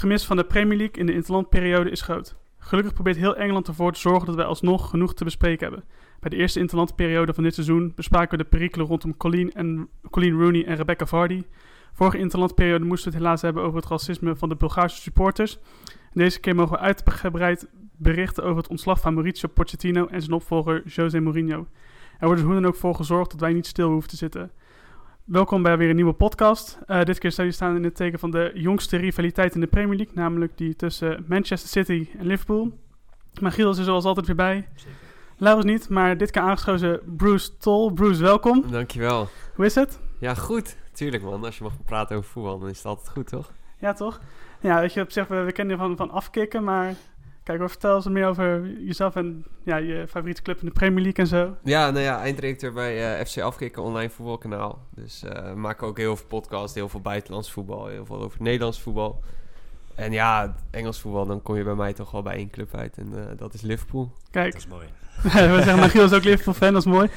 gemis 0.00 0.24
van 0.24 0.36
de 0.36 0.44
Premier 0.44 0.78
League 0.78 0.96
in 0.96 1.06
de 1.06 1.12
interlandperiode 1.12 1.90
is 1.90 2.00
groot. 2.00 2.36
Gelukkig 2.58 2.92
probeert 2.92 3.16
heel 3.16 3.36
Engeland 3.36 3.68
ervoor 3.68 3.92
te 3.92 4.00
zorgen 4.00 4.26
dat 4.26 4.34
wij 4.34 4.44
alsnog 4.44 4.90
genoeg 4.90 5.14
te 5.14 5.24
bespreken 5.24 5.68
hebben. 5.68 5.84
Bij 6.20 6.30
de 6.30 6.36
eerste 6.36 6.58
interlandperiode 6.60 7.34
van 7.34 7.42
dit 7.42 7.54
seizoen 7.54 7.92
bespraken 7.94 8.38
we 8.38 8.44
de 8.44 8.48
perikelen 8.48 8.86
rondom 8.86 9.16
Colleen, 9.16 9.52
en, 9.52 9.88
Colleen 10.10 10.38
Rooney 10.38 10.66
en 10.66 10.76
Rebecca 10.76 11.06
Vardy. 11.06 11.42
Vorige 11.92 12.18
interlandperiode 12.18 12.84
moesten 12.84 13.10
we 13.10 13.16
het 13.16 13.24
helaas 13.24 13.42
hebben 13.42 13.62
over 13.62 13.76
het 13.76 13.88
racisme 13.88 14.36
van 14.36 14.48
de 14.48 14.56
Bulgaarse 14.56 15.00
supporters. 15.00 15.58
Deze 16.12 16.40
keer 16.40 16.54
mogen 16.54 16.72
we 16.72 16.78
uitgebreid 16.78 17.68
berichten 17.96 18.44
over 18.44 18.56
het 18.56 18.68
ontslag 18.68 19.00
van 19.00 19.14
Mauricio 19.14 19.48
Pochettino 19.48 20.06
en 20.06 20.20
zijn 20.20 20.32
opvolger 20.32 20.82
José 20.86 21.20
Mourinho. 21.20 21.66
Er 22.18 22.26
wordt 22.26 22.36
dus 22.36 22.50
hoe 22.50 22.60
dan 22.60 22.66
ook 22.66 22.76
voor 22.76 22.94
gezorgd 22.94 23.30
dat 23.30 23.40
wij 23.40 23.52
niet 23.52 23.66
stil 23.66 23.90
hoeven 23.90 24.10
te 24.10 24.16
zitten. 24.16 24.50
Welkom 25.30 25.62
bij 25.62 25.76
weer 25.76 25.88
een 25.88 25.94
nieuwe 25.94 26.12
podcast. 26.12 26.78
Eh, 26.86 27.02
dit 27.02 27.18
keer 27.18 27.32
zou 27.32 27.46
je 27.46 27.52
staan 27.52 27.76
in 27.76 27.84
het 27.84 27.94
teken 27.94 28.18
van 28.18 28.30
de 28.30 28.50
jongste 28.54 28.96
rivaliteit 28.96 29.54
in 29.54 29.60
de 29.60 29.66
Premier 29.66 29.96
League, 29.96 30.14
namelijk 30.14 30.58
die 30.58 30.76
tussen 30.76 31.24
Manchester 31.28 31.68
City 31.68 32.08
en 32.18 32.26
Liverpool. 32.26 32.78
Maar 33.40 33.52
Giel 33.52 33.70
is 33.70 33.78
er 33.78 33.84
zoals 33.84 34.04
altijd 34.04 34.26
weer 34.26 34.36
bij. 34.36 34.68
Laurens 35.36 35.66
niet, 35.66 35.88
maar 35.88 36.16
dit 36.16 36.30
keer 36.30 36.42
aangeschoven 36.42 37.00
Bruce 37.16 37.56
Toll. 37.56 37.92
Bruce, 37.92 38.22
welkom. 38.22 38.70
Dankjewel. 38.70 39.28
Hoe 39.54 39.64
is 39.64 39.74
het? 39.74 40.00
Ja, 40.18 40.34
goed. 40.34 40.76
Tuurlijk 40.92 41.22
man. 41.22 41.44
Als 41.44 41.58
je 41.58 41.64
mag 41.64 41.84
praten 41.84 42.16
over 42.16 42.30
voetbal, 42.30 42.58
dan 42.58 42.68
is 42.68 42.76
het 42.76 42.86
altijd 42.86 43.08
goed, 43.08 43.26
toch? 43.26 43.52
Ja, 43.78 43.92
toch? 43.92 44.20
Ja, 44.60 44.80
weet 44.80 44.92
je, 44.92 45.00
op 45.00 45.10
zich, 45.10 45.26
we, 45.26 45.36
we 45.36 45.52
kennen 45.52 45.76
je 45.76 45.82
van, 45.82 45.96
van 45.96 46.10
afkicken, 46.10 46.64
maar 46.64 46.94
kijk, 47.42 47.68
vertel 47.68 47.94
eens 47.94 48.08
meer 48.08 48.26
over 48.26 48.66
jezelf 48.80 49.16
en 49.16 49.44
ja, 49.62 49.76
je 49.76 50.06
favoriete 50.08 50.42
club 50.42 50.60
in 50.60 50.66
de 50.66 50.72
Premier 50.72 51.02
League 51.02 51.24
en 51.24 51.26
zo. 51.30 51.56
Ja, 51.64 51.90
nou 51.90 52.04
ja, 52.04 52.20
einddirecteur 52.20 52.72
bij 52.72 53.18
eh, 53.18 53.26
FC 53.26 53.38
Afkikken, 53.40 53.82
online 53.82 54.10
voetbalkanaal. 54.10 54.78
Dus 54.94 55.22
eh, 55.24 55.48
we 55.52 55.58
maken 55.58 55.86
ook 55.86 55.96
heel 55.98 56.16
veel 56.16 56.26
podcasts, 56.26 56.74
heel 56.74 56.88
veel 56.88 57.00
buitenlands 57.00 57.52
voetbal, 57.52 57.86
heel 57.86 58.06
veel 58.06 58.20
over 58.22 58.42
Nederlands 58.42 58.80
voetbal. 58.80 59.22
En 59.94 60.12
ja, 60.12 60.54
Engels 60.70 61.00
voetbal, 61.00 61.26
dan 61.26 61.42
kom 61.42 61.56
je 61.56 61.64
bij 61.64 61.74
mij 61.74 61.92
toch 61.92 62.10
wel 62.10 62.22
bij 62.22 62.34
één 62.34 62.50
club 62.50 62.74
uit 62.74 62.96
en 62.98 63.12
eh, 63.14 63.36
dat 63.38 63.54
is 63.54 63.60
Liverpool. 63.62 64.12
Kijk, 64.30 64.52
Dat 64.52 64.60
is 64.60 64.66
mooi. 64.68 64.86
we 65.22 65.28
zeggen, 65.62 65.78
maar 65.78 65.90
Giel 65.90 66.04
is 66.04 66.12
ook 66.12 66.24
Liverpool-fan, 66.24 66.72
dat 66.72 66.86
is 66.86 66.92
mooi. 66.92 67.08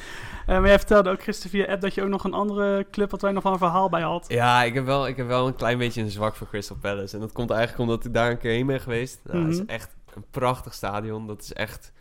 Eh, 0.46 0.58
maar 0.60 0.68
jij 0.68 0.78
vertelde 0.78 1.10
ook 1.10 1.24
gisteren 1.24 1.52
via 1.52 1.72
app 1.74 1.82
dat 1.82 1.94
je 1.94 2.02
ook 2.04 2.10
nog 2.10 2.24
een 2.24 2.34
andere 2.34 2.86
club 2.92 3.12
had 3.12 3.22
waar 3.22 3.30
je 3.30 3.36
nog 3.36 3.44
wel 3.44 3.54
een 3.54 3.60
verhaal 3.60 3.90
bij 3.90 4.02
had. 4.02 4.26
Ja, 4.28 4.64
ik 4.64 4.74
heb, 4.74 4.86
wel, 4.86 5.08
ik 5.08 5.18
heb 5.18 5.28
wel 5.28 5.48
een 5.48 5.56
klein 5.56 5.78
beetje 5.78 6.02
een 6.02 6.10
zwak 6.12 6.36
voor 6.36 6.48
Crystal 6.48 6.76
Palace. 6.82 7.14
En 7.16 7.22
dat 7.22 7.32
komt 7.32 7.50
eigenlijk 7.52 7.82
omdat 7.90 8.06
ik 8.06 8.14
daar 8.14 8.32
een 8.32 8.38
keer 8.38 8.52
heen 8.52 8.66
ben 8.66 8.80
geweest. 8.80 9.20
Nou, 9.24 9.38
Het 9.38 9.48
Mhm. 9.48 9.62
is 9.62 9.66
echt 9.66 9.96
een 10.16 10.26
prachtig 10.30 10.74
stadion. 10.74 11.28
Dat 11.28 11.42
is 11.42 11.54
echt... 11.54 11.92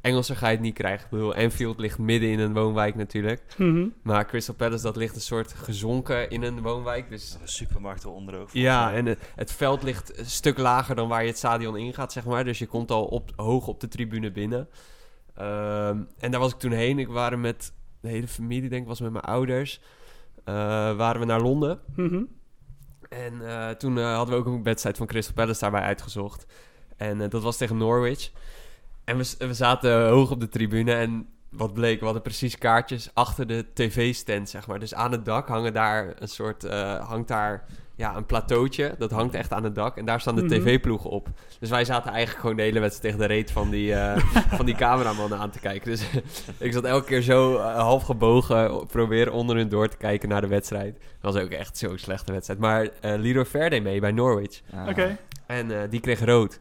Engelser 0.00 0.36
ga 0.36 0.46
je 0.46 0.52
het 0.52 0.62
niet 0.62 0.74
krijgen. 0.74 1.04
Ik 1.04 1.10
bedoel, 1.10 1.34
Anfield 1.34 1.78
ligt 1.78 1.98
midden 1.98 2.28
in 2.30 2.38
een 2.38 2.52
woonwijk 2.52 2.94
natuurlijk. 2.94 3.42
Mhm. 3.56 3.86
Maar 4.02 4.26
Crystal 4.26 4.54
Palace, 4.54 4.82
dat 4.82 4.96
ligt 4.96 5.14
een 5.14 5.20
soort 5.20 5.52
gezonken 5.52 6.30
in 6.30 6.42
een 6.42 6.62
woonwijk. 6.62 7.08
Dus 7.08 7.38
Een 7.40 7.48
supermarkt 7.48 8.04
eronder 8.04 8.40
ook. 8.40 8.48
ja, 8.52 8.92
en 8.92 9.06
het, 9.06 9.32
het 9.34 9.52
veld 9.52 9.82
ligt 9.82 10.18
een 10.18 10.26
stuk 10.26 10.58
lager 10.58 10.94
dan 10.94 11.08
waar 11.08 11.22
je 11.22 11.28
het 11.28 11.38
stadion 11.38 11.76
ingaat, 11.76 12.12
zeg 12.12 12.24
maar. 12.24 12.44
Dus 12.44 12.58
je 12.58 12.66
komt 12.66 12.90
al 12.90 13.04
op, 13.04 13.30
hoog 13.36 13.66
op 13.66 13.80
de 13.80 13.88
tribune 13.88 14.30
binnen. 14.32 14.68
Ehm, 15.34 16.02
en 16.18 16.30
daar 16.30 16.40
was 16.40 16.52
ik 16.52 16.58
toen 16.58 16.72
heen. 16.72 16.98
Ik 16.98 17.08
waren 17.08 17.40
met 17.40 17.72
de 18.00 18.08
hele 18.08 18.28
familie, 18.28 18.68
denk 18.68 18.82
ik, 18.82 18.88
was 18.88 19.00
met 19.00 19.12
mijn 19.12 19.24
ouders. 19.24 19.80
Eh, 20.44 20.54
waren 20.96 21.20
we 21.20 21.26
naar 21.26 21.40
Londen. 21.40 21.80
Mhm. 21.96 22.22
En 23.08 23.48
eh, 23.48 23.70
toen 23.70 23.98
eh, 23.98 24.14
hadden 24.16 24.34
we 24.34 24.40
ook 24.40 24.54
een 24.54 24.62
wedstrijd 24.62 24.96
van 24.96 25.06
Crystal 25.06 25.34
Palace 25.34 25.60
daarbij 25.60 25.80
uitgezocht. 25.80 26.46
En 26.96 27.20
eh, 27.20 27.30
dat 27.30 27.42
was 27.42 27.56
tegen 27.56 27.76
Norwich. 27.76 28.30
En 29.04 29.16
we, 29.16 29.34
we 29.38 29.54
zaten 29.54 30.08
hoog 30.08 30.30
op 30.30 30.40
de 30.40 30.48
tribune 30.48 30.92
en 30.94 31.26
wat 31.50 31.72
bleek, 31.74 31.98
we 31.98 32.04
hadden 32.04 32.22
precies 32.22 32.58
kaartjes 32.58 33.10
achter 33.14 33.46
de 33.46 33.66
tv-stand, 33.74 34.48
zeg 34.48 34.66
maar. 34.66 34.78
Dus 34.78 34.94
aan 34.94 35.12
het 35.12 35.24
dak 35.24 35.48
hangen 35.48 35.72
daar 35.72 36.14
een 36.18 36.28
soort, 36.28 36.64
eh, 36.64 37.08
hangt 37.08 37.28
daar 37.28 37.64
ja, 37.96 38.16
een 38.16 38.26
plateautje. 38.26 38.94
Dat 38.98 39.10
hangt 39.10 39.34
echt 39.34 39.52
aan 39.52 39.64
het 39.64 39.74
dak 39.74 39.96
en 39.96 40.04
daar 40.04 40.20
staan 40.20 40.34
de 40.34 40.42
Mhm. 40.42 40.50
tv-ploegen 40.60 41.10
op. 41.10 41.28
Dus 41.58 41.70
wij 41.70 41.84
zaten 41.84 42.10
eigenlijk 42.10 42.40
gewoon 42.40 42.56
de 42.56 42.62
hele 42.62 42.80
wedstrijd 42.80 43.14
tegen 43.14 43.28
de 43.28 43.34
reet 43.34 43.50
van 43.50 43.70
die, 43.70 43.94
eh, 43.94 44.16
van 44.58 44.66
die 44.66 44.74
cameramannen 44.74 45.38
aan 45.38 45.50
te 45.50 45.58
kijken. 45.60 45.90
Dus 45.90 46.06
ik 46.58 46.72
zat 46.72 46.84
elke 46.84 47.06
keer 47.06 47.22
zo 47.22 47.58
half 47.58 48.02
gebogen, 48.02 48.86
proberen 48.86 49.32
onder 49.32 49.56
hun 49.56 49.68
door 49.68 49.88
te 49.88 49.96
kijken 49.96 50.28
naar 50.28 50.40
de 50.40 50.46
wedstrijd. 50.46 50.98
Dat 51.20 51.34
was 51.34 51.42
ook 51.42 51.50
echt 51.50 51.78
zo'n 51.78 51.98
slechte 51.98 52.32
wedstrijd. 52.32 52.60
Maar 52.60 52.88
eh 53.00 53.18
Leroy 53.18 53.44
Ver 53.46 53.70
deed 53.70 53.82
mee 53.82 54.00
bij 54.00 54.12
Norwich. 54.12 54.60
Oké. 54.88 55.16
En 55.46 55.70
eh, 55.82 55.90
die 55.90 56.00
kreeg 56.00 56.24
rood. 56.24 56.60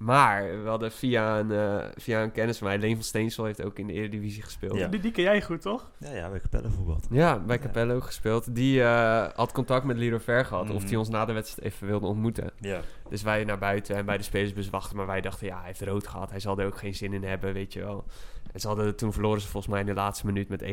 Maar 0.00 0.62
we 0.62 0.68
hadden 0.68 0.92
via 0.92 1.38
een, 1.38 1.50
eh, 1.50 1.86
via 1.96 2.22
een 2.22 2.32
kennis 2.32 2.58
van 2.58 2.66
mij, 2.66 2.78
Leen 2.78 2.94
van 2.94 3.04
Steensel 3.04 3.44
heeft 3.44 3.62
ook 3.64 3.78
in 3.78 3.86
de 3.86 3.92
Eredivisie 3.92 4.42
gespeeld. 4.42 4.74
Ja. 4.74 4.80
Ja, 4.80 4.86
Die, 4.88 5.00
die 5.00 5.10
ken 5.10 5.22
jij 5.22 5.42
goed, 5.42 5.60
toch? 5.62 5.90
Ja, 5.98 6.10
ja, 6.12 6.28
bij 6.30 6.40
Capelle 6.40 6.68
voetbal. 6.70 7.00
bij 7.46 7.58
Capello 7.58 7.94
ook 7.94 8.04
gespeeld. 8.04 8.54
Die 8.54 8.82
eh, 8.82 9.26
had 9.34 9.52
contact 9.52 9.84
met 9.84 9.96
Leroy 9.96 10.20
Ver 10.20 10.44
gehad, 10.44 10.70
of 10.70 10.76
Mhm. 10.80 10.86
hij 10.86 10.96
ons 10.96 11.08
na 11.08 11.24
de 11.24 11.32
wedstrijd 11.32 11.72
even 11.72 11.86
wilde 11.86 12.06
ontmoeten. 12.06 12.50
Ja. 12.60 12.80
Dus 13.08 13.22
wij 13.22 13.44
naar 13.44 13.58
buiten 13.58 13.96
en 13.96 14.04
bij 14.04 14.16
de 14.16 14.22
spelersbus 14.22 14.70
wachten. 14.70 14.96
Maar 14.96 15.06
wij 15.06 15.20
dachten, 15.20 15.46
ja, 15.46 15.56
hij 15.58 15.66
heeft 15.66 15.80
rood 15.82 16.06
gehad. 16.06 16.30
Hij 16.30 16.40
zal 16.40 16.58
er 16.58 16.66
ook 16.66 16.78
geen 16.78 16.94
zin 16.94 17.12
in 17.12 17.24
hebben, 17.24 17.52
weet 17.52 17.72
je 17.72 17.80
wel. 17.80 18.04
En 18.52 18.60
ze 18.60 18.66
hadden, 18.66 18.96
toen 18.96 19.12
verloren 19.12 19.40
ze 19.40 19.48
volgens 19.48 19.72
mij 19.72 19.80
in 19.80 19.86
de 19.86 19.94
laatste 19.94 20.26
minuut 20.26 20.48
met 20.48 20.62
1-0. 20.62 20.68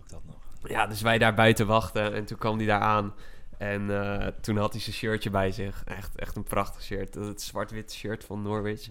Ook 0.00 0.08
dat 0.08 0.20
nog. 0.26 0.36
Ja, 0.70 0.86
dus 0.86 1.02
wij 1.02 1.18
daar 1.18 1.34
buiten 1.34 1.66
wachten. 1.66 2.14
En 2.14 2.24
toen 2.24 2.38
kwam 2.38 2.56
hij 2.56 2.66
daar 2.66 2.80
aan. 2.80 3.14
En 3.60 3.90
eh, 4.02 4.26
toen 4.40 4.56
had 4.56 4.72
hij 4.72 4.80
zijn 4.80 4.94
shirtje 4.96 5.30
bij 5.30 5.50
zich. 5.50 5.82
Echt, 5.84 6.16
echt 6.16 6.36
een 6.36 6.42
prachtig 6.42 6.82
shirt. 6.82 7.14
Het 7.14 7.42
zwart-wit 7.42 7.92
shirt 7.92 8.24
van 8.24 8.42
Norwich. 8.42 8.88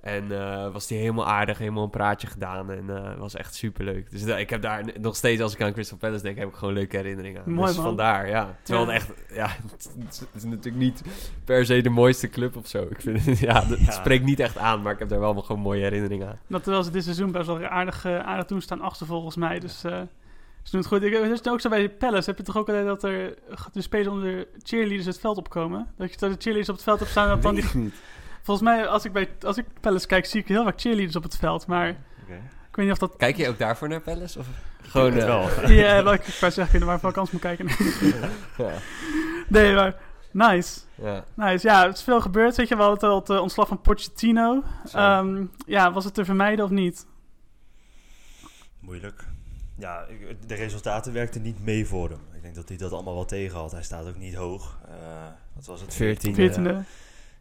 En 0.00 0.32
eh, 0.40 0.72
was 0.72 0.88
hij 0.88 0.98
helemaal 0.98 1.26
aardig, 1.26 1.58
helemaal 1.58 1.84
een 1.84 1.90
praatje 1.90 2.26
gedaan. 2.26 2.70
En 2.70 2.90
eh 2.90 3.18
was 3.18 3.34
echt 3.34 3.54
superleuk. 3.54 4.10
Dus 4.10 4.24
da- 4.24 4.38
ik 4.38 4.50
heb 4.50 4.62
daar 4.62 4.84
nog 5.00 5.16
steeds, 5.16 5.40
als 5.42 5.54
ik 5.54 5.62
aan 5.62 5.72
Crystal 5.72 5.98
Palace 5.98 6.22
denk, 6.22 6.38
heb 6.38 6.48
ik 6.48 6.54
gewoon 6.54 6.74
leuke 6.74 6.96
herinneringen 6.96 7.42
aan. 7.44 7.52
Mooi, 7.52 7.66
dus 7.66 7.76
man. 7.76 7.84
vandaar, 7.84 8.28
ja. 8.28 8.56
Terwijl 8.62 8.86
Ja. 8.86 8.92
het 8.92 9.02
echt, 9.02 9.34
ja, 9.34 9.46
het 9.72 9.90
is- 10.10 10.18
het 10.20 10.28
is 10.34 10.44
natuurlijk 10.44 10.76
niet 10.76 11.02
per 11.44 11.66
se 11.66 11.80
de 11.80 11.88
mooiste 11.90 12.28
club 12.28 12.56
of 12.56 12.66
zo. 12.66 12.82
Ik 12.90 13.00
vind 13.00 13.24
het, 13.26 13.38
ja, 13.48 13.66
het 13.66 13.80
Ja. 13.80 13.90
spreekt 13.90 14.24
niet 14.24 14.40
echt 14.40 14.58
aan, 14.58 14.82
maar 14.82 14.92
ik 14.92 14.98
heb 14.98 15.08
daar 15.08 15.20
wel 15.20 15.34
gewoon 15.34 15.62
mooie 15.62 15.82
herinneringen 15.82 16.28
aan. 16.28 16.38
Dat 16.46 16.62
terwijl 16.62 16.84
ze 16.84 16.90
dit 16.90 17.04
seizoen 17.04 17.32
best 17.32 17.46
wel 17.46 17.64
aardig, 17.64 18.06
aardig 18.06 18.46
doen 18.46 18.60
staan 18.60 18.80
achter 18.80 19.06
volgens 19.06 19.36
mij. 19.36 19.58
Dus 19.58 19.82
ze 20.62 20.70
doen 20.70 20.80
het 20.80 20.88
goed. 20.88 21.02
Ik, 21.02 21.12
het 21.12 21.46
is 21.46 21.52
ook 21.52 21.60
zo 21.60 21.68
bij 21.68 21.90
Palace. 21.90 22.28
Heb 22.30 22.38
je 22.38 22.44
toch 22.44 22.56
ook 22.56 22.68
altijd 22.68 22.86
dat 22.86 23.04
er 23.04 23.34
de 23.72 23.82
spelers 23.82 24.08
onder 24.08 24.24
de 24.24 24.48
cheerleaders 24.62 25.06
het 25.06 25.20
veld 25.20 25.36
opkomen? 25.36 25.88
Dat 25.96 26.12
je 26.12 26.18
dat 26.18 26.30
de 26.30 26.36
cheerleaders 26.38 26.68
op 26.68 26.74
het 26.74 26.84
veld 26.84 26.98
hebt 26.98 27.10
staan. 27.10 27.28
Dat 27.28 27.42
dan 27.42 27.54
die, 27.54 27.92
volgens 28.42 28.68
mij, 28.68 28.86
als 28.86 29.04
ik, 29.04 29.12
bij, 29.12 29.28
als 29.40 29.56
ik 29.56 29.66
Palace 29.80 30.06
kijk, 30.06 30.26
zie 30.26 30.40
ik 30.40 30.48
heel 30.48 30.64
vaak 30.64 30.80
cheerleaders 30.80 31.16
op 31.16 31.22
het 31.22 31.36
veld. 31.36 31.66
Maar 31.66 31.88
Oké. 31.88 32.34
ik 32.68 32.76
weet 32.76 32.84
niet 32.84 32.94
of 32.94 32.98
dat... 32.98 33.16
Kijk 33.16 33.36
je 33.36 33.48
ook 33.48 33.58
daarvoor 33.58 33.88
naar 33.88 34.00
Palace? 34.00 34.38
Of 34.38 34.46
gewoon... 34.82 35.12
het 35.12 35.22
eh, 35.22 35.26
wel. 35.26 35.68
Ja, 35.82 36.02
wel, 36.02 36.12
ik 36.12 36.24
wou 36.40 36.52
zeggen, 36.52 36.86
waar 36.86 37.04
ik 37.04 37.12
kans 37.12 37.30
moet 37.30 37.40
kijken. 37.40 37.66
ja. 38.58 38.72
nee, 39.48 39.74
maar 39.74 39.96
nice. 40.30 40.80
ja. 40.94 41.24
Nice. 41.34 41.68
Ja, 41.68 41.86
het 41.86 41.96
is 41.96 42.02
veel 42.02 42.20
gebeurd. 42.20 42.56
Weet 42.56 42.68
je, 42.68 42.76
we 42.76 42.82
hadden 42.82 43.00
het 43.00 43.10
al 43.10 43.18
het 43.18 43.30
eh, 43.30 43.42
ontslag 43.42 43.68
van 43.68 43.80
Pochettino. 43.80 44.62
Ehm, 44.92 45.44
ja, 45.66 45.92
was 45.92 46.04
het 46.04 46.14
te 46.14 46.24
vermijden 46.24 46.64
of 46.64 46.70
niet? 46.70 47.06
Moeilijk. 48.80 49.24
Ja, 49.74 50.06
de 50.46 50.54
resultaten 50.54 51.12
werkten 51.12 51.42
niet 51.42 51.64
mee 51.64 51.86
voor 51.86 52.08
hem. 52.10 52.20
Ik 52.34 52.42
denk 52.42 52.54
dat 52.54 52.68
hij 52.68 52.76
dat 52.76 52.92
allemaal 52.92 53.14
wel 53.14 53.24
tegen 53.24 53.58
had. 53.58 53.72
Hij 53.72 53.82
staat 53.82 54.06
ook 54.06 54.18
niet 54.18 54.34
hoog. 54.34 54.78
Eh, 54.88 55.26
wat 55.52 55.66
was 55.66 55.80
het? 55.80 55.94
14e. 55.94 56.34
14e. 56.34 56.84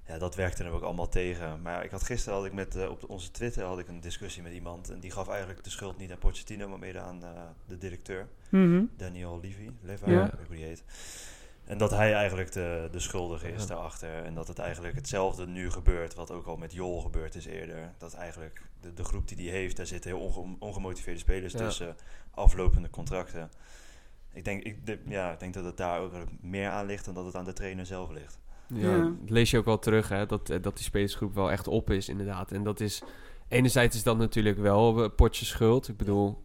Ja, 0.07 0.17
dat 0.17 0.35
werkte 0.35 0.63
hem 0.63 0.73
ook 0.73 0.81
allemaal 0.81 1.09
tegen. 1.09 1.61
Maar 1.61 1.83
ik 1.83 1.91
had 1.91 2.03
gisteren 2.03 2.38
had 2.38 2.47
ik 2.47 2.53
met, 2.53 2.75
eh, 2.75 2.89
op 2.89 3.09
onze 3.09 3.31
Twitter 3.31 3.63
had 3.63 3.79
ik 3.79 3.88
een 3.88 4.01
discussie 4.01 4.44
met 4.44 4.53
iemand. 4.53 4.89
En 4.89 5.00
die 5.00 5.11
gaf 5.11 5.27
eigenlijk 5.29 5.63
de 5.63 5.69
schuld 5.69 5.97
niet 5.97 6.11
aan 6.11 6.17
Pochettino, 6.17 6.67
maar 6.69 6.79
meer 6.79 7.00
aan 7.00 7.23
eh, 7.23 7.29
de 7.67 7.77
directeur. 7.77 8.27
Mhm. 8.50 8.83
Daniel 8.97 9.39
Levy. 9.41 9.69
Leva, 9.81 10.09
Ja. 10.09 10.17
ja. 10.19 10.25
ik 10.25 10.31
weet 10.31 10.47
hoe 10.47 10.55
die 10.55 10.65
heet. 10.65 10.83
En 11.65 11.77
dat 11.77 11.91
hij 11.91 12.13
eigenlijk 12.13 12.51
de, 12.51 12.87
de 12.91 12.99
schuldige 12.99 13.51
is 13.51 13.61
Ja. 13.61 13.67
daarachter. 13.67 14.23
En 14.23 14.33
dat 14.33 14.47
het 14.47 14.59
eigenlijk 14.59 14.95
hetzelfde 14.95 15.47
nu 15.47 15.69
gebeurt, 15.71 16.13
wat 16.15 16.31
ook 16.31 16.45
al 16.45 16.57
met 16.57 16.73
Jol 16.73 17.01
gebeurd 17.01 17.35
is 17.35 17.45
eerder. 17.45 17.91
Dat 17.97 18.13
eigenlijk 18.13 18.61
de, 18.81 18.93
de 18.93 19.03
groep 19.03 19.27
die 19.27 19.49
hij 19.49 19.59
heeft, 19.59 19.77
daar 19.77 19.85
zitten 19.85 20.11
heel 20.11 20.19
onge- 20.19 20.55
ongemotiveerde 20.59 21.19
spelers 21.19 21.53
Ja. 21.53 21.59
tussen, 21.59 21.95
aflopende 22.31 22.89
contracten. 22.89 23.49
Ik 24.33 24.43
denk, 24.45 24.63
ik, 24.63 24.85
de- 24.85 24.99
ja, 25.05 25.31
ik 25.31 25.39
denk 25.39 25.53
dat 25.53 25.63
het 25.65 25.77
daar 25.77 25.99
ook 25.99 26.11
meer 26.41 26.69
aan 26.69 26.85
ligt 26.85 27.05
dan 27.05 27.13
dat 27.13 27.25
het 27.25 27.35
aan 27.35 27.45
de 27.45 27.53
trainer 27.53 27.85
zelf 27.85 28.09
ligt. 28.11 28.39
Ja, 28.67 28.95
Ja. 28.95 28.97
dat 29.21 29.29
lees 29.29 29.51
je 29.51 29.57
ook 29.57 29.65
wel 29.65 29.79
terug, 29.79 30.09
hè, 30.09 30.25
dat, 30.25 30.49
eh, 30.49 30.61
dat 30.61 30.75
die 30.75 30.83
spelersgroep 30.85 31.33
wel 31.35 31.51
echt 31.51 31.67
op 31.67 31.89
is, 31.89 32.09
inderdaad. 32.09 32.51
En 32.51 32.63
dat 32.63 32.79
is, 32.79 33.01
enerzijds 33.47 33.95
is 33.95 34.03
dat 34.03 34.17
natuurlijk 34.17 34.57
wel 34.57 35.03
uh, 35.03 35.09
Potje 35.15 35.45
schuld. 35.45 35.87
Ik 35.87 35.97
bedoel, 35.97 36.43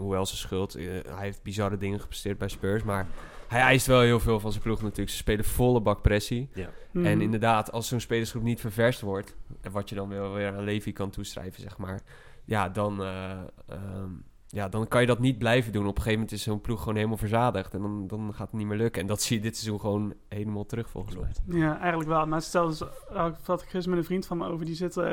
hoewel 0.00 0.26
ze 0.26 0.36
schuld, 0.36 0.74
eh, 0.74 0.84
hij 0.86 1.02
heeft 1.24 1.42
bizarre 1.42 1.76
dingen 1.76 2.00
gepresteerd 2.00 2.38
bij 2.38 2.48
Spurs, 2.48 2.82
maar 2.82 3.06
hij 3.48 3.60
eist 3.60 3.86
wel 3.86 4.00
heel 4.00 4.20
veel 4.20 4.40
van 4.40 4.50
zijn 4.50 4.62
ploeg 4.62 4.82
natuurlijk. 4.82 5.10
Ze 5.10 5.16
spelen 5.16 5.44
volle 5.44 5.80
bak 5.80 6.02
pressie. 6.02 6.48
Mhm. 6.90 7.06
En 7.06 7.20
inderdaad, 7.20 7.72
als 7.72 7.88
zo'n 7.88 8.00
spelersgroep 8.00 8.42
niet 8.42 8.60
ververst 8.60 9.00
wordt, 9.00 9.36
en 9.60 9.72
wat 9.72 9.88
je 9.88 9.94
dan 9.94 10.08
wel 10.08 10.32
weer 10.32 10.56
aan 10.56 10.64
Levi 10.64 10.92
kan 10.92 11.10
toeschrijven, 11.10 11.62
zeg 11.62 11.78
maar, 11.78 12.00
ja, 12.44 12.68
dan, 12.68 13.02
eh, 13.02 13.30
ehm, 13.68 14.10
ja, 14.46 14.68
dan 14.68 14.88
kan 14.88 15.00
je 15.00 15.06
dat 15.06 15.18
niet 15.18 15.38
blijven 15.38 15.72
doen. 15.72 15.82
Op 15.82 15.88
een 15.88 16.02
gegeven 16.02 16.18
moment 16.18 16.32
is 16.32 16.42
zo'n 16.42 16.60
ploeg 16.60 16.78
gewoon 16.78 16.94
helemaal 16.94 17.16
verzadigd 17.16 17.74
en 17.74 17.80
dan, 17.80 18.06
dan 18.06 18.34
gaat 18.34 18.50
het 18.50 18.58
niet 18.58 18.66
meer 18.66 18.76
lukken. 18.76 19.02
En 19.02 19.08
dat 19.08 19.22
zie 19.22 19.36
je 19.36 19.42
dit 19.42 19.56
seizoen 19.56 19.80
gewoon 19.80 20.14
helemaal 20.28 20.66
terug 20.66 20.90
volgens 20.90 21.16
mij. 21.16 21.58
Ja, 21.60 21.78
eigenlijk 21.78 22.08
wel. 22.08 22.26
Maar 22.26 22.42
stel, 22.42 22.66
dus, 22.66 22.82
uh, 22.82 23.26
ik 23.26 23.34
had 23.44 23.62
ik 23.62 23.68
gisteren 23.68 23.90
met 23.90 23.98
een 23.98 24.04
vriend 24.04 24.26
van 24.26 24.38
me 24.38 24.46
over, 24.46 24.66
die 24.66 24.74
zit, 24.74 24.96
eh, 24.96 25.12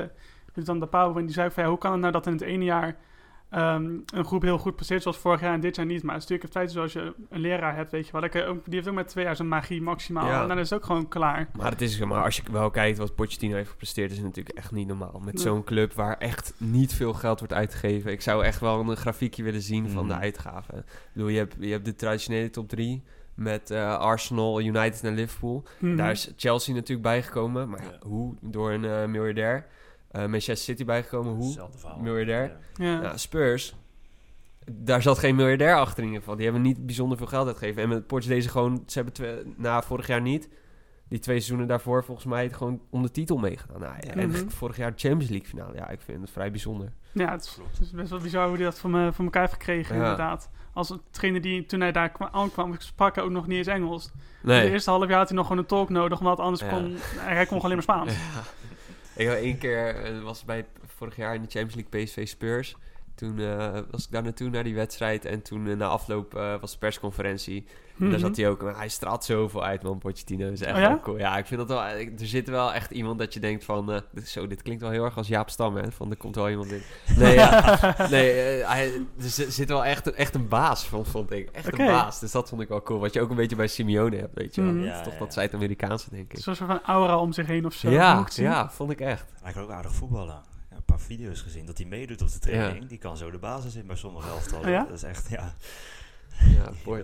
doet 0.53 0.65
dan 0.65 0.79
de 0.79 0.87
Pauw 0.87 1.17
en 1.17 1.25
die 1.25 1.33
zei 1.33 1.51
van, 1.51 1.63
ja, 1.63 1.69
hoe 1.69 1.77
kan 1.77 1.91
het 1.91 1.99
nou 2.01 2.11
dat 2.11 2.25
in 2.25 2.33
het 2.33 2.41
ene 2.41 2.63
jaar 2.63 2.97
ehm, 3.55 3.85
een 4.13 4.25
groep 4.25 4.41
heel 4.41 4.57
goed 4.57 4.75
presteert 4.75 5.01
zoals 5.01 5.17
vorig 5.17 5.41
jaar 5.41 5.53
en 5.53 5.59
dit 5.59 5.75
jaar 5.75 5.85
niet? 5.85 6.03
Maar 6.03 6.15
het 6.15 6.23
is 6.23 6.29
natuurlijk 6.29 6.53
in 6.55 6.59
feite 6.59 6.73
zoals 6.73 6.93
je 6.93 7.13
een 7.29 7.39
leraar 7.39 7.75
hebt, 7.75 7.91
weet 7.91 8.05
je 8.05 8.11
wel. 8.11 8.23
Ook- 8.47 8.65
Die 8.65 8.73
heeft 8.75 8.87
ook 8.87 8.93
met 8.93 9.07
twee 9.07 9.25
jaar 9.25 9.35
zijn 9.35 9.47
magie 9.47 9.81
maximaal 9.81 10.27
Ja. 10.27 10.41
en 10.41 10.47
dan 10.47 10.59
is 10.59 10.69
het 10.69 10.79
ook 10.79 10.85
gewoon 10.85 11.07
klaar. 11.07 11.49
Maar 11.57 11.71
het 11.71 11.81
is 11.81 11.99
maar 11.99 12.23
als 12.23 12.35
je 12.35 12.43
wel 12.51 12.69
kijkt 12.69 12.97
wat 12.97 13.15
Pochettino 13.15 13.55
heeft 13.55 13.69
gepresteerd, 13.69 14.11
is 14.11 14.17
het 14.17 14.25
natuurlijk 14.25 14.57
echt 14.57 14.71
niet 14.71 14.87
normaal. 14.87 15.21
Met 15.25 15.39
zo'n 15.39 15.63
club 15.63 15.93
waar 15.93 16.17
echt 16.17 16.53
niet 16.57 16.93
veel 16.93 17.13
geld 17.13 17.39
wordt 17.39 17.53
uitgegeven. 17.53 18.11
Ik 18.11 18.21
zou 18.21 18.43
echt 18.43 18.59
wel 18.59 18.79
een 18.79 18.95
grafiekje 18.97 19.43
willen 19.43 19.61
zien 19.61 19.89
van 19.89 20.07
de 20.07 20.13
Mhm. 20.13 20.21
uitgaven. 20.21 20.77
Ik 20.77 20.85
bedoel, 21.13 21.29
je 21.29 21.37
hebt, 21.37 21.55
je 21.59 21.71
hebt 21.71 21.85
de 21.85 21.95
traditionele 21.95 22.49
top 22.49 22.69
3 22.69 23.03
met 23.35 23.71
eh, 23.71 23.97
Arsenal, 23.97 24.61
United 24.61 25.03
en 25.03 25.13
Liverpool. 25.13 25.63
Mhm. 25.79 25.95
Daar 25.95 26.11
is 26.11 26.33
Chelsea 26.37 26.73
natuurlijk 26.73 27.01
bijgekomen. 27.01 27.69
Maar 27.69 27.83
ja, 27.83 28.07
hoe? 28.07 28.35
Door 28.41 28.71
een 28.71 28.85
eh, 28.85 29.05
miljardair. 29.05 29.65
Eh, 30.15 30.21
Manchester 30.21 30.57
City 30.57 30.85
bijgekomen, 30.85 31.33
hoe? 31.33 31.55
Miljardair. 32.01 32.57
Ja. 32.73 33.17
Spurs. 33.17 33.75
Daar 34.71 35.01
zat 35.01 35.19
geen 35.19 35.35
miljardair 35.35 35.75
achter 35.75 35.97
in 35.99 36.03
ieder 36.05 36.19
geval. 36.19 36.35
Die 36.35 36.43
hebben 36.45 36.61
niet 36.63 36.85
bijzonder 36.85 37.17
veel 37.17 37.27
geld 37.27 37.47
uitgegeven. 37.47 37.81
En 37.81 37.89
met 37.89 38.07
Ports 38.07 38.27
deze 38.27 38.49
gewoon... 38.49 38.83
Ze 38.85 38.93
hebben 38.95 39.13
twee, 39.13 39.53
na 39.57 39.81
vorig 39.81 40.07
jaar 40.07 40.21
niet. 40.21 40.49
Die 41.07 41.19
twee 41.19 41.35
seizoenen 41.35 41.67
daarvoor 41.67 42.03
volgens 42.03 42.25
mij 42.27 42.43
het 42.43 42.55
gewoon 42.55 42.81
om 42.89 43.01
de 43.01 43.11
titel 43.11 43.37
meegedaan. 43.37 43.79
Nou, 43.79 43.93
ja, 43.99 44.13
en 44.13 44.29
Mhm. 44.29 44.49
vorig 44.49 44.77
jaar 44.77 44.93
Champions 44.95 45.29
League 45.29 45.47
finale. 45.47 45.75
Ja, 45.75 45.89
ik 45.89 46.01
vind 46.01 46.21
het 46.21 46.29
vrij 46.31 46.51
bijzonder. 46.51 46.91
Ja, 47.11 47.31
het 47.31 47.43
is, 47.43 47.57
het 47.71 47.81
is 47.81 47.91
best 47.91 48.09
wel 48.09 48.19
bizar 48.19 48.47
hoe 48.47 48.55
hij 48.55 48.65
dat 48.65 48.79
voor, 48.79 48.89
me, 48.89 49.13
voor 49.13 49.23
elkaar 49.25 49.41
heeft 49.41 49.53
gekregen, 49.53 49.95
Ja. 49.95 50.01
inderdaad. 50.01 50.49
Als 50.73 50.89
hetgene 50.89 51.39
die 51.39 51.65
toen 51.65 51.79
hij 51.79 51.91
daar 51.91 52.09
kwa- 52.11 52.31
aankwam, 52.31 52.75
sprak 52.77 53.15
hij 53.15 53.23
ook 53.23 53.31
nog 53.31 53.47
niet 53.47 53.57
eens 53.57 53.67
Engels. 53.67 54.05
De 54.05 54.11
Nee. 54.47 54.69
eerste 54.71 54.89
half 54.89 55.07
jaar 55.07 55.17
had 55.17 55.27
hij 55.27 55.37
nog 55.37 55.47
gewoon 55.47 55.61
een 55.61 55.67
tolk 55.67 55.89
nodig, 55.89 56.19
omdat 56.19 56.39
anders 56.39 56.61
Ja. 56.61 56.69
kon... 56.69 56.95
Hij 57.17 57.35
kon 57.35 57.45
gewoon 57.45 57.61
alleen 57.61 57.75
maar 57.75 57.83
Spaans. 57.83 58.13
Ik 59.15 59.27
heb 59.27 59.37
één 59.37 59.57
keer, 59.57 59.95
eh, 59.95 60.21
was 60.21 60.45
bij 60.45 60.65
vorig 60.85 61.15
jaar 61.15 61.35
in 61.35 61.41
de 61.41 61.49
Champions 61.49 61.75
League 61.75 62.05
PSV 62.05 62.27
Spurs. 62.27 62.75
Toen 63.15 63.39
eh, 63.39 63.79
was 63.91 64.05
ik 64.05 64.11
daar 64.11 64.23
naartoe 64.23 64.49
naar 64.49 64.63
die 64.63 64.75
wedstrijd. 64.75 65.25
En 65.25 65.41
toen 65.41 65.67
eh, 65.67 65.75
na 65.75 65.87
afloop 65.87 66.35
eh, 66.35 66.53
was 66.61 66.71
de 66.71 66.77
persconferentie. 66.77 67.65
En 67.67 68.09
Daar 68.09 68.09
Mhm. 68.09 68.19
zat 68.27 68.35
hij 68.37 68.49
ook. 68.49 68.61
Maar 68.61 68.75
hij 68.77 68.89
straalt 68.89 69.23
zoveel 69.23 69.63
uit, 69.63 69.83
man. 69.83 69.97
Pochettino 69.97 70.51
is 70.51 70.61
echt 70.61 70.75
Oh 70.75 70.81
ja? 70.81 70.87
wel 70.87 70.99
cool. 70.99 71.17
Ja, 71.17 71.37
ik 71.37 71.45
vind 71.45 71.59
dat 71.59 71.69
wel... 71.69 71.97
ik- 71.99 72.19
Er 72.19 72.25
zit 72.27 72.49
wel 72.49 72.73
echt 72.73 72.91
iemand 72.91 73.19
dat 73.19 73.33
je 73.33 73.39
denkt 73.39 73.63
van... 73.63 73.91
eh, 73.91 73.99
dit, 74.11 74.27
zo, 74.29 74.47
dit 74.47 74.61
klinkt 74.61 74.81
wel 74.81 74.91
heel 74.91 75.03
erg 75.05 75.17
als 75.17 75.27
Jaap 75.27 75.49
Stam, 75.49 75.75
hè. 75.75 75.91
Van, 75.91 76.09
er 76.09 76.17
komt 76.17 76.35
wel 76.35 76.49
iemand 76.49 76.71
in. 76.71 76.81
Nee, 77.17 77.33
ja. 77.35 77.75
nee 78.09 78.33
hij, 78.63 78.85
er 79.19 79.29
zi- 79.29 79.49
zit 79.51 79.69
wel 79.69 79.85
echt, 79.85 80.11
echt 80.13 80.35
een 80.35 80.47
baas, 80.47 80.85
vond, 80.87 81.07
vond 81.07 81.31
ik. 81.31 81.49
Echt 81.49 81.79
een 81.79 81.85
baas. 81.85 82.19
Dus 82.19 82.31
dat 82.31 82.49
vond 82.49 82.61
ik 82.61 82.67
wel 82.67 82.81
cool. 82.81 82.99
Wat 82.99 83.13
je 83.13 83.21
ook 83.21 83.29
een 83.29 83.35
beetje 83.35 83.55
bij 83.55 83.67
Simeone 83.67 84.15
hebt, 84.17 84.33
weet 84.37 84.55
je 84.55 84.61
wel. 84.61 84.71
Mhm. 84.71 84.79
Dat 84.81 84.91
is 84.91 84.97
Ja, 84.97 85.03
toch 85.03 85.13
ja, 85.13 85.19
dat. 85.19 85.33
Zuid-Amerikaanse, 85.33 86.09
denk 86.09 86.33
ik. 86.33 86.39
Zo'n 86.39 86.55
soort 86.55 86.69
van 86.69 86.81
aura 86.83 87.17
om 87.17 87.31
zich 87.33 87.47
heen 87.47 87.65
of 87.65 87.73
zo. 87.73 87.89
Ja, 87.89 88.25
ja, 88.35 88.69
vond 88.69 88.91
ik 88.91 88.99
echt. 89.01 89.25
Hij 89.41 89.53
kan 89.53 89.63
ook 89.63 89.71
aardig 89.71 89.93
voetballen. 89.93 90.41
Paar 90.95 91.03
video's 91.05 91.41
gezien 91.41 91.65
dat 91.65 91.77
hij 91.77 91.87
meedoet 91.87 92.21
op 92.21 92.31
de 92.31 92.39
training. 92.39 92.81
Ja. 92.81 92.87
Die 92.87 92.97
kan 92.97 93.17
zo 93.17 93.31
de 93.31 93.37
basis 93.37 93.75
in 93.75 93.87
bij 93.87 93.95
sommige 93.95 94.27
elftallen. 94.29 94.65
Oh 94.65 94.71
ja? 94.71 94.83
Dat 94.83 94.93
is 94.93 95.03
echt, 95.03 95.29
ja. 95.29 95.53
Ja. 96.39 96.71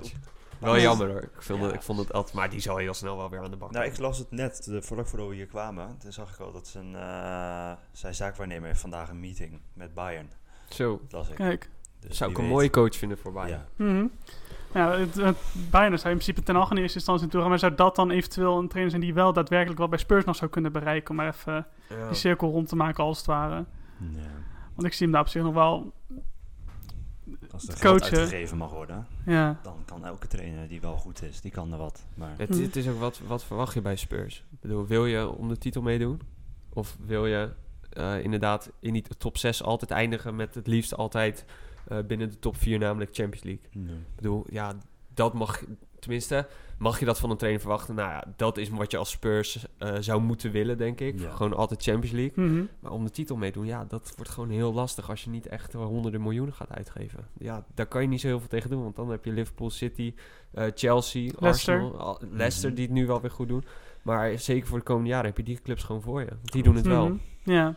Wel 0.60 0.76
Ja. 0.76 0.82
jammer 0.82 1.08
hoor. 1.10 1.22
Ik, 1.22 1.42
vond 1.42 1.60
Ja. 1.60 1.66
het, 1.66 1.76
ik 1.76 1.82
vond 1.82 2.00
het 2.00 2.14
altijd... 2.14 2.36
Maar 2.36 2.50
die 2.50 2.60
zal 2.60 2.78
heel 2.78 2.94
snel 2.94 3.18
wel 3.18 3.30
weer 3.30 3.40
aan 3.44 3.52
de 3.52 3.58
bak. 3.58 3.72
Nou, 3.72 3.86
ik 3.86 3.98
las 3.98 4.18
het 4.18 4.32
net, 4.32 4.64
de, 4.66 4.82
vlak 4.82 5.08
voordat 5.08 5.28
we 5.28 5.36
hier 5.36 5.46
kwamen. 5.46 5.98
Toen 5.98 6.12
zag 6.12 6.34
ik 6.34 6.40
al 6.40 6.52
dat 6.52 6.68
zijn, 6.68 6.96
eh, 6.96 7.72
zijn 7.92 8.16
zaakwaarnemer 8.16 8.68
heeft 8.68 8.80
vandaag 8.80 9.10
een 9.10 9.20
meeting 9.20 9.60
met 9.74 9.94
Bayern. 9.94 10.32
Zo. 10.70 11.02
Dat 11.02 11.12
las 11.12 11.30
ik. 11.30 11.36
Kijk. 11.36 11.70
Dus 12.00 12.18
Zou 12.18 12.32
ik 12.32 12.38
een 12.38 12.44
weet. 12.44 12.52
mooie 12.54 12.70
coach 12.70 12.96
vinden 12.96 13.18
voor 13.18 13.32
Bayern. 13.32 13.66
Ja. 13.78 13.86
Mhm. 13.86 14.06
Ja, 14.74 14.92
het, 14.98 15.16
het, 15.16 15.38
bijna 15.70 15.98
zou 15.98 16.10
in 16.14 16.20
principe 16.20 16.44
ten 16.44 16.56
algemeen 16.56 16.78
in 16.78 16.84
eerste 16.84 16.98
instantie 16.98 17.24
naartoe 17.24 17.42
gaan. 17.42 17.50
Maar 17.50 17.60
zou 17.60 17.76
dat 17.76 17.96
dan 17.96 18.12
eventueel 18.12 18.58
een 18.60 18.68
trainer 18.68 18.92
zijn 18.92 19.04
die 19.04 19.14
wel 19.14 19.34
daadwerkelijk 19.34 19.80
wel 19.80 19.88
bij 19.90 20.00
Spurs 20.00 20.26
nog 20.26 20.36
zou 20.36 20.52
kunnen 20.52 20.72
bereiken? 20.72 21.10
Om 21.10 21.16
maar 21.16 21.28
even 21.28 21.68
Ja. 21.90 22.08
die 22.08 22.16
cirkel 22.18 22.50
rond 22.52 22.68
te 22.68 22.76
maken 22.76 23.04
als 23.04 23.18
het 23.18 23.26
ware. 23.28 23.66
Ja. 24.10 24.32
Want 24.76 24.88
ik 24.88 24.94
zie 24.94 25.04
hem 25.04 25.12
daar 25.12 25.22
op 25.22 25.28
zich 25.28 25.44
nog 25.44 25.54
wel... 25.54 25.94
Als 27.52 27.68
er 27.68 27.80
Coachen. 27.80 28.00
geld 28.00 28.04
uitgegeven 28.04 28.58
mag 28.58 28.72
worden, 28.72 29.08
Ja, 29.26 29.60
dan 29.64 29.78
kan 29.86 30.06
elke 30.06 30.28
trainer 30.28 30.68
die 30.68 30.82
wel 30.82 30.98
goed 30.98 31.22
is, 31.24 31.42
die 31.42 31.52
kan 31.52 31.72
er 31.72 31.78
wat. 31.78 32.06
Maar 32.14 32.34
Het, 32.38 32.58
het 32.60 32.76
is 32.76 32.88
ook 32.88 33.00
wat, 33.00 33.20
wat 33.28 33.44
verwacht 33.44 33.74
je 33.74 33.82
bij 33.82 33.96
Spurs? 33.96 34.46
Ik 34.52 34.60
bedoel, 34.60 34.86
wil 34.86 35.06
je 35.06 35.30
om 35.30 35.48
de 35.48 35.58
titel 35.58 35.82
meedoen? 35.82 36.22
Of 36.70 36.98
wil 37.06 37.26
je 37.26 37.50
eh, 37.90 38.24
inderdaad 38.24 38.72
in 38.80 38.94
die 38.94 39.04
top 39.18 39.38
6 39.38 39.64
altijd 39.64 39.92
eindigen 39.92 40.36
met 40.36 40.56
het 40.56 40.68
liefst 40.68 40.96
altijd 40.96 41.46
eh, 41.88 42.00
binnen 42.08 42.30
de 42.30 42.40
top 42.40 42.58
4, 42.58 42.80
namelijk 42.80 43.16
Champions 43.16 43.44
League? 43.44 43.66
nee. 43.72 43.96
Ik 43.96 44.16
bedoel, 44.16 44.46
ja, 44.50 44.76
dat 45.14 45.34
mag, 45.34 45.64
tenminste, 46.02 46.48
mag 46.78 47.00
je 47.00 47.06
dat 47.06 47.20
van 47.20 47.30
een 47.30 47.38
trainer 47.38 47.62
verwachten? 47.62 47.96
Nou 47.96 48.10
ja, 48.10 48.24
dat 48.36 48.58
is 48.58 48.70
wat 48.70 48.92
je 48.92 48.98
als 48.98 49.10
Spurs 49.10 49.66
eh, 49.78 49.96
zou 50.00 50.22
moeten 50.22 50.52
willen, 50.52 50.78
denk 50.78 51.00
ik. 51.00 51.20
Ja. 51.20 51.32
Gewoon 51.32 51.54
altijd 51.56 51.84
Champions 51.84 52.12
League. 52.16 52.46
Mhm. 52.46 52.64
Maar 52.80 52.92
om 52.92 53.04
de 53.04 53.12
titel 53.12 53.36
meedoen, 53.36 53.66
ja, 53.66 53.86
dat 53.88 54.14
wordt 54.16 54.32
gewoon 54.32 54.50
heel 54.50 54.74
lastig 54.74 55.10
als 55.10 55.24
je 55.24 55.30
niet 55.30 55.48
echt 55.48 55.74
wel 55.74 55.84
honderden 55.84 56.22
miljoenen 56.22 56.54
gaat 56.54 56.72
uitgeven. 56.74 57.28
Ja, 57.38 57.66
daar 57.76 57.86
kan 57.86 58.02
je 58.02 58.08
niet 58.08 58.22
zo 58.22 58.28
heel 58.28 58.40
veel 58.40 58.48
tegen 58.48 58.70
doen, 58.70 58.84
want 58.84 58.96
dan 58.96 59.10
heb 59.10 59.26
je 59.26 59.32
Liverpool, 59.32 59.70
City, 59.70 60.14
eh, 60.52 60.66
Chelsea, 60.76 61.32
Leicester. 61.40 61.76
Arsenal, 61.80 62.00
al- 62.00 62.20
Leicester 62.32 62.68
Mhm. 62.70 62.78
die 62.78 62.86
het 62.86 62.96
nu 62.96 63.08
wel 63.08 63.22
weer 63.22 63.32
goed 63.32 63.48
doen. 63.48 63.64
Maar 64.02 64.40
zeker 64.40 64.68
voor 64.68 64.78
de 64.78 64.84
komende 64.84 65.10
jaren 65.10 65.26
heb 65.26 65.38
je 65.38 65.44
die 65.44 65.60
clubs 65.64 65.84
gewoon 65.84 66.02
voor 66.02 66.20
je. 66.20 66.28
Want 66.28 66.52
Die 66.52 66.64
doen 66.64 66.76
het 66.76 66.88
wel. 66.88 67.08
Mhm. 67.08 67.18
Ja, 67.44 67.76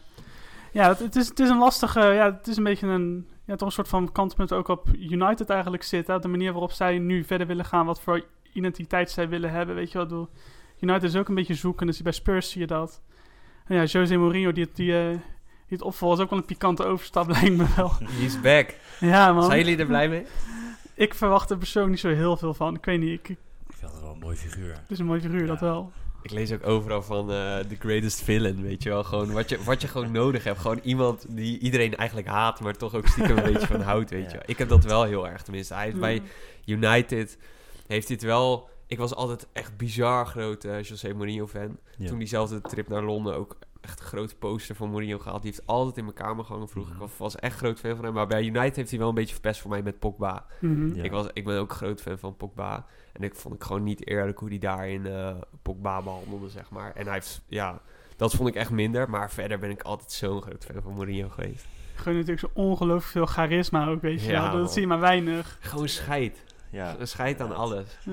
ja 0.73 0.89
het, 0.89 0.99
het 0.99 1.17
is, 1.17 1.29
het 1.29 1.41
is 1.41 1.49
een 1.49 1.59
lastige... 1.59 2.01
Ja, 2.01 2.33
het 2.35 2.47
is 2.47 2.57
een 2.57 2.65
beetje 2.65 2.87
een... 2.87 3.29
Ja, 3.47 3.57
toch 3.57 3.69
een 3.69 3.75
soort 3.75 3.89
van 3.89 4.13
kantpunt 4.13 4.53
ook 4.53 4.69
op 4.69 4.89
United 4.99 5.51
eigenlijk 5.51 5.83
zit. 5.83 6.07
Hè? 6.07 6.19
De 6.19 6.29
manier 6.29 6.53
waarop 6.53 6.73
zij 6.73 6.99
nu 6.99 7.25
verder 7.25 7.47
willen 7.47 7.65
gaan. 7.65 7.87
Wat 7.87 8.01
voor 8.01 8.25
identiteit 8.53 9.11
zij 9.11 9.29
willen 9.29 9.51
hebben. 9.51 9.75
Weet 9.75 9.93
je 9.93 9.99
wat 9.99 10.07
ik 10.07 10.13
bedoel? 10.13 10.29
United 10.81 11.03
is 11.03 11.17
ook 11.17 11.29
een 11.29 11.35
beetje 11.35 11.55
zoeken. 11.55 11.87
Dus 11.87 12.03
bij 12.03 12.13
Spurs 12.13 12.51
zie 12.51 12.61
je 12.61 12.67
dat. 12.67 13.03
En 13.67 13.77
ja, 13.77 13.85
Jose 13.85 14.17
Mourinho, 14.17 14.53
die, 14.53 14.65
het- 14.65 14.77
die, 14.77 14.99
eh, 14.99 15.09
die 15.09 15.19
het 15.79 15.83
opvolgt, 15.83 16.17
is 16.19 16.25
ook 16.25 16.31
wel 16.31 16.39
een 16.39 16.45
pikante 16.45 16.85
overstap, 16.85 17.29
lijkt 17.41 17.57
me 17.57 17.67
wel. 17.77 17.93
He's 18.05 18.41
back. 18.41 18.75
Ja, 19.01 19.33
man. 19.33 19.43
Zijn 19.45 19.59
jullie 19.59 19.77
er 19.79 19.87
blij 19.87 20.09
mee? 20.09 20.27
Ik 20.95 21.15
verwacht 21.15 21.51
er 21.51 21.57
persoonlijk 21.59 21.93
niet 21.93 22.01
zo 22.03 22.09
heel 22.21 22.37
veel 22.37 22.55
van. 22.55 22.75
Ik 22.75 22.85
weet 22.85 23.01
niet, 23.01 23.19
ik, 23.19 23.29
ik- 23.29 23.39
Ik 23.69 23.75
vind 23.77 23.91
het 23.93 24.01
wel 24.01 24.11
een 24.13 24.19
mooi 24.19 24.37
figuur. 24.37 24.73
het 24.73 24.91
is 24.91 24.99
een 24.99 25.07
mooi 25.07 25.21
figuur, 25.21 25.41
Ja. 25.41 25.47
dat 25.47 25.61
wel. 25.61 25.93
Ik 26.25 26.31
lees 26.31 26.53
ook 26.53 26.67
overal 26.67 27.03
van 27.03 27.31
eh 27.31 27.59
The 27.59 27.77
Greatest 27.79 28.23
Villain, 28.23 28.63
weet 28.63 28.83
je 28.83 28.89
wel. 28.89 29.05
Gewoon 29.05 29.33
wat 29.33 29.49
je, 29.49 29.63
wat 29.65 29.81
je 29.83 29.89
gewoon 29.89 30.13
nodig 30.23 30.45
hebt. 30.45 30.59
Gewoon 30.59 30.81
iemand 30.83 31.27
die 31.29 31.59
iedereen 31.59 31.97
eigenlijk 31.97 32.29
haat, 32.29 32.61
maar 32.61 32.77
toch 32.77 32.95
ook 32.95 33.07
stiekem 33.07 33.37
een 33.37 33.53
beetje 33.53 33.67
van 33.67 33.81
houdt, 33.91 34.11
weet 34.11 34.31
je 34.31 34.37
wel. 34.37 34.47
Ik 34.47 34.59
heb 34.59 34.69
dat 34.69 34.85
wel 34.85 35.03
heel 35.05 35.29
erg, 35.29 35.43
tenminste. 35.43 35.75
Hij 35.75 35.85
heeft 35.85 35.99
bij 36.01 36.23
Ja. 36.65 36.75
United, 36.77 37.39
heeft 37.87 38.07
hij 38.09 38.17
het 38.17 38.25
wel... 38.27 38.69
Ik 38.87 38.99
was 38.99 39.15
altijd 39.15 39.47
echt 39.53 39.77
bizar 39.77 40.27
groot 40.27 40.65
eh 40.65 40.83
José 40.83 41.13
Mourinho-fan. 41.15 41.77
Ja. 41.99 42.07
Toen 42.07 42.19
diezelfde 42.19 42.61
trip 42.61 42.89
naar 42.89 43.03
Londen 43.03 43.35
ook 43.37 43.57
echt 43.81 44.01
een 44.01 44.07
grote 44.07 44.37
poster 44.37 44.75
van 44.75 44.91
Mourinho 44.91 45.19
gehaald. 45.19 45.43
Die 45.43 45.51
heeft 45.51 45.67
altijd 45.67 45.97
in 45.97 46.05
mijn 46.05 46.17
kamer 46.17 46.45
gehangen 46.45 46.69
vroeger. 46.69 46.95
Mhm. 46.95 47.03
Ik 47.05 47.11
was- 47.17 47.37
echt 47.37 47.57
groot 47.57 47.79
fan 47.81 47.97
van 47.97 48.05
hem. 48.05 48.15
Maar 48.15 48.27
bij 48.27 48.45
United 48.45 48.77
heeft 48.77 48.91
hij 48.91 48.99
wel 48.99 49.09
een 49.09 49.15
beetje 49.15 49.33
verpest 49.33 49.61
voor 49.61 49.71
mij 49.71 49.83
met 49.83 49.99
Pogba. 49.99 50.47
Mhm. 50.61 50.95
Ja. 50.95 51.03
Ik, 51.03 51.11
was, 51.11 51.27
ik 51.33 51.45
ben 51.45 51.59
ook 51.59 51.73
groot 51.73 52.01
fan 52.03 52.19
van 52.19 52.37
Pogba. 52.37 52.87
En 53.15 53.23
ik 53.23 53.35
vond 53.35 53.55
ik 53.55 53.63
gewoon 53.63 53.83
niet 53.83 54.07
eerlijk 54.07 54.39
hoe 54.39 54.49
hij 54.49 54.59
daarin 54.59 55.07
eh 55.07 55.35
Pogba 55.63 56.03
behandelde, 56.03 56.49
zeg 56.49 56.71
maar. 56.71 56.93
En 56.95 57.05
hij 57.05 57.13
heeft, 57.15 57.43
ja, 57.47 57.81
dat 58.17 58.35
vond 58.35 58.49
ik 58.49 58.55
echt 58.55 58.71
minder. 58.71 59.11
Maar 59.11 59.31
verder 59.31 59.59
ben 59.59 59.71
ik 59.71 59.83
altijd 59.83 60.13
zo'n 60.13 60.43
groot 60.43 60.65
fan 60.65 60.83
van 60.83 60.93
Mourinho 60.95 61.29
geweest. 61.29 61.67
Gewoon 61.95 62.19
natuurlijk 62.19 62.47
zo 62.47 62.61
ongelooflijk 62.61 63.13
veel 63.13 63.27
charisma 63.27 63.87
ook, 63.89 64.01
weet 64.01 64.23
je 64.25 64.31
Ja, 64.31 64.53
wel. 64.53 64.61
Dat 64.63 64.73
zie 64.73 64.81
je 64.81 64.87
maar 64.87 65.01
weinig. 65.01 65.59
Gewoon 65.61 65.89
scheid. 65.89 66.45
Ja. 66.71 66.97
Scheid 67.03 67.41
aan 67.41 67.57
alles. 67.57 67.99
Ja. 68.05 68.13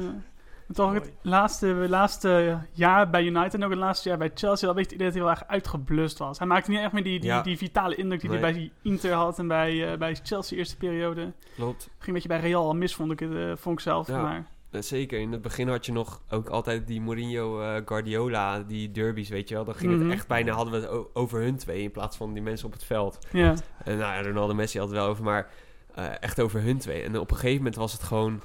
Maar 0.68 0.76
toch 0.76 0.94
het 0.94 1.12
laatste, 1.22 1.68
laatste 1.68 2.60
jaar 2.72 3.10
bij 3.10 3.24
United 3.24 3.54
en 3.54 3.64
ook 3.64 3.70
het 3.70 3.80
laatste 3.80 4.10
jaar 4.10 4.18
bij 4.18 4.32
Chelsea... 4.34 4.68
had 4.68 4.78
ik 4.78 4.84
het 4.84 4.92
idee 4.94 5.06
dat 5.06 5.16
hij 5.16 5.24
wel 5.24 5.32
echt 5.32 5.48
uitgeblust 5.48 6.18
was. 6.18 6.38
Hij 6.38 6.48
maakte 6.48 6.70
niet 6.72 6.80
echt 6.80 6.92
meer 6.92 7.04
die, 7.04 7.20
die, 7.20 7.30
Ja. 7.30 7.42
die 7.42 7.58
vitale 7.58 7.96
indruk 7.96 8.22
die 8.22 8.30
hij 8.30 8.40
bij 8.40 8.72
Inter 8.82 9.14
had... 9.14 9.40
en 9.40 9.48
bij, 9.48 9.92
eh, 9.92 9.98
bij 9.98 10.18
Chelsea 10.24 10.58
eerste 10.58 10.78
periode. 10.78 11.32
Klopt. 11.56 11.82
Ging 11.84 12.08
een 12.08 12.14
beetje 12.14 12.28
bij 12.28 12.40
Real 12.40 12.64
al 12.66 12.74
mis, 12.76 12.96
vond 12.96 13.12
ik, 13.12 13.20
het, 13.20 13.34
eh, 13.36 13.52
vond 13.56 13.78
ik 13.78 13.84
zelf. 13.84 14.08
Ja. 14.08 14.22
Maar 14.22 14.46
Zeker, 14.80 15.20
in 15.20 15.32
het 15.32 15.42
begin 15.42 15.68
had 15.68 15.86
je 15.86 15.92
nog 15.92 16.22
ook 16.30 16.50
altijd 16.50 16.88
die 16.88 17.02
Mourinho, 17.02 17.62
eh, 17.62 17.82
Guardiola, 17.86 18.60
die 18.60 18.92
derbies, 18.92 19.30
weet 19.30 19.50
je 19.50 19.56
wel. 19.56 19.66
Dan 19.66 19.76
ging 19.76 19.92
Mhm. 19.92 20.04
het 20.04 20.12
echt 20.14 20.28
bijna, 20.28 20.54
hadden 20.54 20.74
we 20.82 20.88
het 20.88 21.06
over 21.16 21.40
hun 21.42 21.56
twee 21.56 21.82
in 21.82 21.92
plaats 21.92 22.18
van 22.18 22.34
die 22.34 22.42
mensen 22.44 22.66
op 22.68 22.74
het 22.74 22.84
veld. 22.84 23.20
ja, 23.32 23.56
En 23.84 23.98
nou 23.98 24.14
ja, 24.14 24.22
Ronaldo 24.30 24.54
Messi 24.54 24.80
had 24.80 24.88
het 24.88 24.98
wel 24.98 25.08
over, 25.08 25.24
maar 25.24 25.50
eh, 25.96 26.06
echt 26.20 26.40
over 26.42 26.62
hun 26.62 26.78
twee. 26.78 27.02
En 27.04 27.20
op 27.20 27.32
een 27.32 27.36
gegeven 27.38 27.58
moment 27.58 27.76
was 27.76 27.92
het 27.94 28.04
gewoon... 28.04 28.42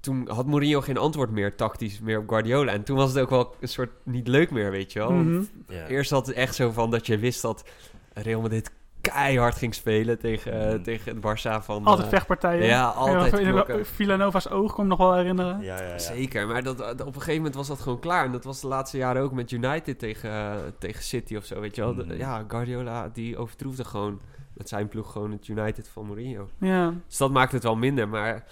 Toen 0.00 0.28
had 0.28 0.46
Mourinho 0.46 0.80
geen 0.80 0.96
antwoord 0.98 1.30
meer, 1.30 1.54
tactisch, 1.56 2.00
meer 2.00 2.18
op 2.18 2.28
Guardiola. 2.28 2.72
En 2.72 2.82
toen 2.82 2.96
was 2.96 3.12
het 3.12 3.18
ook 3.22 3.30
wel 3.30 3.54
een 3.60 3.68
soort 3.68 3.90
niet 4.02 4.28
leuk 4.28 4.50
meer, 4.50 4.70
weet 4.70 4.92
je 4.92 4.98
wel. 4.98 5.10
Mhm. 5.12 5.42
Ja. 5.68 5.86
Eerst 5.86 6.10
had 6.10 6.26
het 6.26 6.36
echt 6.36 6.54
zo 6.54 6.70
van 6.70 6.90
dat 6.90 7.06
je 7.06 7.18
wist 7.18 7.42
dat 7.42 7.68
Real 8.12 8.40
Madrid 8.40 8.70
keihard 9.00 9.54
ging 9.56 9.74
spelen 9.74 10.18
tegen, 10.18 10.72
Mm. 10.76 10.82
tegen 10.82 11.14
het 11.14 11.18
Barça 11.26 11.64
van... 11.64 11.84
Altijd 11.84 12.06
eh, 12.06 12.12
vechtpartijen. 12.12 12.64
ja, 12.66 12.88
altijd 12.88 13.34
knokken. 13.34 13.86
Villanova's 13.86 14.48
oog, 14.50 14.72
kon 14.74 14.86
nog 14.86 14.98
wel 14.98 15.14
herinneren. 15.14 15.60
Ja, 15.60 15.80
ja, 15.80 15.86
ja. 15.88 15.98
Zeker, 15.98 16.46
maar 16.46 16.62
dat, 16.62 16.78
dat- 16.78 17.00
op 17.00 17.06
een 17.06 17.12
gegeven 17.14 17.36
moment 17.36 17.54
was 17.54 17.68
dat 17.68 17.80
gewoon 17.80 17.98
klaar. 17.98 18.24
En 18.24 18.32
dat 18.32 18.44
was 18.44 18.60
de 18.60 18.66
laatste 18.68 18.96
jaren 18.96 19.22
ook 19.22 19.32
met 19.32 19.50
United 19.50 19.98
tegen, 19.98 20.30
eh, 20.30 20.54
tegen 20.78 21.02
City 21.02 21.36
of 21.36 21.44
zo, 21.44 21.60
weet 21.60 21.74
je 21.74 21.80
wel. 21.80 21.94
De- 21.94 22.04
Mm. 22.04 22.12
ja, 22.12 22.44
Guardiola 22.48 23.08
die 23.12 23.36
overtroefde 23.36 23.84
gewoon 23.84 24.20
met 24.52 24.68
zijn 24.68 24.88
ploeg 24.88 25.12
gewoon 25.12 25.30
het 25.32 25.48
United 25.48 25.88
van 25.88 26.06
Mourinho. 26.06 26.48
Ja, 26.58 26.94
Dus 27.06 27.16
dat 27.16 27.30
maakt 27.30 27.52
het 27.52 27.62
wel 27.62 27.76
minder, 27.76 28.08
maar 28.08 28.44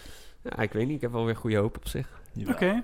ja, 0.43 0.59
ik 0.59 0.73
weet 0.73 0.87
niet, 0.87 0.97
ik 0.97 1.01
heb 1.01 1.13
wel 1.13 1.25
weer 1.25 1.37
goede 1.37 1.57
hoop 1.57 1.77
op 1.77 1.89
zich. 1.89 2.09
Ja. 2.33 2.51
oké. 2.53 2.83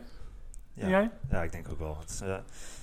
Ja. 0.74 0.88
Jij? 0.88 1.10
Ja, 1.30 1.42
ik 1.42 1.52
denk 1.52 1.66
ook 1.70 1.78
wel. 1.78 1.96
Het, 2.00 2.20
eh, 2.24 2.34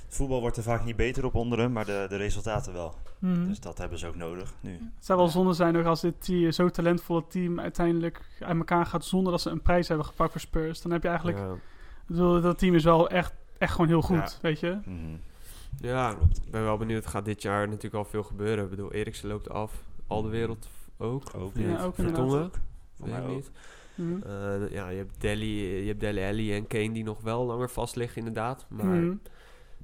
het 0.10 0.18
voetbal 0.18 0.40
wordt 0.42 0.58
er 0.58 0.64
vaak 0.64 0.86
niet 0.86 0.96
beter 0.96 1.26
op 1.26 1.36
onder 1.36 1.60
hem, 1.60 1.72
maar 1.72 1.86
de, 1.86 2.06
de 2.10 2.16
resultaten 2.16 2.74
wel. 2.74 2.94
Mhm. 3.20 3.48
Dus 3.48 3.60
dat 3.60 3.78
hebben 3.78 4.00
ze 4.00 4.08
ook 4.08 4.16
nodig 4.16 4.54
nu. 4.60 4.72
Het 4.72 5.06
zou 5.06 5.20
wel 5.20 5.28
zonde 5.28 5.54
zijn 5.54 5.78
ook 5.78 5.86
als 5.86 6.02
dit 6.02 6.26
die, 6.26 6.52
zo 6.52 6.70
talentvolle 6.70 7.24
team 7.28 7.60
uiteindelijk 7.60 8.22
uit 8.40 8.58
elkaar 8.58 8.86
gaat 8.86 9.06
zonder 9.06 9.32
dat 9.32 9.42
ze 9.42 9.50
een 9.50 9.62
prijs 9.62 9.88
hebben 9.88 10.06
gepakt 10.06 10.32
voor 10.32 10.42
Spurs. 10.42 10.82
Dan 10.82 10.92
heb 10.92 11.02
je 11.02 11.08
eigenlijk, 11.08 11.38
Ja, 11.38 11.52
ik 11.54 11.60
bedoel, 12.08 12.42
dat 12.42 12.58
team 12.60 12.76
is 12.76 12.84
wel 12.84 13.10
echt, 13.10 13.34
echt 13.58 13.72
gewoon 13.72 13.88
heel 13.88 14.02
goed, 14.02 14.16
Ja. 14.18 14.30
weet 14.42 14.60
je. 14.60 14.78
Mhm. 14.86 15.16
ja 15.78 16.10
ik 16.12 16.52
ben 16.52 16.64
wel 16.64 16.78
benieuwd. 16.78 17.04
Er 17.04 17.10
gaat 17.10 17.26
dit 17.26 17.42
jaar 17.42 17.68
natuurlijk 17.68 17.94
al 17.96 18.06
veel 18.06 18.24
gebeuren. 18.24 18.64
Ik 18.64 18.70
bedoel, 18.70 18.92
Eriksen 18.94 19.30
loopt 19.30 19.50
af. 19.50 19.84
Al 20.08 20.22
de 20.22 20.30
wereld 20.30 20.68
ook. 20.98 21.24
Ook, 21.36 21.52
Ja, 21.56 21.68
niet. 21.68 21.80
ook 21.80 21.96
Vertongen? 21.96 22.52
Voor 22.98 23.08
Weet 23.10 23.26
mij 23.26 23.36
niet. 23.36 23.52
Mhm. 23.96 24.22
Eh, 24.24 24.72
ja, 24.72 24.90
je 24.90 24.98
hebt 24.98 25.22
Delhi, 25.22 25.82
je 25.82 25.88
hebt 25.88 26.00
Dele 26.00 26.26
Alli 26.28 26.54
en 26.56 26.68
Kane 26.68 26.92
die 26.92 27.04
nog 27.04 27.22
wel 27.22 27.46
langer 27.46 27.70
vast 27.70 27.96
liggen 27.96 28.18
inderdaad. 28.18 28.66
Maar 28.70 28.86
Mhm. 28.86 29.14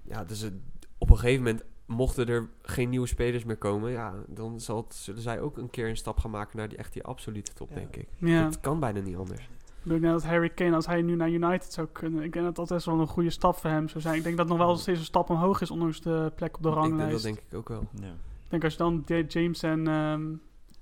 Ja, 0.07 0.23
dus 0.23 0.39
het, 0.41 0.53
op 0.97 1.09
een 1.09 1.17
gegeven 1.17 1.43
moment, 1.43 1.63
mochten 1.85 2.27
er 2.27 2.49
geen 2.61 2.89
nieuwe 2.89 3.07
spelers 3.07 3.43
meer 3.43 3.57
komen, 3.57 3.91
ja, 3.91 4.13
dan 4.27 4.59
zal 4.59 4.77
het, 4.77 4.95
zullen 4.95 5.21
zij 5.21 5.41
ook 5.41 5.57
een 5.57 5.69
keer 5.69 5.89
een 5.89 5.97
stap 5.97 6.19
gaan 6.19 6.31
maken 6.31 6.57
naar 6.57 6.69
die 6.69 6.77
echt 6.77 6.93
die 6.93 7.03
absolute 7.03 7.53
top, 7.53 7.69
Ja. 7.69 7.75
denk 7.75 7.95
ik. 7.95 8.07
Ja, 8.17 8.43
Dat 8.43 8.59
kan 8.59 8.79
bijna 8.79 8.99
niet 8.99 9.15
anders. 9.15 9.49
ik 9.83 9.89
denk 9.91 10.03
dat 10.03 10.23
Harry 10.23 10.49
Kane, 10.49 10.75
als 10.75 10.85
hij 10.85 11.01
nu 11.01 11.15
naar 11.15 11.29
United 11.29 11.73
zou 11.73 11.87
kunnen, 11.91 12.23
ik 12.23 12.33
denk 12.33 12.45
dat 12.45 12.55
dat 12.55 12.67
best 12.67 12.85
wel 12.85 12.99
een 12.99 13.07
goede 13.07 13.29
stap 13.29 13.55
voor 13.55 13.69
hem 13.69 13.89
zou 13.89 14.01
zijn. 14.01 14.15
Ik 14.15 14.23
denk 14.23 14.37
dat 14.37 14.47
nog 14.47 14.57
wel 14.57 14.75
steeds 14.75 14.99
een 14.99 15.05
stap 15.05 15.29
omhoog 15.29 15.61
is, 15.61 15.71
ondanks 15.71 16.01
de 16.01 16.31
plek 16.35 16.57
op 16.57 16.63
de 16.63 16.69
Ik 16.69 16.75
denk, 16.75 16.85
ranglijst. 16.87 17.11
dat 17.11 17.21
denk 17.21 17.37
ik 17.49 17.57
ook 17.57 17.69
wel. 17.69 17.83
Ja. 18.01 18.07
Ik 18.43 18.51
denk 18.51 18.63
als 18.63 18.73
je 18.73 18.79
dan 18.79 19.03
James 19.27 19.63
en, 19.63 19.87
ehm 19.87 20.23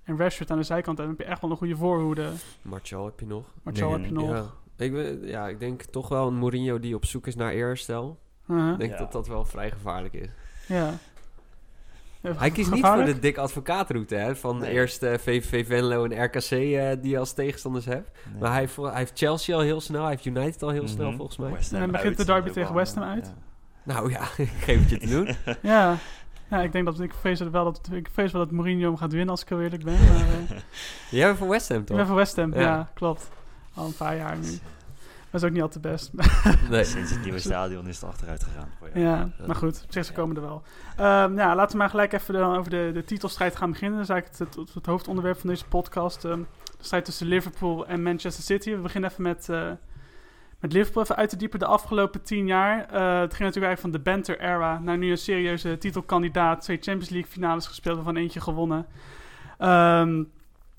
en 0.04 0.18
Rashford 0.18 0.52
aan 0.52 0.58
de 0.58 0.64
zijkant 0.64 0.98
hebt, 0.98 1.10
dan 1.10 1.18
heb 1.18 1.26
je 1.28 1.32
echt 1.32 1.42
wel 1.42 1.52
een 1.52 1.58
goede 1.58 1.76
voorhoede. 1.76 2.32
Martial 2.62 3.06
heb 3.06 3.20
je 3.20 3.26
nog. 3.26 3.46
Martial 3.64 3.90
Nee, 3.90 3.98
heb 3.98 4.08
je 4.08 4.14
nog. 4.14 4.30
Ja. 4.30 4.46
Ik, 4.86 5.20
ja, 5.24 5.48
ik 5.48 5.60
denk 5.60 5.82
toch 5.84 6.10
wel 6.10 6.28
een 6.28 6.36
Mourinho 6.38 6.80
die 6.80 6.96
op 6.96 7.06
zoek 7.06 7.28
is 7.28 7.36
naar 7.36 7.52
eerherstel. 7.52 8.20
Uh-huh. 8.48 8.72
Ik 8.72 8.80
denk 8.80 8.92
Ja. 8.92 8.98
dat 8.98 9.12
dat 9.12 9.28
wel 9.28 9.46
vrij 9.46 9.72
gevaarlijk 9.72 10.14
is. 10.14 10.28
Ja. 10.68 10.94
Hij 12.22 12.52
kiest 12.52 12.72
niet 12.72 12.86
voor 12.86 13.06
de 13.06 13.20
dik 13.20 13.38
advocaatroute, 13.38 14.16
hè? 14.16 14.36
Van 14.36 14.58
Nee. 14.58 14.72
eerst 14.72 15.04
eh, 15.04 15.18
VVV 15.18 15.68
Venlo 15.68 16.06
en 16.06 16.24
RKC 16.24 16.52
eh, 16.52 16.92
die 17.02 17.10
je 17.10 17.18
als 17.18 17.34
tegenstanders 17.34 17.86
hebt. 17.86 18.10
Nee. 18.32 18.42
Maar 18.42 18.52
hij, 18.52 18.68
hij 18.76 18.92
heeft 18.94 19.12
Chelsea 19.18 19.56
al 19.56 19.62
heel 19.62 19.82
snel, 19.82 20.02
hij 20.02 20.10
heeft 20.10 20.26
United 20.26 20.64
al 20.64 20.70
heel 20.70 20.88
snel 20.88 21.08
Mhm. 21.08 21.18
volgens 21.18 21.38
mij. 21.38 21.50
En 21.72 21.80
dan 21.80 21.92
begint 21.92 22.18
de 22.18 22.26
derby 22.26 22.50
tegen 22.50 22.74
West 22.76 22.96
Ham 22.96 23.04
uit. 23.04 23.26
Ja. 23.26 23.34
Nou 23.94 24.12
ja, 24.12 24.22
ik 24.38 24.50
geef 24.60 24.80
het 24.80 24.90
je 24.90 24.98
te 24.98 25.08
doen. 25.08 25.36
Ja. 25.72 25.98
ja, 26.50 26.62
ik 26.62 26.72
denk 26.72 26.86
dat 26.86 27.00
ik 27.00 27.14
vrees 27.14 27.40
wel 27.40 27.64
dat 27.64 27.90
ik 27.92 28.10
vrees 28.14 28.32
wel 28.32 28.42
dat 28.44 28.52
Mourinho 28.52 28.88
hem 28.88 28.98
gaat 28.98 29.12
winnen 29.12 29.30
als 29.30 29.42
ik 29.42 29.50
heel 29.50 29.62
eerlijk 29.62 29.84
ben. 29.84 29.94
Maar, 30.08 30.16
eh, 30.50 30.58
Jij 31.10 31.26
bent 31.26 31.38
voor 31.38 31.48
West 31.50 31.70
Ham 31.70 31.80
ik 31.80 31.86
toch? 31.86 31.98
ben 31.98 32.08
voor 32.08 32.16
West 32.16 32.36
Ham, 32.36 32.54
ja. 32.54 32.60
Ja. 32.62 32.90
klopt. 32.94 33.30
Al 33.74 33.86
een 33.86 33.96
paar 33.96 34.16
jaar 34.18 34.38
nu. 34.38 34.48
Dat 35.34 35.42
is 35.42 35.48
ook 35.48 35.54
niet 35.54 35.64
al 35.64 35.70
te 35.70 35.80
best. 35.80 36.12
Nee. 36.70 36.84
Sinds 36.94 37.12
het 37.12 37.24
nieuwe 37.24 37.40
stadion 37.50 37.88
is 37.88 38.02
het 38.02 38.10
achteruit 38.10 38.44
gegaan. 38.44 38.70
voor 38.80 38.90
ja, 38.94 39.30
maar 39.48 39.56
goed, 39.56 39.82
op 39.84 39.92
zich 39.92 40.06
ze 40.06 40.14
komen 40.14 40.36
er 40.36 40.42
wel. 40.42 40.62
Ehm, 40.98 41.38
ja, 41.38 41.56
laten 41.56 41.72
we 41.72 41.78
maar 41.78 41.90
gelijk 41.90 42.14
even 42.14 42.34
dan 42.34 42.56
over 42.56 42.70
de, 42.70 42.92
de 42.94 43.04
titelstrijd 43.04 43.56
gaan 43.56 43.72
beginnen. 43.72 43.98
Dat 43.98 44.10
is 44.10 44.14
eigenlijk 44.14 44.40
het, 44.40 44.56
het, 44.68 44.74
het 44.74 44.86
hoofdonderwerp 44.86 45.40
van 45.40 45.50
deze 45.50 45.66
podcast. 45.66 46.26
Ehm, 46.26 46.40
de 46.78 46.84
strijd 46.84 47.06
tussen 47.06 47.28
Liverpool 47.28 47.88
en 47.88 48.04
Manchester 48.04 48.44
City. 48.44 48.72
We 48.72 48.82
beginnen 48.82 49.10
even 49.10 49.24
met, 49.24 49.50
eh, 49.50 49.72
met 50.60 50.74
Liverpool 50.74 51.04
even 51.04 51.16
uit 51.16 51.30
te 51.30 51.38
diepen 51.38 51.60
de 51.60 51.66
afgelopen 51.66 52.24
tien 52.24 52.48
jaar. 52.48 52.78
Eh, 52.80 53.20
het 53.20 53.34
ging 53.34 53.44
natuurlijk 53.50 53.66
eigenlijk 53.66 53.80
van 53.80 53.92
de 53.92 54.00
banter-era 54.00 54.80
naar 54.80 54.98
nu 54.98 55.12
een 55.12 55.18
serieuze 55.18 55.78
titelkandidaat. 55.78 56.62
Twee 56.62 56.78
Champions 56.82 57.10
League 57.10 57.32
finales 57.32 57.68
gespeeld, 57.68 57.96
waarvan 57.96 58.16
eentje 58.16 58.42
gewonnen. 58.42 58.86
Ehm, 59.58 60.24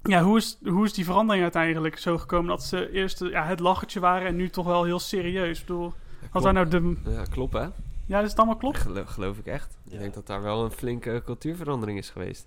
ja, 0.04 0.22
hoe 0.22 0.36
is, 0.36 0.58
hoe 0.64 0.84
is 0.84 0.92
die 0.92 1.04
verandering 1.04 1.42
uiteindelijk 1.42 1.98
zo 1.98 2.18
gekomen 2.18 2.48
dat 2.48 2.62
ze 2.62 2.90
eerst 2.90 3.20
ja, 3.24 3.44
het 3.44 3.60
lachertje 3.60 4.00
waren 4.00 4.26
en 4.26 4.36
nu 4.36 4.48
toch 4.48 4.66
wel 4.66 4.84
heel 4.84 4.98
serieus? 4.98 5.60
Ik 5.60 5.66
bedoel, 5.66 5.92
had 6.30 6.42
daar 6.42 6.52
nou 6.52 6.68
de... 6.68 6.96
Ja, 7.04 7.22
klopt 7.24 7.52
hè? 7.52 7.66
Ja, 8.06 8.20
is 8.20 8.28
het 8.28 8.38
allemaal 8.38 8.56
klopt? 8.56 8.78
Gelo- 8.78 9.04
geloof 9.06 9.38
ik 9.38 9.46
echt. 9.46 9.78
Ja. 9.84 9.92
Ik 9.92 9.98
denk 9.98 10.14
dat 10.14 10.26
daar 10.26 10.42
wel 10.42 10.64
een 10.64 10.70
flinke 10.70 11.22
cultuurverandering 11.24 11.98
is 11.98 12.10
geweest. 12.10 12.46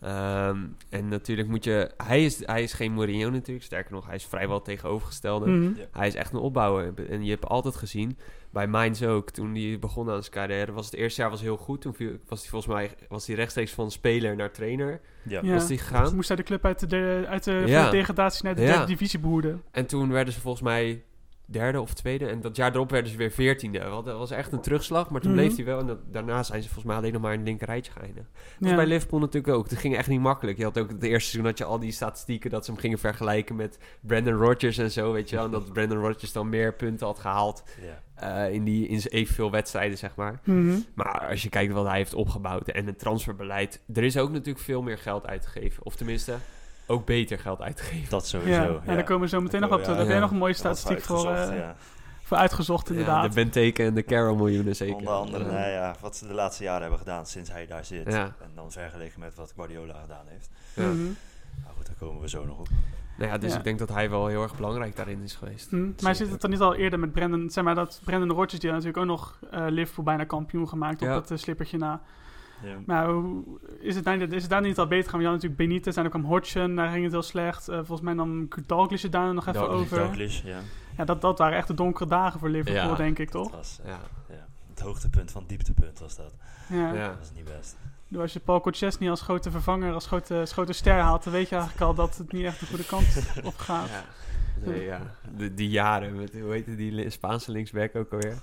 Ehm, 0.00 0.58
en 0.90 1.08
natuurlijk 1.08 1.48
moet 1.48 1.64
je... 1.64 1.90
Hij 1.96 2.24
is, 2.24 2.46
hij 2.46 2.62
is 2.62 2.72
geen 2.72 2.92
Mourinho 2.92 3.30
natuurlijk. 3.30 3.64
Sterker 3.64 3.92
nog, 3.92 4.06
hij 4.06 4.14
is 4.14 4.24
vrijwel 4.24 4.62
tegenovergestelde. 4.62 5.50
Mhm. 5.50 5.72
Hij 5.92 6.06
is 6.06 6.14
echt 6.14 6.32
een 6.32 6.38
opbouwer. 6.38 7.08
En 7.10 7.24
je 7.24 7.30
hebt 7.30 7.46
altijd 7.46 7.76
gezien, 7.76 8.16
bij 8.50 8.66
Mainz 8.66 9.02
ook, 9.02 9.30
toen 9.30 9.54
hij 9.54 9.78
begon 9.80 10.10
aan 10.10 10.20
zijn 10.22 10.32
carrière, 10.34 10.72
was 10.72 10.84
het 10.86 10.94
eerste 10.94 11.20
jaar 11.20 11.30
was 11.30 11.40
heel 11.40 11.56
goed. 11.56 11.80
Toen 11.80 11.96
was 12.28 12.40
hij 12.40 12.50
volgens 12.50 12.74
mij 12.74 12.90
was 13.08 13.26
hij 13.26 13.36
rechtstreeks 13.36 13.72
van 13.72 13.90
speler 13.90 14.36
naar 14.36 14.50
trainer. 14.52 15.00
Ja. 15.22 15.40
Ja. 15.42 15.52
Was 15.52 15.68
hij 15.68 15.76
gegaan. 15.76 16.14
Moest 16.14 16.28
hij 16.28 16.36
de 16.36 16.42
club 16.42 16.64
uit 16.64 16.80
de, 16.80 16.86
de- 16.86 17.24
uit 17.28 17.44
de, 17.44 17.62
Ja. 17.66 17.84
de 17.84 17.90
degradatie 17.96 18.44
naar 18.44 18.54
de 18.54 18.62
Ja. 18.62 18.66
derde 18.68 18.86
divisie 18.86 19.18
behoeden. 19.18 19.62
En 19.70 19.86
toen 19.86 20.10
werden 20.10 20.32
ze 20.34 20.40
volgens 20.40 20.62
mij 20.62 21.02
derde 21.46 21.80
of 21.80 21.94
tweede. 21.94 22.26
En 22.26 22.40
dat 22.40 22.56
jaar 22.56 22.74
erop 22.74 22.90
werden 22.90 23.10
ze 23.10 23.16
weer 23.16 23.30
veertiende. 23.30 23.88
Want 23.88 24.04
Dat 24.06 24.18
was 24.18 24.30
echt 24.30 24.52
een 24.52 24.60
terugslag. 24.60 25.10
Maar 25.10 25.20
toen 25.20 25.32
Mhm. 25.32 25.40
bleef 25.40 25.56
hij 25.56 25.64
wel. 25.64 25.78
En 25.78 25.86
dat- 25.86 26.12
daarna 26.12 26.42
zijn 26.42 26.62
ze 26.62 26.68
volgens 26.68 26.86
mij 26.86 26.96
alleen 26.96 27.12
nog 27.12 27.22
maar 27.22 27.32
in 27.32 27.38
het 27.38 27.48
linkerrijtje 27.48 27.92
geëindigd. 27.92 28.26
Dat 28.34 28.42
was 28.58 28.70
Ja. 28.70 28.76
bij 28.76 28.86
Liverpool 28.86 29.18
natuurlijk 29.20 29.54
ook. 29.54 29.70
Het 29.70 29.78
ging 29.78 29.96
echt 29.96 30.08
niet 30.08 30.20
makkelijk. 30.20 30.58
Je 30.58 30.64
had 30.64 30.78
ook 30.78 30.88
het 30.88 31.02
eerste 31.02 31.30
seizoen 31.30 31.44
had 31.50 31.58
je 31.58 31.64
al 31.64 31.78
die 31.78 31.92
statistieken 31.92 32.50
dat 32.50 32.64
ze 32.64 32.70
hem 32.70 32.80
gingen 32.80 32.98
vergelijken 32.98 33.56
met 33.56 33.78
Brandon 34.00 34.34
Rodgers 34.34 34.78
en 34.78 34.90
zo, 34.90 35.12
weet 35.12 35.30
je 35.30 35.36
wel. 35.36 35.44
En 35.44 35.50
dat 35.50 35.72
Brandon 35.72 35.98
Rodgers 35.98 36.32
dan 36.32 36.48
meer 36.48 36.74
punten 36.74 37.06
had 37.06 37.18
gehaald 37.18 37.62
Ja. 37.82 38.02
eh, 38.46 38.54
in, 38.54 38.64
die, 38.64 38.86
in 38.88 39.00
evenveel 39.08 39.50
wedstrijden, 39.50 39.98
zeg 39.98 40.14
maar. 40.16 40.40
Mhm. 40.44 40.76
Maar 40.94 41.26
als 41.28 41.42
je 41.42 41.48
kijkt 41.48 41.72
wat 41.72 41.86
hij 41.86 41.96
heeft 41.96 42.14
opgebouwd 42.14 42.68
en 42.68 42.86
het 42.86 42.98
transferbeleid, 42.98 43.82
er 43.94 44.04
is 44.04 44.16
ook 44.16 44.30
natuurlijk 44.30 44.64
veel 44.64 44.82
meer 44.82 44.98
geld 44.98 45.26
uitgegeven. 45.26 45.84
Of 45.84 45.96
tenminste, 45.96 46.34
ook 46.86 47.06
beter 47.06 47.38
geld 47.38 47.60
uitgegeven. 47.60 48.10
Dat 48.10 48.26
sowieso. 48.26 48.60
Ja, 48.62 48.80
en 48.84 48.94
daar 48.94 49.04
komen 49.04 49.22
we 49.22 49.28
zo 49.28 49.40
meteen 49.40 49.60
nog 49.60 49.70
op. 49.70 49.76
komen 49.76 49.88
Daar 49.90 49.98
heb 49.98 50.06
jij 50.06 50.14
ja. 50.16 50.22
nog 50.22 50.30
een 50.30 50.36
mooie 50.38 50.52
Dat 50.52 50.60
statistiek 50.60 50.96
is 50.96 51.04
voor, 51.04 51.16
uitgezocht, 51.26 51.50
eh, 51.50 51.58
ja. 51.58 51.76
voor 52.22 52.36
uitgezocht, 52.36 52.86
Ja, 52.88 52.92
inderdaad. 52.94 53.22
de 53.28 53.34
Benteke 53.34 53.82
en 53.84 53.94
de 53.94 54.04
Carroll 54.04 54.36
miljoenen 54.36 54.76
zeker. 54.76 54.94
Onder 54.96 55.12
andere, 55.12 55.44
Ja. 55.44 55.50
nou 55.50 55.68
ja, 55.70 55.94
wat 56.00 56.16
ze 56.16 56.26
de 56.26 56.34
laatste 56.34 56.62
jaren 56.64 56.80
hebben 56.80 56.98
gedaan 56.98 57.26
sinds 57.26 57.50
hij 57.50 57.66
daar 57.66 57.84
zit. 57.84 58.12
Ja. 58.12 58.22
En 58.24 58.50
dan 58.54 58.72
vergeleken 58.72 59.20
met 59.20 59.34
wat 59.34 59.52
Guardiola 59.56 59.94
gedaan 60.00 60.24
heeft. 60.26 60.50
Ja. 60.74 60.82
Nou 60.82 61.74
goed, 61.76 61.86
daar 61.86 61.96
komen 61.98 62.20
we 62.20 62.28
zo 62.28 62.44
nog 62.44 62.58
op. 62.58 62.68
Nou 63.18 63.30
ja, 63.30 63.38
dus 63.38 63.52
Ja. 63.52 63.58
ik 63.58 63.64
denk 63.64 63.78
dat 63.78 63.88
hij 63.88 64.10
wel 64.10 64.26
heel 64.26 64.42
erg 64.42 64.56
belangrijk 64.56 64.96
daarin 64.96 65.22
is 65.22 65.34
geweest. 65.34 65.70
Mhm. 65.72 65.90
Maar 66.02 66.14
zit 66.14 66.30
het 66.30 66.40
dan 66.40 66.50
niet 66.50 66.60
al 66.60 66.74
eerder 66.74 66.98
met 66.98 67.12
Brandon, 67.12 67.50
zeg 67.50 67.64
maar 67.64 67.74
dat 67.74 68.00
Brandon 68.04 68.30
Rodgers, 68.36 68.60
die 68.60 68.70
had 68.70 68.82
natuurlijk 68.82 69.10
ook 69.10 69.18
nog 69.18 69.38
eh, 69.50 69.64
Liverpool 69.68 70.04
bijna 70.04 70.24
kampioen 70.24 70.68
gemaakt 70.68 71.02
op 71.02 71.08
het 71.08 71.30
eh, 71.30 71.36
slippertje 71.38 71.78
na. 71.78 72.00
Ja. 72.62 72.76
Maar 72.86 73.08
is 73.80 73.94
het, 73.94 74.04
daar, 74.04 74.20
is 74.20 74.40
het 74.42 74.50
daar 74.50 74.60
niet 74.60 74.78
al 74.78 74.86
beter 74.86 75.10
gaan? 75.10 75.20
Want 75.20 75.22
je 75.22 75.28
had 75.28 75.34
natuurlijk 75.42 75.68
Benitez 75.68 75.96
en 75.96 76.02
dan 76.02 76.10
kwam 76.10 76.24
Hodgson, 76.24 76.76
daar 76.76 76.90
ging 76.90 77.02
het 77.02 77.12
heel 77.12 77.22
slecht. 77.22 77.68
Eh, 77.68 77.76
volgens 77.76 78.00
mij 78.00 78.14
nam 78.14 78.48
Dalglish 78.66 79.02
het 79.02 79.12
daar 79.12 79.34
nog 79.34 79.46
even 79.46 79.60
Dalglish, 79.60 79.80
over. 79.80 79.98
Douglas, 79.98 80.42
ja. 80.44 80.58
Ja, 80.96 81.04
dat, 81.04 81.20
dat 81.20 81.38
waren 81.38 81.56
echt 81.56 81.66
de 81.66 81.74
donkere 81.74 82.08
dagen 82.08 82.40
voor 82.40 82.48
Liverpool, 82.48 82.90
Ja. 82.90 82.94
denk 82.94 83.18
ik, 83.18 83.32
Dat 83.32 83.42
toch? 83.42 83.52
was 83.52 83.80
Ja, 83.84 83.98
ja, 84.28 84.46
het 84.70 84.80
hoogtepunt 84.80 85.30
van 85.30 85.40
het 85.40 85.50
dieptepunt 85.50 85.98
was 85.98 86.16
dat. 86.16 86.34
Ja. 86.68 86.92
ja. 86.92 87.08
Dat 87.08 87.18
was 87.18 87.30
niet 87.34 87.44
best. 87.44 87.76
Dus 88.08 88.20
Als 88.20 88.32
je 88.32 88.40
Paul 88.40 88.60
Kochesny 88.60 89.10
als 89.10 89.20
grote 89.20 89.50
vervanger, 89.50 89.92
als 89.92 90.06
grote, 90.06 90.34
als 90.34 90.52
grote 90.52 90.72
ster 90.72 90.98
haalt, 91.00 91.24
dan 91.24 91.32
weet 91.32 91.48
je 91.48 91.54
eigenlijk 91.54 91.84
al 91.84 91.94
dat 91.94 92.16
het 92.16 92.32
niet 92.32 92.44
echt 92.44 92.60
de 92.60 92.66
goede 92.66 92.84
kant 92.86 93.26
op 93.44 93.56
gaat. 93.56 93.88
Ja. 93.88 94.04
Nee, 94.64 94.84
ja. 94.84 95.00
De, 95.36 95.54
die 95.54 95.68
jaren 95.68 96.16
met, 96.16 96.32
hoe 96.40 96.52
heette 96.52 96.76
die 96.76 97.10
Spaanse 97.10 97.50
linksback 97.50 97.96
ook 97.96 98.12
alweer? 98.12 98.36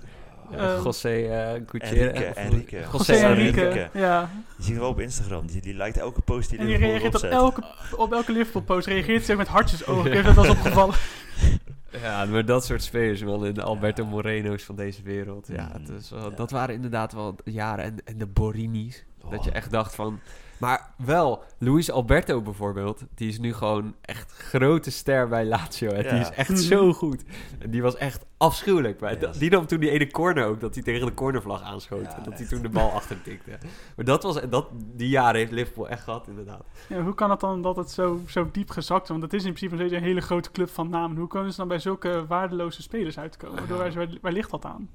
Ehm, 0.57 0.83
José 0.83 1.09
eh 1.09 1.61
Gutierrez. 1.65 2.01
Enrique, 2.11 2.29
of- 2.29 2.35
Enrique. 2.35 2.77
José 2.91 2.97
José 3.13 3.13
Enrique, 3.25 3.61
Enrique. 3.67 3.89
ja. 3.99 4.29
Je 4.57 4.63
ziet 4.63 4.71
hem 4.71 4.79
wel 4.81 4.89
op 4.89 4.99
Instagram. 4.99 5.47
Die, 5.47 5.61
die 5.61 5.73
lijkt 5.73 5.97
elke 5.97 6.21
post 6.21 6.49
die 6.49 6.59
En 6.59 6.65
die 6.65 6.77
Liverpool 6.77 6.99
reageert 6.99 7.23
op 7.23 7.29
elke, 7.29 7.63
op 7.97 8.13
elke 8.13 8.31
Liverpool-post, 8.31 8.87
reageert 8.87 9.25
ze 9.25 9.35
met 9.35 9.47
hartjes 9.47 9.85
ogen. 9.85 10.05
Ik 10.11 10.13
heb 10.13 10.25
dat 10.25 10.35
wel 10.35 10.45
eens 10.45 10.53
opgevallen. 10.53 10.95
Ja, 12.01 12.25
maar 12.25 12.45
dat 12.45 12.65
soort 12.65 12.83
spelers, 12.83 13.21
wel 13.21 13.45
in 13.45 13.53
de 13.53 13.61
Alberto 13.63 14.05
Moreno's 14.05 14.63
van 14.63 14.75
deze 14.75 15.01
wereld. 15.03 15.47
Ja, 15.47 15.69
Mm, 15.77 15.85
het 15.85 15.89
is 16.01 16.09
wel, 16.09 16.29
ja. 16.29 16.35
dat 16.35 16.51
waren 16.51 16.75
inderdaad 16.75 17.13
wel 17.13 17.35
jaren. 17.43 17.85
En, 17.85 17.95
en 18.05 18.17
de 18.17 18.25
Borini's. 18.27 19.03
Dat 19.29 19.43
je 19.43 19.51
echt 19.51 19.71
dacht 19.71 19.95
van... 19.95 20.19
Maar 20.61 20.93
wel, 20.97 21.43
Luis 21.57 21.91
Alberto 21.91 22.41
bijvoorbeeld, 22.41 23.03
die 23.15 23.27
is 23.29 23.39
nu 23.39 23.53
gewoon 23.53 23.95
echt 24.01 24.31
grote 24.31 24.91
ster 24.91 25.27
bij 25.27 25.45
Lazio. 25.45 25.89
En 25.89 26.03
die 26.15 26.19
is 26.21 26.29
echt 26.29 26.59
zo 26.59 26.93
goed. 26.93 27.23
En 27.59 27.69
die 27.69 27.81
was 27.81 27.97
echt 27.97 28.25
afschuwelijk. 28.37 28.99
Maar 28.99 29.13
Ja, 29.13 29.19
dat- 29.19 29.31
dat- 29.31 29.39
die 29.41 29.49
nam 29.49 29.65
toen 29.65 29.79
die 29.79 29.89
ene 29.89 30.11
corner 30.11 30.45
ook, 30.45 30.59
dat 30.59 30.73
hij 30.75 30.83
tegen 30.83 31.05
de 31.05 31.13
cornervlag 31.13 31.61
aanschoot. 31.61 32.01
Ja, 32.03 32.17
en 32.17 32.23
dat 32.23 32.37
hij 32.37 32.47
toen 32.47 32.61
de 32.61 32.69
bal 32.69 32.91
achter 32.91 33.21
tikte. 33.21 33.57
Maar 33.95 34.05
dat 34.05 34.23
was, 34.23 34.39
dat, 34.49 34.67
die 34.95 35.09
jaren 35.09 35.39
heeft 35.39 35.51
Liverpool 35.51 35.89
echt 35.89 36.03
gehad, 36.03 36.27
inderdaad. 36.27 36.63
Ja, 36.89 37.01
hoe 37.01 37.13
kan 37.15 37.29
het 37.29 37.39
dan 37.39 37.61
dat 37.61 37.75
het 37.75 37.91
zo, 37.91 38.21
zo 38.27 38.49
diep 38.51 38.69
gezakt 38.69 39.03
is? 39.03 39.09
Want 39.09 39.21
het 39.21 39.33
is 39.33 39.43
in 39.43 39.53
principe 39.53 39.75
nog 39.75 39.85
steeds 39.85 40.01
een 40.01 40.07
hele 40.07 40.21
grote 40.21 40.51
club 40.51 40.69
van 40.69 40.89
namen. 40.89 41.17
Hoe 41.17 41.27
kunnen 41.27 41.51
ze 41.51 41.57
dan 41.57 41.67
bij 41.67 41.79
zulke 41.79 42.25
waardeloze 42.27 42.81
spelers 42.81 43.19
uitkomen? 43.19 43.67
Door 43.67 43.77
waar, 43.77 44.07
waar 44.21 44.31
ligt 44.31 44.51
dat 44.51 44.65
aan? 44.65 44.89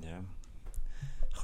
Ja. 0.00 0.18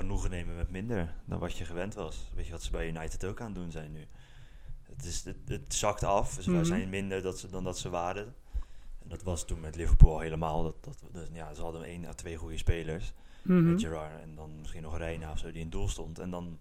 Genoegen 0.00 0.30
nemen 0.30 0.56
met 0.56 0.70
minder 0.70 1.14
dan 1.24 1.38
wat 1.38 1.56
je 1.56 1.64
gewend 1.64 1.94
was. 1.94 2.30
Weet 2.34 2.46
je 2.46 2.52
wat 2.52 2.62
ze 2.62 2.70
bij 2.70 2.88
United 2.88 3.24
ook 3.24 3.40
aan 3.40 3.46
het 3.46 3.54
doen 3.54 3.70
zijn 3.70 3.92
nu? 3.92 4.06
Het, 4.82 5.04
is, 5.04 5.24
het, 5.24 5.36
het 5.44 5.74
zakt 5.74 6.04
af. 6.04 6.38
Ze 6.40 6.50
Mhm. 6.50 6.64
zijn 6.64 6.88
minder 6.88 7.22
dat 7.22 7.38
ze, 7.38 7.48
dan 7.50 7.64
dat 7.64 7.78
ze 7.78 7.88
waren. 7.90 8.34
En 9.02 9.08
dat 9.08 9.22
was 9.22 9.44
toen 9.44 9.60
met 9.60 9.76
Liverpool 9.76 10.12
al 10.12 10.20
helemaal. 10.20 10.62
Dat, 10.62 10.84
dat, 10.84 11.02
dat- 11.12 11.28
ja, 11.32 11.54
ze 11.54 11.60
hadden 11.62 11.82
één 11.84 12.04
à 12.04 12.12
twee 12.12 12.36
goede 12.36 12.58
spelers. 12.58 13.12
Mhm. 13.42 13.70
Met 13.70 13.80
Gerrard 13.80 14.20
en 14.20 14.34
dan 14.34 14.60
misschien 14.60 14.82
nog 14.82 14.98
Reina 14.98 15.30
of 15.30 15.38
zo 15.38 15.52
die 15.52 15.60
in 15.62 15.70
doel 15.70 15.88
stond. 15.88 16.18
En 16.18 16.30
dan, 16.30 16.58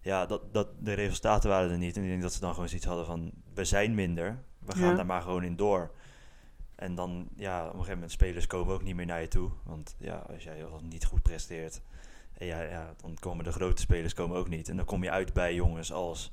ja, 0.00 0.26
dat, 0.26 0.54
dat, 0.54 0.68
de 0.78 0.92
resultaten 0.92 1.50
waren 1.50 1.70
er 1.70 1.78
niet. 1.78 1.96
En 1.96 2.02
ik 2.02 2.08
denk 2.08 2.22
dat 2.22 2.32
ze 2.32 2.40
dan 2.40 2.52
gewoon 2.54 2.68
zoiets 2.68 2.86
hadden 2.86 3.06
van, 3.06 3.32
we 3.54 3.64
zijn 3.64 3.94
minder. 3.94 4.38
We 4.58 4.72
gaan 4.76 4.88
Ja. 4.90 4.94
daar 4.94 5.06
maar 5.06 5.22
gewoon 5.22 5.44
in 5.44 5.56
door. 5.56 5.90
En 6.74 6.94
dan, 6.94 7.28
ja, 7.36 7.58
op 7.60 7.66
een 7.66 7.72
gegeven 7.72 7.92
moment 7.94 8.12
spelers 8.12 8.46
komen 8.46 8.74
ook 8.74 8.82
niet 8.82 8.94
meer 8.96 9.06
naar 9.06 9.20
je 9.20 9.28
toe. 9.28 9.50
Want 9.64 9.96
ja, 9.98 10.16
als 10.16 10.42
jij 10.42 10.64
niet 10.82 11.04
goed 11.04 11.22
presteert, 11.22 11.80
ja, 12.38 12.62
ja, 12.62 12.94
dan 13.00 13.16
komen 13.20 13.44
de 13.44 13.52
grote 13.52 13.80
spelers 13.80 14.14
komen 14.14 14.36
ook 14.36 14.48
niet. 14.48 14.68
En 14.68 14.76
dan 14.76 14.84
kom 14.84 15.02
je 15.02 15.10
uit 15.10 15.32
bij 15.32 15.54
jongens 15.54 15.92
als, 15.92 16.32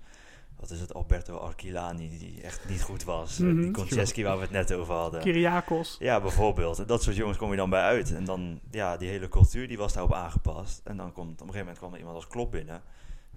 wat 0.59 0.69
is 0.69 0.79
het, 0.79 0.93
Alberto 0.93 1.37
Archilani, 1.37 2.17
die 2.17 2.41
echt 2.41 2.69
niet 2.69 2.81
goed 2.81 3.03
was. 3.03 3.37
Mhm. 3.37 3.61
Die 3.61 3.71
Konchesky 3.71 4.23
waar 4.23 4.35
we 4.35 4.41
het 4.41 4.51
net 4.51 4.73
over 4.73 4.93
hadden. 4.93 5.21
Kyriakos. 5.21 5.95
Ja, 5.99 6.21
bijvoorbeeld. 6.21 6.87
Dat 6.87 7.03
soort 7.03 7.15
jongens 7.15 7.37
kom 7.37 7.51
je 7.51 7.57
dan 7.57 7.69
bij 7.69 7.81
uit. 7.81 8.13
En 8.13 8.25
dan, 8.25 8.59
ja, 8.71 8.97
die 8.97 9.09
hele 9.09 9.27
cultuur 9.27 9.67
die 9.67 9.77
was 9.77 9.93
daarop 9.93 10.13
aangepast. 10.13 10.81
En 10.83 10.97
dan 10.97 11.11
komt 11.11 11.31
op 11.31 11.47
een 11.47 11.53
gegeven 11.53 11.59
moment 11.59 11.77
kwam 11.77 11.93
er 11.93 11.99
iemand 11.99 12.15
als 12.15 12.27
Klopp 12.27 12.51
binnen. 12.51 12.81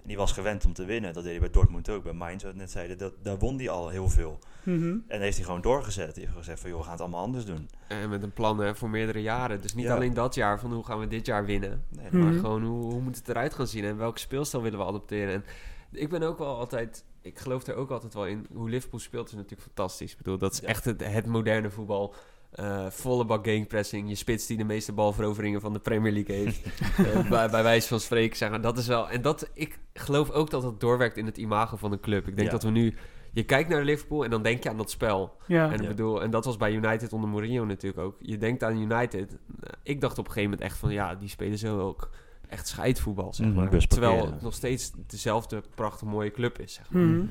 En 0.09 0.15
die 0.15 0.23
was 0.23 0.33
gewend 0.33 0.65
om 0.65 0.73
te 0.73 0.85
winnen. 0.85 1.13
Dat 1.13 1.23
deed 1.23 1.33
hij 1.33 1.41
bij 1.41 1.51
Dortmund 1.51 1.89
ook, 1.89 2.03
bij 2.03 2.13
Mainz, 2.13 2.43
wat 2.43 2.53
we 2.53 2.59
net 2.59 2.71
zeiden. 2.71 2.99
Dat, 2.99 3.13
daar 3.23 3.39
won 3.39 3.57
hij 3.59 3.69
al 3.69 3.89
heel 3.89 4.09
veel. 4.09 4.39
Mhm. 4.63 4.97
En 5.09 5.21
heeft 5.21 5.37
hij 5.37 5.45
gewoon 5.45 5.61
doorgezet. 5.61 6.15
Hij 6.15 6.25
heeft 6.25 6.37
gezegd 6.37 6.61
van, 6.61 6.69
joh, 6.71 6.79
we 6.79 6.85
gaan 6.85 6.93
het 6.93 7.01
allemaal 7.03 7.23
anders 7.23 7.45
doen. 7.45 7.69
En 7.89 8.09
met 8.09 8.23
een 8.23 8.33
plan 8.33 8.59
hè, 8.59 8.75
voor 8.75 8.91
meerdere 8.91 9.23
jaren. 9.23 9.61
Dus 9.63 9.75
niet 9.75 9.85
Ja. 9.85 9.95
alleen 9.95 10.15
dat 10.15 10.35
jaar 10.35 10.61
van 10.61 10.73
hoe 10.73 10.85
gaan 10.85 10.99
we 10.99 11.07
dit 11.09 11.27
jaar 11.27 11.45
winnen. 11.45 11.85
Nee, 11.89 12.07
Mhm. 12.11 12.19
Maar 12.25 12.33
gewoon 12.33 12.63
hoe, 12.65 12.93
hoe 12.93 13.01
moet 13.01 13.17
het 13.17 13.29
eruit 13.29 13.55
gaan 13.55 13.67
zien 13.67 13.85
en 13.85 13.97
welke 13.97 14.19
speelstijl 14.19 14.63
willen 14.63 14.79
we 14.79 14.85
adopteren. 14.85 15.35
En 15.35 15.45
ik 15.93 16.09
ben 16.09 16.23
ook 16.23 16.39
wel 16.39 16.57
altijd, 16.57 17.05
ik 17.23 17.39
geloof 17.39 17.67
er 17.67 17.75
ook 17.75 17.91
altijd 17.91 18.15
wel 18.15 18.27
in. 18.27 18.47
Hoe 18.55 18.69
Liverpool 18.71 19.01
speelt 19.01 19.29
is 19.29 19.35
natuurlijk 19.35 19.63
fantastisch. 19.63 20.11
Ik 20.13 20.17
bedoel, 20.19 20.39
dat 20.39 20.53
is 20.53 20.59
Ja. 20.61 20.67
echt 20.69 20.85
het, 20.85 21.05
het 21.13 21.27
moderne 21.27 21.71
voetbal. 21.71 22.15
Eh, 22.51 22.87
volle 22.91 23.25
bak 23.25 23.45
gegenpressing. 23.45 24.09
Je 24.09 24.15
spits 24.15 24.47
die 24.47 24.57
de 24.57 24.65
meeste 24.65 24.93
balveroveringen 24.93 25.61
van 25.61 25.73
de 25.73 25.79
Premier 25.79 26.13
League 26.13 26.37
heeft. 26.37 26.61
Eh, 27.07 27.29
bij, 27.29 27.49
bij 27.51 27.63
wijze 27.63 27.89
van 27.89 28.01
spreken 28.01 28.37
zeggen. 28.37 28.63
Dat 28.63 28.79
is 28.79 28.87
wel. 28.87 29.09
En 29.11 29.23
dat, 29.23 29.51
ik 29.55 29.79
geloof 29.95 30.31
ook 30.31 30.51
dat 30.51 30.63
dat 30.63 30.81
doorwerkt 30.81 31.17
in 31.17 31.27
het 31.27 31.37
imago 31.39 31.77
van 31.77 31.93
een 31.93 32.01
club. 32.01 32.27
Ik 32.29 32.37
denk 32.37 32.47
Ja. 32.47 32.53
dat 32.53 32.63
we 32.63 32.71
nu. 32.71 32.95
Je 33.33 33.45
kijkt 33.45 33.69
naar 33.69 33.83
Liverpool 33.85 34.25
en 34.25 34.31
dan 34.31 34.43
denk 34.43 34.63
je 34.63 34.69
aan 34.69 34.77
dat 34.77 34.91
spel. 34.91 35.37
Ja. 35.47 35.67
En, 35.67 35.75
ik 35.75 35.81
Ja. 35.83 35.89
bedoel, 35.89 36.23
en 36.23 36.31
dat 36.31 36.45
was 36.45 36.57
bij 36.57 36.73
United 36.73 37.13
onder 37.13 37.29
Mourinho 37.31 37.65
natuurlijk 37.65 38.03
ook. 38.03 38.17
Je 38.21 38.39
denkt 38.39 38.63
aan 38.65 38.77
United. 38.79 39.31
Nou, 39.47 39.75
Ik 39.83 40.01
dacht 40.01 40.19
op 40.19 40.27
een 40.27 40.33
gegeven 40.33 40.51
moment 40.51 40.69
echt 40.71 40.79
van... 40.79 40.91
Ja, 40.93 41.15
die 41.15 41.29
spelen 41.29 41.59
zo 41.59 41.81
ook 41.81 42.11
echt 42.49 42.69
scheidvoetbal, 42.69 43.35
zeg 43.35 43.47
Mhm, 43.47 43.57
maar. 43.57 43.87
Terwijl 43.87 44.27
het 44.27 44.43
nog 44.43 44.55
steeds 44.55 44.93
dezelfde 45.07 45.63
prachtig 45.75 46.09
mooie 46.09 46.31
club 46.31 46.59
is, 46.59 46.75
zeg 46.75 46.91
maar. 46.91 47.03
Mhm. 47.03 47.27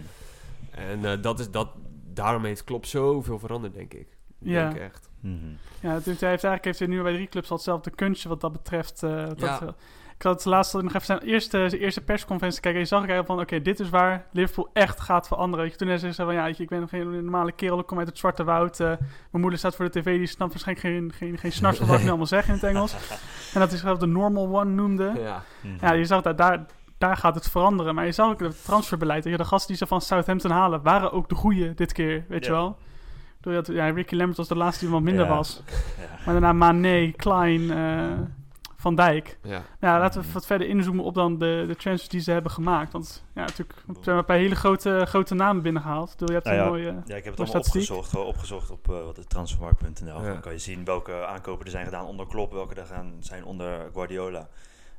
En 0.71 1.05
eh, 1.05 1.21
dat 1.21 1.39
is, 1.39 1.51
dat, 1.51 1.69
daarom 2.13 2.43
heeft 2.43 2.63
Klopp 2.63 2.85
zoveel 2.85 3.39
veranderd, 3.39 3.73
denk 3.73 3.93
ik. 3.93 4.07
Ik 4.39 4.47
Ja. 4.49 4.69
denk 4.69 4.81
echt. 4.81 5.06
Mhm. 5.19 5.35
Ja, 5.79 5.93
het 5.93 6.05
hij 6.05 6.13
heeft 6.13 6.23
eigenlijk 6.23 6.65
heeft 6.65 6.79
hij 6.79 6.87
nu 6.87 7.01
bij 7.01 7.13
drie 7.13 7.27
clubs 7.27 7.49
al 7.49 7.55
hetzelfde 7.55 7.89
kunstje 7.89 8.29
wat 8.29 8.41
dat 8.41 8.51
betreft. 8.51 9.03
eh, 9.03 9.25
wat 9.25 9.39
Ja. 9.39 9.59
dat- 9.59 9.75
ik 10.17 10.23
had 10.23 10.33
het 10.35 10.45
laatst 10.45 10.73
nog 10.73 10.83
even 10.93 11.01
zijn 11.01 11.19
eerste, 11.19 11.69
zijn 11.69 11.81
eerste 11.81 12.01
persconferentie 12.01 12.61
kijken. 12.61 12.79
Je 12.81 12.87
zag 12.87 13.03
ik 13.03 13.09
eigenlijk 13.09 13.39
van, 13.39 13.47
oké, 13.57 13.63
dit 13.63 13.79
is 13.79 13.89
waar 13.89 14.25
Liverpool 14.31 14.69
echt 14.73 14.99
gaat 14.99 15.27
veranderen. 15.27 15.65
Je, 15.65 15.75
toen 15.75 15.97
zei 15.99 16.13
van, 16.13 16.33
ja, 16.33 16.45
je, 16.45 16.55
ik 16.57 16.69
ben 16.69 16.79
nog 16.79 16.89
geen 16.89 17.11
normale 17.23 17.51
kerel, 17.51 17.79
ik 17.79 17.85
kom 17.85 17.97
uit 17.97 18.07
het 18.07 18.17
Zwarte 18.17 18.43
Woud. 18.43 18.79
eh, 18.79 18.87
mijn 18.87 18.99
moeder 19.31 19.59
staat 19.59 19.75
voor 19.75 19.85
de 19.85 19.99
tv, 19.99 20.17
die 20.17 20.27
snapt 20.27 20.51
waarschijnlijk 20.51 20.87
geen, 20.87 21.11
geen, 21.13 21.37
geen 21.37 21.51
snars 21.59 21.77
van 21.77 21.87
wat 21.87 21.95
ik 21.95 22.01
nu 22.03 22.07
allemaal 22.09 22.25
zeg 22.27 22.47
in 22.47 22.53
het 22.53 22.63
Engels. 22.63 22.93
En 23.53 23.59
dat 23.59 23.71
is 23.71 23.79
zelf 23.79 23.97
de 23.97 24.05
normal 24.05 24.59
one 24.59 24.71
noemde. 24.71 25.11
Ja. 25.17 25.43
Mhm. 25.61 25.85
Ja, 25.85 25.91
je 25.93 26.05
zag 26.05 26.21
dat 26.21 26.37
daar, 26.37 26.65
daar 26.97 27.17
gaat 27.17 27.35
het 27.35 27.49
veranderen. 27.49 27.95
Maar 27.95 28.05
je 28.05 28.11
zag 28.11 28.29
ook 28.31 28.39
het 28.39 28.63
transferbeleid. 28.63 29.23
weet 29.23 29.33
je, 29.33 29.39
De 29.39 29.45
gasten 29.45 29.67
die 29.67 29.77
ze 29.77 29.87
van 29.87 30.01
Southampton 30.01 30.51
halen, 30.51 30.81
waren 30.81 31.11
ook 31.11 31.29
de 31.29 31.35
goeie 31.35 31.73
dit 31.73 31.91
keer, 31.93 32.25
weet 32.27 32.45
je 32.45 32.51
wel. 32.51 32.77
Dat, 33.53 33.67
ja, 33.67 33.89
Ricky 33.89 34.15
Lambert 34.15 34.37
was 34.37 34.47
de 34.47 34.55
laatste 34.55 34.83
die 34.83 34.93
wat 34.93 35.01
minder 35.01 35.25
Ja. 35.25 35.35
was. 35.35 35.61
Ja. 35.99 36.31
Maar 36.33 36.41
daarna 36.41 36.53
Mané, 36.53 37.11
Klein, 37.11 37.71
eh, 37.71 38.11
Van 38.75 38.95
Dijk. 38.95 39.37
ja. 39.43 39.61
Ja, 39.79 39.99
laten 39.99 40.21
we 40.21 40.27
wat 40.31 40.45
verder 40.45 40.67
inzoomen 40.67 41.03
op 41.03 41.13
dan 41.13 41.37
de, 41.37 41.63
de 41.67 41.75
transfers 41.75 42.09
die 42.09 42.19
ze 42.21 42.31
hebben 42.31 42.51
gemaakt. 42.51 42.91
Want 42.91 43.23
ja, 43.33 43.41
natuurlijk 43.41 43.77
we 43.85 43.93
hebben 43.93 44.17
een 44.17 44.25
paar 44.25 44.37
hele 44.37 44.55
grote, 44.55 45.03
grote 45.07 45.35
namen 45.35 45.61
binnengehaald. 45.63 46.09
Bedoel, 46.11 46.27
je 46.27 46.33
hebt 46.33 46.45
Nou 46.45 46.57
een 46.57 46.63
ja, 46.63 46.69
mooie... 46.69 47.01
Ja, 47.05 47.15
ik 47.15 47.23
heb 47.23 47.37
het 47.37 47.39
allemaal 47.39 47.63
statistiek. 47.63 48.15
opgezocht. 48.17 48.69
Op 48.71 48.87
uh, 48.89 49.03
wat 49.03 49.17
is 49.17 49.25
transfermarkt.nl. 49.27 50.21
Ja. 50.21 50.27
Dan 50.31 50.39
kan 50.39 50.51
je 50.51 50.59
zien 50.59 50.85
welke 50.85 51.25
aankopen 51.25 51.65
er 51.65 51.71
zijn 51.71 51.85
gedaan 51.85 52.05
onder 52.05 52.27
Klopp, 52.27 52.51
welke 52.53 52.75
er 52.75 52.85
gaan 52.85 53.13
zijn 53.19 53.45
onder 53.45 53.89
Guardiola. 53.93 54.39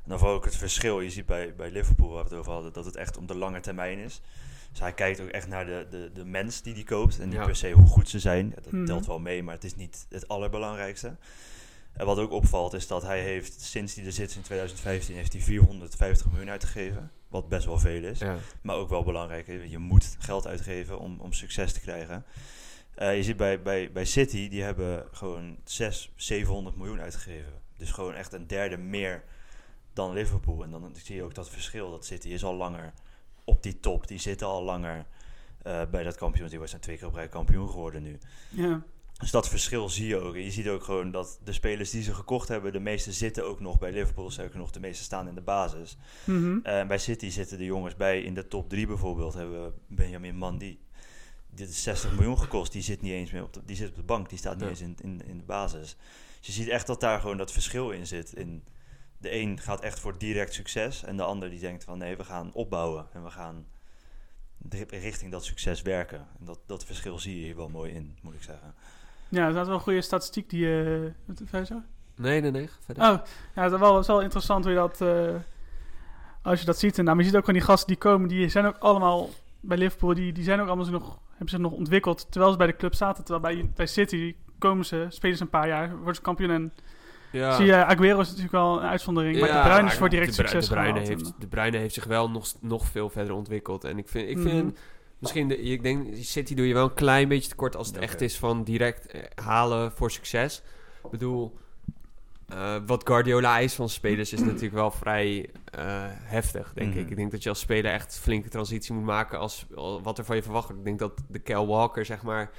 En 0.03 0.09
dan 0.09 0.17
vooral 0.19 0.35
ook 0.35 0.45
het 0.45 0.55
verschil. 0.55 0.99
Je 0.99 1.09
ziet 1.09 1.25
bij, 1.25 1.53
bij 1.57 1.71
Liverpool, 1.71 2.09
waar 2.09 2.23
we 2.23 2.29
het 2.29 2.39
over 2.39 2.51
hadden, 2.51 2.73
dat 2.73 2.85
het 2.85 2.95
echt 2.95 3.17
om 3.17 3.25
de 3.25 3.37
lange 3.37 3.59
termijn 3.59 3.97
is. 3.97 4.21
Dus 4.71 4.79
hij 4.79 4.93
kijkt 4.93 5.19
ook 5.19 5.29
echt 5.29 5.47
naar 5.47 5.65
de, 5.65 5.87
de, 5.89 6.11
de 6.13 6.25
mens 6.25 6.61
die 6.61 6.73
die 6.73 6.83
koopt. 6.83 7.19
En 7.19 7.25
niet 7.29 7.37
Ja. 7.37 7.45
per 7.45 7.55
se 7.55 7.71
hoe 7.71 7.87
goed 7.87 8.09
ze 8.09 8.19
zijn. 8.19 8.47
Ja, 8.55 8.61
dat 8.61 8.71
Mhm. 8.71 8.85
telt 8.85 9.05
wel 9.05 9.19
mee, 9.19 9.43
maar 9.43 9.53
het 9.55 9.63
is 9.63 9.75
niet 9.75 10.05
het 10.09 10.27
allerbelangrijkste. 10.27 11.15
En 11.93 12.05
wat 12.05 12.17
ook 12.17 12.31
opvalt 12.31 12.73
is 12.73 12.87
dat 12.87 13.01
hij 13.01 13.21
heeft, 13.21 13.61
sinds 13.61 13.95
hij 13.95 14.05
er 14.05 14.11
zit 14.11 14.35
in 14.35 14.41
2015, 14.41 15.15
heeft 15.15 15.33
hij 15.33 15.41
450 15.41 16.29
miljoen 16.29 16.49
uitgegeven. 16.49 17.11
Wat 17.27 17.49
best 17.49 17.65
wel 17.65 17.79
veel 17.79 18.03
is. 18.03 18.19
ja. 18.19 18.37
Maar 18.61 18.75
ook 18.75 18.89
wel 18.89 19.03
belangrijk, 19.03 19.47
je 19.47 19.77
moet 19.77 20.15
geld 20.19 20.47
uitgeven 20.47 20.99
om, 20.99 21.19
om 21.19 21.33
succes 21.33 21.73
te 21.73 21.79
krijgen. 21.79 22.25
Eh, 22.95 23.15
je 23.15 23.23
ziet 23.23 23.37
bij, 23.37 23.61
bij, 23.61 23.91
bij 23.91 24.05
City, 24.05 24.49
die 24.49 24.63
hebben 24.63 25.05
gewoon 25.11 25.57
600, 25.63 26.11
700 26.15 26.75
miljoen 26.75 26.99
uitgegeven. 27.01 27.53
Dus 27.77 27.91
gewoon 27.91 28.13
echt 28.13 28.33
een 28.33 28.47
derde 28.47 28.77
meer 28.77 29.23
dan 29.93 30.13
Liverpool. 30.13 30.63
En 30.63 30.71
dan 30.71 30.95
zie 31.03 31.15
je 31.15 31.23
ook 31.23 31.35
dat 31.35 31.49
verschil. 31.49 31.91
Dat 31.91 32.05
City 32.05 32.27
is 32.27 32.43
al 32.43 32.55
langer 32.55 32.93
op 33.49 33.63
die 33.63 33.79
top. 33.79 34.07
Die 34.07 34.19
zitten 34.19 34.47
al 34.47 34.63
langer 34.63 35.05
eh, 35.63 35.81
bij 35.91 36.03
dat 36.03 36.15
kampioen. 36.15 36.47
Die 36.49 36.67
zijn 36.67 36.81
twee 36.81 36.97
keer 36.97 37.07
op 37.07 37.13
rij 37.13 37.27
kampioen 37.29 37.69
geworden 37.69 38.03
nu. 38.03 38.17
Ja, 38.49 38.83
Dus 39.17 39.31
dat 39.31 39.49
verschil 39.49 39.89
zie 39.89 40.07
je 40.07 40.17
ook. 40.19 40.35
Je 40.35 40.51
ziet 40.51 40.67
ook 40.67 40.83
gewoon 40.83 41.11
dat 41.11 41.39
de 41.43 41.53
spelers 41.53 41.89
die 41.89 42.03
ze 42.03 42.13
gekocht 42.13 42.47
hebben, 42.47 42.71
de 42.73 42.79
meeste 42.79 43.11
zitten 43.11 43.45
ook 43.45 43.59
nog 43.59 43.79
bij 43.79 43.91
Liverpool. 43.91 44.31
Zeker 44.31 44.57
nog 44.57 44.71
de 44.71 44.79
meeste 44.79 45.03
staan 45.03 45.27
in 45.27 45.35
de 45.35 45.41
basis. 45.41 45.97
Mhm. 46.25 46.61
Bij 46.61 46.97
City 46.97 47.29
zitten 47.29 47.57
de 47.57 47.65
jongens 47.65 47.95
bij. 47.95 48.21
In 48.21 48.33
de 48.33 48.47
top 48.47 48.69
3 48.69 48.87
bijvoorbeeld 48.87 49.33
hebben 49.33 49.63
we 49.63 49.71
Benjamin 49.87 50.35
Mandy. 50.35 50.77
Dit 51.51 51.69
is 51.69 51.83
60 51.83 52.13
miljoen 52.13 52.39
gekost. 52.39 52.71
Die 52.71 52.81
zit 52.81 53.01
niet 53.01 53.11
eens 53.11 53.31
meer 53.31 53.43
op 53.43 53.53
de, 53.53 53.61
die 53.65 53.75
zit 53.75 53.89
op 53.89 53.95
de 53.95 54.03
bank. 54.03 54.29
Die 54.29 54.37
staat 54.37 54.53
niet 54.55 54.63
Ja. 54.63 54.69
eens 54.69 54.81
in, 54.81 54.95
in, 55.01 55.21
in 55.25 55.37
de 55.37 55.43
basis. 55.43 55.95
Dus 56.37 56.47
je 56.47 56.51
ziet 56.51 56.67
echt 56.67 56.87
dat 56.87 56.99
daar 57.01 57.19
gewoon 57.19 57.37
dat 57.37 57.51
verschil 57.51 57.91
in 57.91 58.07
zit. 58.07 58.33
In, 58.33 58.63
de 59.19 59.35
een 59.35 59.59
gaat 59.59 59.81
echt 59.81 59.99
voor 59.99 60.17
direct 60.17 60.53
succes. 60.53 61.03
En 61.03 61.17
de 61.17 61.23
ander 61.23 61.49
die 61.49 61.59
denkt 61.59 61.83
van 61.83 61.97
nee, 61.97 62.17
we 62.17 62.23
gaan 62.23 62.53
opbouwen. 62.53 63.07
En 63.13 63.23
we 63.23 63.29
gaan 63.29 63.65
ri- 64.69 64.85
richting 64.89 65.31
dat 65.31 65.45
succes 65.45 65.81
werken. 65.81 66.27
En 66.39 66.45
dat, 66.45 66.59
dat 66.65 66.85
verschil 66.85 67.19
zie 67.19 67.39
je 67.39 67.45
hier 67.45 67.55
wel 67.55 67.69
mooi 67.69 67.91
in, 67.93 68.17
moet 68.21 68.33
ik 68.33 68.43
zeggen. 68.43 68.73
ja 69.29 69.45
dat 69.51 69.61
is 69.61 69.65
wel 69.67 69.75
een 69.75 69.81
goede 69.83 70.01
statistiek 70.01 70.49
die... 70.49 70.65
eh 70.65 71.67
je? 71.67 71.81
Nee, 72.15 72.41
nee, 72.41 72.51
nee. 72.51 72.69
Verder. 72.85 73.03
Oh, 73.03 73.19
ja, 73.55 73.63
het 73.63 73.71
is 73.73 73.79
wel, 73.79 73.99
is 73.99 74.07
wel 74.07 74.21
interessant 74.21 74.63
hoe 74.63 74.73
je 74.73 74.79
dat... 74.79 75.01
eh, 75.01 75.35
als 76.41 76.59
je 76.59 76.65
dat 76.65 76.79
ziet. 76.79 76.97
En, 76.97 77.03
nou, 77.03 77.15
maar 77.15 77.25
je 77.25 77.31
ziet 77.31 77.39
ook 77.39 77.45
van 77.45 77.53
die 77.53 77.63
gasten 77.63 77.87
die 77.87 77.97
komen, 77.97 78.27
die 78.27 78.49
zijn 78.49 78.65
ook 78.65 78.77
allemaal 78.77 79.29
bij 79.59 79.77
Liverpool, 79.77 80.13
die, 80.13 80.33
die 80.33 80.43
zijn 80.43 80.59
ook 80.59 80.67
allemaal 80.67 80.85
nog, 80.89 81.19
hebben 81.29 81.49
zich 81.49 81.59
nog 81.59 81.71
ontwikkeld 81.71 82.31
terwijl 82.31 82.51
ze 82.51 82.57
bij 82.57 82.67
de 82.67 82.75
club 82.75 82.93
zaten. 82.93 83.23
Terwijl 83.23 83.55
bij, 83.55 83.69
bij 83.75 83.85
City 83.87 84.35
komen 84.57 84.85
ze, 84.85 85.05
spelen 85.09 85.37
ze 85.37 85.43
een 85.43 85.49
paar 85.49 85.67
jaar, 85.67 85.95
worden 85.95 86.15
ze 86.15 86.21
kampioen 86.21 86.49
en 86.51 86.73
ja. 87.31 87.55
zie 87.55 87.65
je, 87.65 87.85
Aguero 87.85 88.19
is 88.19 88.25
natuurlijk 88.27 88.53
wel 88.53 88.77
een 88.81 88.87
uitzondering, 88.87 89.39
maar 89.39 89.49
Ja, 89.49 89.61
de 89.63 89.69
Bruyne 89.69 89.87
is 89.87 89.93
voor 89.97 90.09
direct 90.09 90.27
de 90.29 90.33
succes 90.33 90.67
de 90.67 90.73
Bruyne, 90.73 90.91
gehaald. 90.91 91.07
heeft, 91.07 91.33
de 91.41 91.47
Bruyne 91.47 91.77
heeft 91.77 91.93
zich 91.93 92.05
wel 92.05 92.29
nog, 92.29 92.45
nog 92.61 92.85
veel 92.85 93.09
verder 93.09 93.33
ontwikkeld. 93.33 93.83
En 93.83 93.97
ik 93.97 94.07
vind, 94.09 94.29
ik 94.29 94.39
vind 94.39 94.63
Mhm. 94.63 94.73
misschien, 95.19 95.47
de, 95.47 95.57
ik 95.61 95.83
denk, 95.83 96.07
City 96.15 96.55
doe 96.55 96.67
je 96.67 96.73
wel 96.73 96.83
een 96.83 96.93
klein 96.93 97.27
beetje 97.27 97.49
tekort 97.49 97.75
als 97.75 97.87
het 97.87 97.97
echt 97.97 98.21
is 98.21 98.37
van 98.37 98.63
direct 98.63 99.05
eh, 99.07 99.21
halen 99.45 99.91
voor 99.91 100.11
succes. 100.11 100.61
Ik 101.03 101.09
bedoel, 101.09 101.57
eh, 102.47 102.75
wat 102.85 103.07
Guardiola 103.07 103.53
eist 103.55 103.75
van 103.75 103.89
spelers 103.89 104.33
is 104.33 104.39
natuurlijk 104.43 104.73
wel 104.73 104.91
vrij 104.91 105.49
eh, 105.65 105.83
heftig, 106.09 106.71
denk 106.73 106.89
Mhm. 106.89 106.99
ik. 106.99 107.09
Ik 107.09 107.15
denk 107.15 107.31
dat 107.31 107.43
je 107.43 107.49
als 107.49 107.59
speler 107.59 107.91
echt 107.91 108.15
een 108.15 108.21
flinke 108.21 108.49
transitie 108.49 108.93
moet 108.93 109.03
maken 109.03 109.39
als 109.39 109.65
al- 109.75 110.01
wat 110.01 110.17
er 110.17 110.25
van 110.25 110.35
je 110.35 110.43
verwacht 110.43 110.63
wordt. 110.65 110.79
Ik 110.79 110.85
denk 110.87 110.99
dat 110.99 111.11
de 111.27 111.39
Kel 111.39 111.67
Walker, 111.67 112.05
zeg 112.05 112.21
maar, 112.23 112.49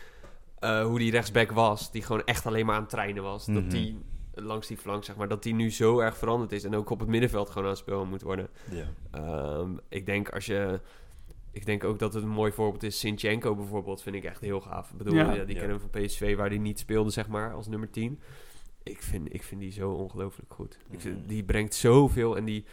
eh, 0.59 0.83
hoe 0.85 0.99
die 0.99 1.11
rechtsback 1.11 1.51
was, 1.51 1.91
die 1.91 2.03
gewoon 2.03 2.25
echt 2.25 2.47
alleen 2.47 2.67
maar 2.67 2.75
aan 2.75 2.81
het 2.81 2.91
trainen 2.91 3.23
was. 3.23 3.47
Mhm. 3.47 3.55
Dat 3.61 3.71
die 3.71 3.99
langs 4.43 4.67
die 4.67 4.77
flank, 4.77 5.05
zeg 5.05 5.17
maar, 5.17 5.29
dat 5.29 5.43
die 5.43 5.55
nu 5.55 5.71
zo 5.71 5.99
erg 5.99 6.17
veranderd 6.17 6.53
is 6.53 6.65
en 6.65 6.75
ook 6.75 6.91
op 6.91 7.01
het 7.01 7.09
middenveld 7.09 7.49
gewoon 7.49 7.65
aan 7.65 7.71
het 7.71 7.79
spelen 7.79 8.09
moet 8.09 8.23
worden. 8.23 8.49
Ja. 8.71 8.85
Ehm, 9.11 9.71
ik 9.89 10.07
denk 10.07 10.29
als 10.31 10.47
je. 10.47 10.81
Ik 11.53 11.67
denk 11.67 11.85
ook 11.85 11.99
dat 11.99 12.15
het 12.15 12.23
een 12.23 12.29
mooi 12.29 12.53
voorbeeld 12.53 12.83
is. 12.83 12.99
Sinchenko 12.99 13.55
bijvoorbeeld 13.55 14.03
vind 14.03 14.17
ik 14.17 14.25
echt 14.25 14.41
heel 14.41 14.61
gaaf. 14.61 14.91
Ik 14.91 14.97
bedoel, 14.97 15.15
Ja. 15.15 15.33
ja, 15.33 15.45
die 15.45 15.55
Ja. 15.55 15.61
kennen 15.61 15.81
we 15.81 15.87
van 15.91 16.03
PSV 16.03 16.37
waar 16.37 16.49
hij 16.49 16.59
niet 16.59 16.79
speelde, 16.79 17.11
zeg 17.11 17.29
maar, 17.29 17.55
als 17.55 17.67
nummer 17.69 17.91
10. 17.91 18.21
Ik 18.83 19.03
vind, 19.03 19.35
ik 19.35 19.43
vind 19.43 19.61
die 19.61 19.73
zo 19.73 19.91
ongelooflijk 19.91 20.53
goed. 20.55 20.79
Ik 20.91 21.01
vind- 21.01 21.29
die 21.29 21.45
brengt 21.45 21.75
zoveel 21.75 22.37
en 22.37 22.45
die, 22.45 22.65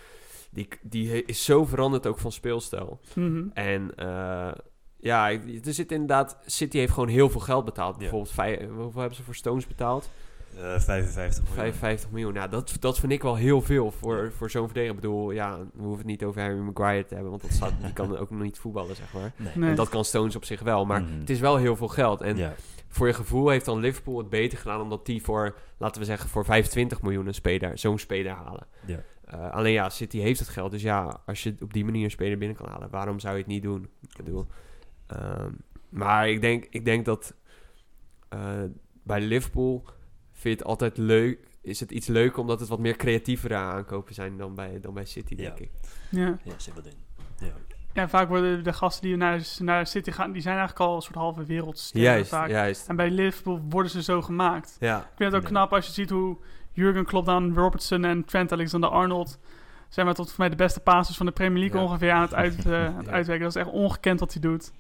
die, 0.52 0.68
die 0.82 1.26
is 1.26 1.46
zo 1.46 1.66
veranderd 1.66 2.08
ook 2.08 2.20
van 2.20 2.32
speelstijl. 2.32 3.00
Mhm. 3.16 3.44
En 3.54 3.96
eh, 3.96 4.52
ja, 5.00 5.28
ik- 5.30 5.66
er 5.66 5.74
zit 5.74 5.92
inderdaad... 5.92 6.38
City 6.46 6.78
heeft 6.78 6.94
gewoon 6.94 7.10
heel 7.10 7.30
veel 7.30 7.42
geld 7.42 7.66
betaald. 7.66 7.94
Ja. 7.94 8.00
Bijvoorbeeld, 8.00 8.32
vijf, 8.34 8.60
hoeveel 8.70 9.00
hebben 9.00 9.18
ze 9.18 9.24
voor 9.24 9.36
Stones 9.36 9.68
betaald? 9.68 10.10
Eh, 10.58 10.80
55 10.80 11.44
miljoen. 11.44 11.56
55 11.56 12.12
miljoen. 12.12 12.34
Nou, 12.34 12.50
dat, 12.50 12.76
dat 12.80 13.00
vind 13.00 13.12
ik 13.12 13.22
wel 13.22 13.36
heel 13.36 13.62
veel 13.62 13.92
voor, 13.92 14.32
voor 14.32 14.50
zo'n 14.50 14.66
verdediger. 14.66 14.96
Ik 14.96 15.02
bedoel, 15.02 15.32
ja, 15.32 15.58
we 15.58 15.82
hoeven 15.82 15.98
het 15.98 16.06
niet 16.08 16.24
over 16.24 16.42
Harry 16.42 16.60
Maguire 16.60 17.06
te 17.06 17.14
hebben, 17.14 17.32
want 17.32 17.42
dat 17.44 17.52
staat, 17.52 17.74
die 17.82 17.94
kan 17.94 18.18
ook 18.18 18.30
nog 18.30 18.42
niet 18.42 18.60
voetballen, 18.60 18.96
zeg 18.96 19.14
maar. 19.14 19.32
Nee. 19.36 19.52
Nee. 19.56 19.70
En 19.70 19.76
dat 19.76 19.90
kan 19.90 20.06
Stones 20.06 20.36
op 20.36 20.46
zich 20.46 20.62
wel, 20.62 20.86
maar 20.86 21.02
Mhm. 21.02 21.20
het 21.20 21.30
is 21.30 21.40
wel 21.40 21.58
heel 21.58 21.76
veel 21.76 21.88
geld. 21.88 22.22
En 22.22 22.38
ja. 22.38 22.54
voor 22.88 23.08
je 23.08 23.14
gevoel 23.14 23.50
heeft 23.50 23.66
dan 23.66 23.80
Liverpool 23.80 24.18
het 24.18 24.30
beter 24.30 24.58
gedaan, 24.58 24.82
omdat 24.82 25.06
die 25.06 25.24
voor, 25.24 25.56
laten 25.78 26.02
we 26.02 26.08
zeggen, 26.08 26.30
voor 26.30 26.46
25 26.46 27.02
miljoen 27.02 27.28
een 27.28 27.34
speler, 27.34 27.78
zo'n 27.78 27.98
speler 28.00 28.32
halen. 28.32 28.68
Ja. 28.86 29.00
Eh, 29.26 29.52
alleen 29.52 29.74
ja, 29.74 29.90
City 29.90 30.20
heeft 30.20 30.40
het 30.40 30.50
geld, 30.50 30.72
dus 30.72 30.82
ja, 30.82 31.20
als 31.26 31.44
je 31.44 31.56
op 31.62 31.74
die 31.74 31.86
manier 31.86 32.04
een 32.04 32.12
speler 32.12 32.38
binnen 32.38 32.58
kan 32.58 32.68
halen, 32.70 32.90
waarom 32.90 33.20
zou 33.20 33.34
je 33.34 33.40
het 33.40 33.50
niet 33.52 33.64
doen? 33.64 33.90
Ik 34.02 34.18
bedoel, 34.18 34.46
ehm, 35.08 35.52
maar 35.90 36.30
ik 36.30 36.42
denk, 36.42 36.66
ik 36.70 36.86
denk 36.86 37.06
dat 37.06 37.34
eh, 38.30 38.40
bij 39.04 39.22
Liverpool 39.22 39.84
vind 40.40 40.44
je 40.44 40.50
het 40.50 40.64
altijd 40.64 40.98
leuk, 40.98 41.48
is 41.62 41.80
het 41.80 41.92
iets 41.92 42.08
leuker 42.08 42.40
omdat 42.40 42.60
het 42.60 42.70
wat 42.70 42.80
meer 42.80 42.96
creatievere 42.96 43.56
aankopen 43.56 44.14
zijn 44.14 44.38
dan 44.38 44.56
bij, 44.56 44.80
dan 44.82 44.94
bij 44.94 45.06
City, 45.06 45.36
denk 45.36 45.58
Ja. 45.60 45.64
ik. 45.66 45.72
Ja. 46.10 46.38
Ja, 46.44 46.54
zit 46.58 46.74
wat 46.76 46.86
in. 46.86 46.94
Ja. 47.40 47.54
ja, 47.94 48.08
vaak 48.10 48.28
worden 48.30 48.64
de 48.64 48.74
gasten 48.74 49.08
die 49.08 49.16
naar, 49.18 49.42
naar 49.60 49.88
City 49.88 50.12
gaan, 50.12 50.32
die 50.32 50.42
zijn 50.42 50.58
eigenlijk 50.58 50.90
al 50.90 50.96
een 50.96 51.02
soort 51.02 51.16
halve 51.16 51.46
wereldsterren 51.46 52.12
Juist, 52.12 52.30
vaak. 52.30 52.50
juist. 52.50 52.88
En 52.88 52.96
bij 52.96 53.10
Liverpool 53.12 53.62
worden 53.70 53.92
ze 53.92 54.04
zo 54.04 54.22
gemaakt. 54.22 54.78
Ja, 54.80 54.98
Ik 55.00 55.04
vind 55.16 55.32
het 55.32 55.36
ook 55.42 55.48
Ja. 55.48 55.48
knap 55.54 55.74
als 55.74 55.86
je 55.86 55.92
ziet 55.92 56.10
hoe 56.10 56.38
Jurgen 56.74 57.06
Klopp 57.06 57.26
dan 57.26 57.54
Robertson 57.56 58.04
en 58.06 58.26
Trent 58.26 58.52
Alexander-Arnold 58.52 59.40
zijn 59.90 60.06
maar 60.06 60.16
tot 60.16 60.28
voor 60.30 60.40
mij 60.40 60.50
de 60.50 60.56
beste 60.56 60.80
passes 60.80 61.18
van 61.18 61.26
de 61.26 61.32
Premier 61.32 61.60
League 61.60 61.78
Ja. 61.80 61.86
ongeveer 61.86 62.12
aan 62.12 62.22
het, 62.22 62.34
uit, 62.34 62.66
eh, 62.66 62.86
aan 62.86 62.96
het 62.98 63.06
Ja. 63.06 63.12
uitwerken. 63.12 63.46
Dat 63.46 63.56
is 63.56 63.62
echt 63.62 63.72
ongekend 63.72 64.20
wat 64.20 64.34
hij 64.34 64.42
doet. 64.42 64.72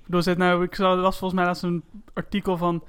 Ik 0.00 0.06
bedoel, 0.06 0.22
zet 0.22 0.38
nou, 0.38 0.64
ik 0.64 0.74
zag, 0.74 0.94
er 0.96 1.00
was 1.00 1.18
volgens 1.18 1.40
mij 1.40 1.48
laatst 1.48 1.62
een 1.62 1.84
artikel 2.12 2.56
van 2.56 2.82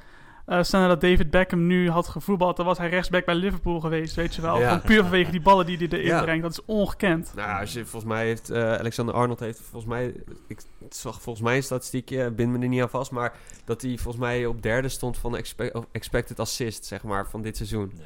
eh 0.57 0.63
stel 0.63 0.79
nou 0.79 0.91
dat 0.91 1.01
David 1.01 1.29
Beckham 1.29 1.67
nu 1.67 1.89
had 1.89 2.07
gevoetbald, 2.07 2.57
dan 2.57 2.65
was 2.65 2.77
hij 2.77 2.89
rechtsback 2.89 3.25
bij 3.25 3.35
Liverpool 3.35 3.79
geweest, 3.79 4.15
weet 4.15 4.35
je 4.35 4.41
wel. 4.41 4.59
Ja. 4.59 4.77
Puur 4.77 5.01
vanwege 5.01 5.31
die 5.31 5.41
ballen 5.41 5.65
die 5.65 5.77
hij 5.77 5.87
erin 5.87 6.05
Ja. 6.05 6.21
brengt. 6.21 6.41
Dat 6.43 6.51
is 6.51 6.65
ongekend. 6.65 7.31
Nou, 7.35 7.59
als 7.59 7.73
je 7.73 7.85
volgens 7.85 8.11
mij 8.13 8.25
heeft 8.25 8.49
eh, 8.49 8.73
Alexander 8.73 9.15
Arnold 9.15 9.39
heeft 9.39 9.59
volgens 9.61 9.91
mij 9.91 10.13
ik 10.47 10.59
zag 10.89 11.21
volgens 11.21 11.45
mij 11.45 11.55
een 11.55 11.63
statistiekje, 11.63 12.31
bind 12.31 12.51
me 12.51 12.59
er 12.59 12.67
niet 12.67 12.81
aan 12.81 12.89
vast, 12.89 13.11
maar 13.11 13.33
dat 13.65 13.81
hij 13.81 13.97
volgens 13.97 14.23
mij 14.23 14.45
op 14.45 14.61
derde 14.61 14.89
stond 14.89 15.17
van 15.17 15.37
expe- 15.37 15.69
of 15.73 15.85
expected 15.91 16.39
assist 16.39 16.85
zeg 16.85 17.03
maar 17.03 17.29
van 17.29 17.41
dit 17.41 17.57
seizoen. 17.57 17.91
Ja. 17.95 18.03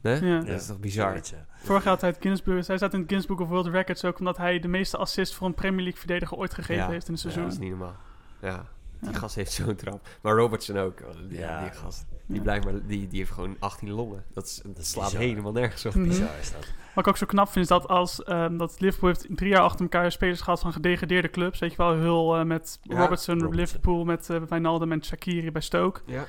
Nee? 0.00 0.24
Ja. 0.24 0.38
Dat 0.38 0.60
is 0.60 0.66
toch 0.66 0.78
bizar. 0.80 1.20
Vorig 1.56 1.82
jaar 1.82 1.92
had 1.92 2.00
hij 2.00 2.10
het 2.10 2.18
Guinness 2.20 2.44
Book, 2.44 2.66
hij 2.66 2.76
staat 2.76 2.92
in 2.92 2.98
het 3.00 3.08
Guinness 3.08 3.26
Book 3.26 3.40
of 3.40 3.48
World 3.48 3.66
Records 3.66 4.04
ook 4.04 4.18
omdat 4.18 4.36
hij 4.36 4.58
de 4.60 4.68
meeste 4.68 4.96
assists 4.96 5.34
voor 5.34 5.46
een 5.46 5.54
Premier 5.54 5.80
League 5.82 5.98
verdediger 5.98 6.36
ooit 6.36 6.54
gegeven 6.54 6.82
Ja. 6.84 6.88
heeft 6.90 7.08
in 7.08 7.14
een 7.14 7.20
Ja, 7.22 7.30
seizoen. 7.30 7.42
dat 7.42 7.52
is 7.52 7.58
niet 7.58 7.70
normaal. 7.70 7.96
Ja, 8.42 8.66
die 9.00 9.10
Ja. 9.12 9.18
gast 9.18 9.34
heeft 9.34 9.52
zo'n 9.52 9.74
trap. 9.74 10.08
Maar 10.22 10.34
Robertson 10.36 10.76
ook. 10.78 11.00
Oh, 11.00 11.30
Ja, 11.30 11.38
Ja. 11.40 11.60
die 11.62 11.72
gast. 11.72 12.06
Die 12.26 12.36
Ja. 12.36 12.42
blijft 12.42 12.64
maar, 12.64 12.74
die, 12.86 13.08
die 13.08 13.18
heeft 13.18 13.30
gewoon 13.30 13.56
18 13.58 13.90
longen. 13.90 14.24
Dat, 14.34 14.44
is, 14.44 14.60
dat 14.64 14.78
is 14.78 14.90
slaat 14.90 15.04
bizar. 15.04 15.20
helemaal 15.20 15.52
nergens 15.52 15.86
op. 15.86 15.94
Mhm. 15.94 16.08
Bizar 16.08 16.38
is 16.40 16.52
dat. 16.52 16.66
Wat 16.94 17.04
ik 17.04 17.10
ook 17.10 17.16
zo 17.16 17.26
knap 17.26 17.48
vind 17.48 17.64
is 17.64 17.70
dat 17.70 17.88
als 17.88 18.22
ehm, 18.22 18.56
dat 18.56 18.80
Liverpool 18.80 19.08
heeft 19.08 19.26
drie 19.30 19.50
jaar 19.50 19.60
achter 19.62 19.80
elkaar 19.80 20.12
spelers 20.12 20.40
gehad 20.40 20.60
van 20.60 20.72
gedegradeerde 20.72 21.30
clubs. 21.30 21.58
Weet 21.58 21.70
je 21.70 21.76
wel, 21.76 21.92
Hull 21.94 22.38
eh, 22.40 22.44
met 22.46 22.78
Ja, 22.82 22.98
Robertson, 23.00 23.34
Robertson. 23.34 23.60
Liverpool 23.60 24.04
met 24.04 24.30
eh 24.30 24.40
Wijnaldum 24.48 24.92
en 24.92 25.04
Shaqiri 25.04 25.52
bij 25.52 25.62
Stoke. 25.62 26.00
Ja. 26.06 26.24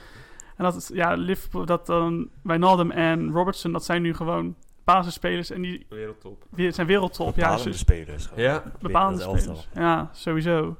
En 0.56 0.64
dat 0.64 0.76
is, 0.76 0.90
ja, 0.94 1.14
Liverpool, 1.14 1.66
dat 1.66 1.86
dan 1.86 2.30
Wijnaldum 2.42 2.92
en 2.92 3.32
Robertson, 3.32 3.72
dat 3.72 3.86
zijn 3.86 4.02
nu 4.02 4.14
gewoon 4.14 4.56
basisspelers 4.84 5.50
en 5.50 5.62
die 5.62 5.86
Wereldtop. 5.90 6.44
die 6.50 6.72
zijn 6.72 6.88
wereldtop. 6.88 7.28
Ja, 7.28 7.34
Bepalende 7.42 7.64
dus 7.70 7.78
spelers. 7.80 8.26
gewoon. 8.26 8.44
Ja. 8.44 8.64
bepalende 8.80 9.18
Binnen 9.18 9.36
het 9.38 9.46
elftal. 9.48 9.56
spelers. 9.56 9.68
Ja, 9.90 10.10
sowieso. 10.14 10.78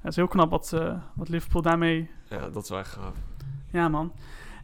Het 0.00 0.10
is 0.10 0.16
heel 0.16 0.28
knap 0.28 0.50
wat, 0.50 0.72
eh, 0.72 0.94
wat 1.14 1.28
Liverpool 1.28 1.62
daarmee 1.62 2.10
Ja, 2.28 2.48
dat 2.48 2.62
is 2.62 2.68
wel 2.68 2.78
echt 2.78 2.92
gaaf. 2.92 3.14
Ja, 3.70 3.88
man. 3.88 4.12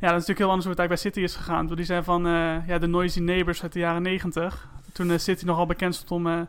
Ja, 0.01 0.11
dat 0.11 0.21
is 0.23 0.27
natuurlijk 0.27 0.39
heel 0.39 0.49
anders 0.49 0.67
hoe 0.67 0.75
het 0.75 0.79
eigenlijk 0.79 0.89
bij 0.89 0.97
City 1.13 1.21
is 1.21 1.37
gegaan. 1.37 1.65
Want 1.65 1.77
Die 1.77 1.87
zijn 1.87 2.05
van 2.05 2.27
eh, 2.27 2.67
ja, 2.69 2.79
de 2.79 2.87
Noisy 2.87 3.21
Neighbors 3.21 3.63
uit 3.63 3.73
de 3.73 3.79
jaren 3.79 4.03
negentig. 4.03 4.69
Toen 4.93 5.11
eh, 5.11 5.19
City 5.19 5.45
nogal 5.45 5.67
bekend 5.67 5.95
stond 5.95 6.11
om... 6.11 6.27
eh, 6.33 6.41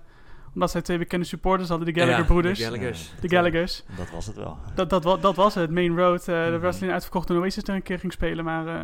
omdat 0.53 0.71
zij 0.71 0.81
twee 0.81 0.97
bekende 0.97 1.25
supporters 1.25 1.69
hadden, 1.69 1.93
de 1.93 1.99
Gallagher-broeders. 1.99 2.59
Ja, 2.59 2.69
de 2.69 2.75
Gallaghers. 2.75 3.11
de 3.21 3.29
Gallaghers. 3.29 3.83
Dat 3.97 4.09
was 4.11 4.25
het 4.25 4.35
wel. 4.35 4.57
Dat, 4.75 4.89
dat, 4.89 5.21
dat 5.21 5.35
was 5.35 5.55
het, 5.55 5.71
Main 5.71 5.97
Road. 5.97 6.19
eh 6.19 6.25
De 6.45 6.49
Mhm. 6.51 6.59
wrestling 6.59 6.91
uitverkocht 6.93 7.29
en 7.29 7.35
Oasis 7.37 7.63
er 7.63 7.75
een 7.75 7.81
keer 7.83 7.99
ging 7.99 8.11
spelen. 8.13 8.43
Maar 8.45 8.67
eh, 8.67 8.83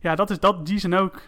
ja, 0.00 0.14
dat 0.14 0.30
is, 0.30 0.38
dat, 0.40 0.66
die 0.66 0.78
zijn 0.78 0.94
ook 0.94 1.20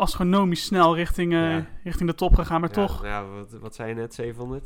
astronomisch 0.00 0.64
snel 0.64 0.94
richting, 0.96 1.32
eh, 1.32 1.50
Ja. 1.50 1.64
richting 1.84 2.08
de 2.08 2.14
top 2.14 2.34
gegaan. 2.34 2.60
Maar 2.60 2.68
Ja, 2.68 2.74
toch, 2.74 3.04
Ja, 3.04 3.24
wat, 3.26 3.52
wat 3.60 3.74
zei 3.74 3.88
je 3.88 3.94
net? 3.94 4.14
700? 4.14 4.64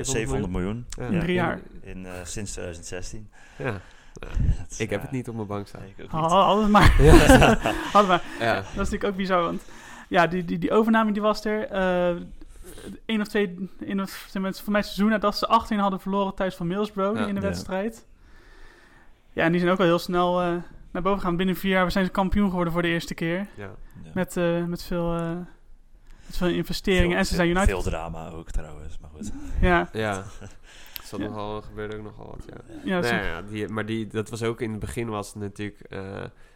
700 0.00 0.52
miljoen. 0.52 0.86
Ja. 0.88 1.06
In 1.06 1.20
drie 1.20 1.34
jaar. 1.34 1.60
In, 1.82 2.06
eh, 2.06 2.12
sinds 2.24 2.52
2016. 2.52 3.28
Ja. 3.58 3.80
Is, 4.70 4.78
Ik 4.80 4.90
heb 4.90 5.02
het 5.02 5.10
niet 5.10 5.28
op 5.28 5.34
mijn 5.34 5.46
bank 5.46 5.66
staan. 5.66 5.80
nee, 5.80 5.90
ik 5.96 6.04
ook 6.04 6.12
niet. 6.22 6.30
hadden 6.30 6.70
maar. 6.70 6.94
Hadden 7.92 8.08
maar. 8.10 8.22
ja. 8.40 8.54
Dat 8.54 8.64
is 8.70 8.76
natuurlijk 8.76 9.04
ook 9.04 9.16
bizar, 9.16 9.42
want 9.42 9.62
ja, 10.08 10.26
die, 10.26 10.44
die, 10.44 10.58
die 10.58 10.70
overname 10.72 11.12
die 11.12 11.22
was 11.22 11.44
er. 11.44 11.68
eh 11.68 12.16
Eén 13.06 13.20
of 13.20 13.28
twee, 13.28 13.68
in 13.78 14.00
of, 14.00 14.10
voor 14.32 14.72
mij 14.72 14.82
seizoen 14.82 15.08
nadat 15.08 15.36
ze 15.36 15.46
18 15.46 15.78
hadden 15.78 16.00
verloren 16.00 16.34
thuis 16.34 16.54
van 16.54 16.66
Middlesbrough 16.66 17.18
Ja. 17.20 17.26
in 17.26 17.34
de 17.34 17.40
Ja. 17.40 17.46
wedstrijd. 17.46 18.06
Ja, 19.32 19.44
en 19.44 19.50
die 19.52 19.60
zijn 19.60 19.72
ook 19.72 19.78
al 19.78 19.84
heel 19.84 19.98
snel 19.98 20.40
eh, 20.42 20.54
naar 20.92 21.02
boven 21.02 21.20
gegaan. 21.20 21.36
Binnen 21.36 21.56
vier 21.56 21.70
jaar 21.70 21.90
zijn 21.90 22.04
ze 22.04 22.10
kampioen 22.10 22.48
geworden 22.48 22.72
voor 22.72 22.82
de 22.82 22.88
eerste 22.88 23.14
keer. 23.14 23.36
ja. 23.56 23.70
Ja. 24.04 24.10
Met, 24.14 24.36
eh, 24.36 24.64
met, 24.64 24.82
veel, 24.82 25.14
eh, 25.16 25.30
met 26.26 26.36
veel 26.36 26.48
investeringen. 26.48 27.08
Veel- 27.08 27.18
en 27.18 27.26
ze 27.26 27.34
zijn 27.34 27.48
United. 27.48 27.68
Veel 27.68 27.82
drama 27.82 28.30
ook 28.30 28.50
trouwens, 28.50 28.98
maar 28.98 29.10
goed. 29.14 29.32
Ja, 29.60 29.88
Ja. 29.92 30.22
Zat 31.04 31.20
Ja. 31.20 31.26
nogal, 31.26 31.62
gebeurde 31.62 31.96
ook 31.96 32.02
nogal 32.02 32.26
wat, 32.26 32.44
ja. 32.46 32.74
ja, 32.84 32.98
Nee, 33.00 33.08
ze- 33.08 33.14
ja, 33.14 33.42
die, 33.42 33.68
maar 33.68 33.86
die, 33.86 34.06
dat 34.06 34.30
was 34.30 34.42
ook 34.42 34.60
in 34.60 34.70
het 34.70 34.80
begin 34.80 35.08
was 35.08 35.26
het 35.26 35.36
natuurlijk... 35.42 35.80
eh, 35.80 36.00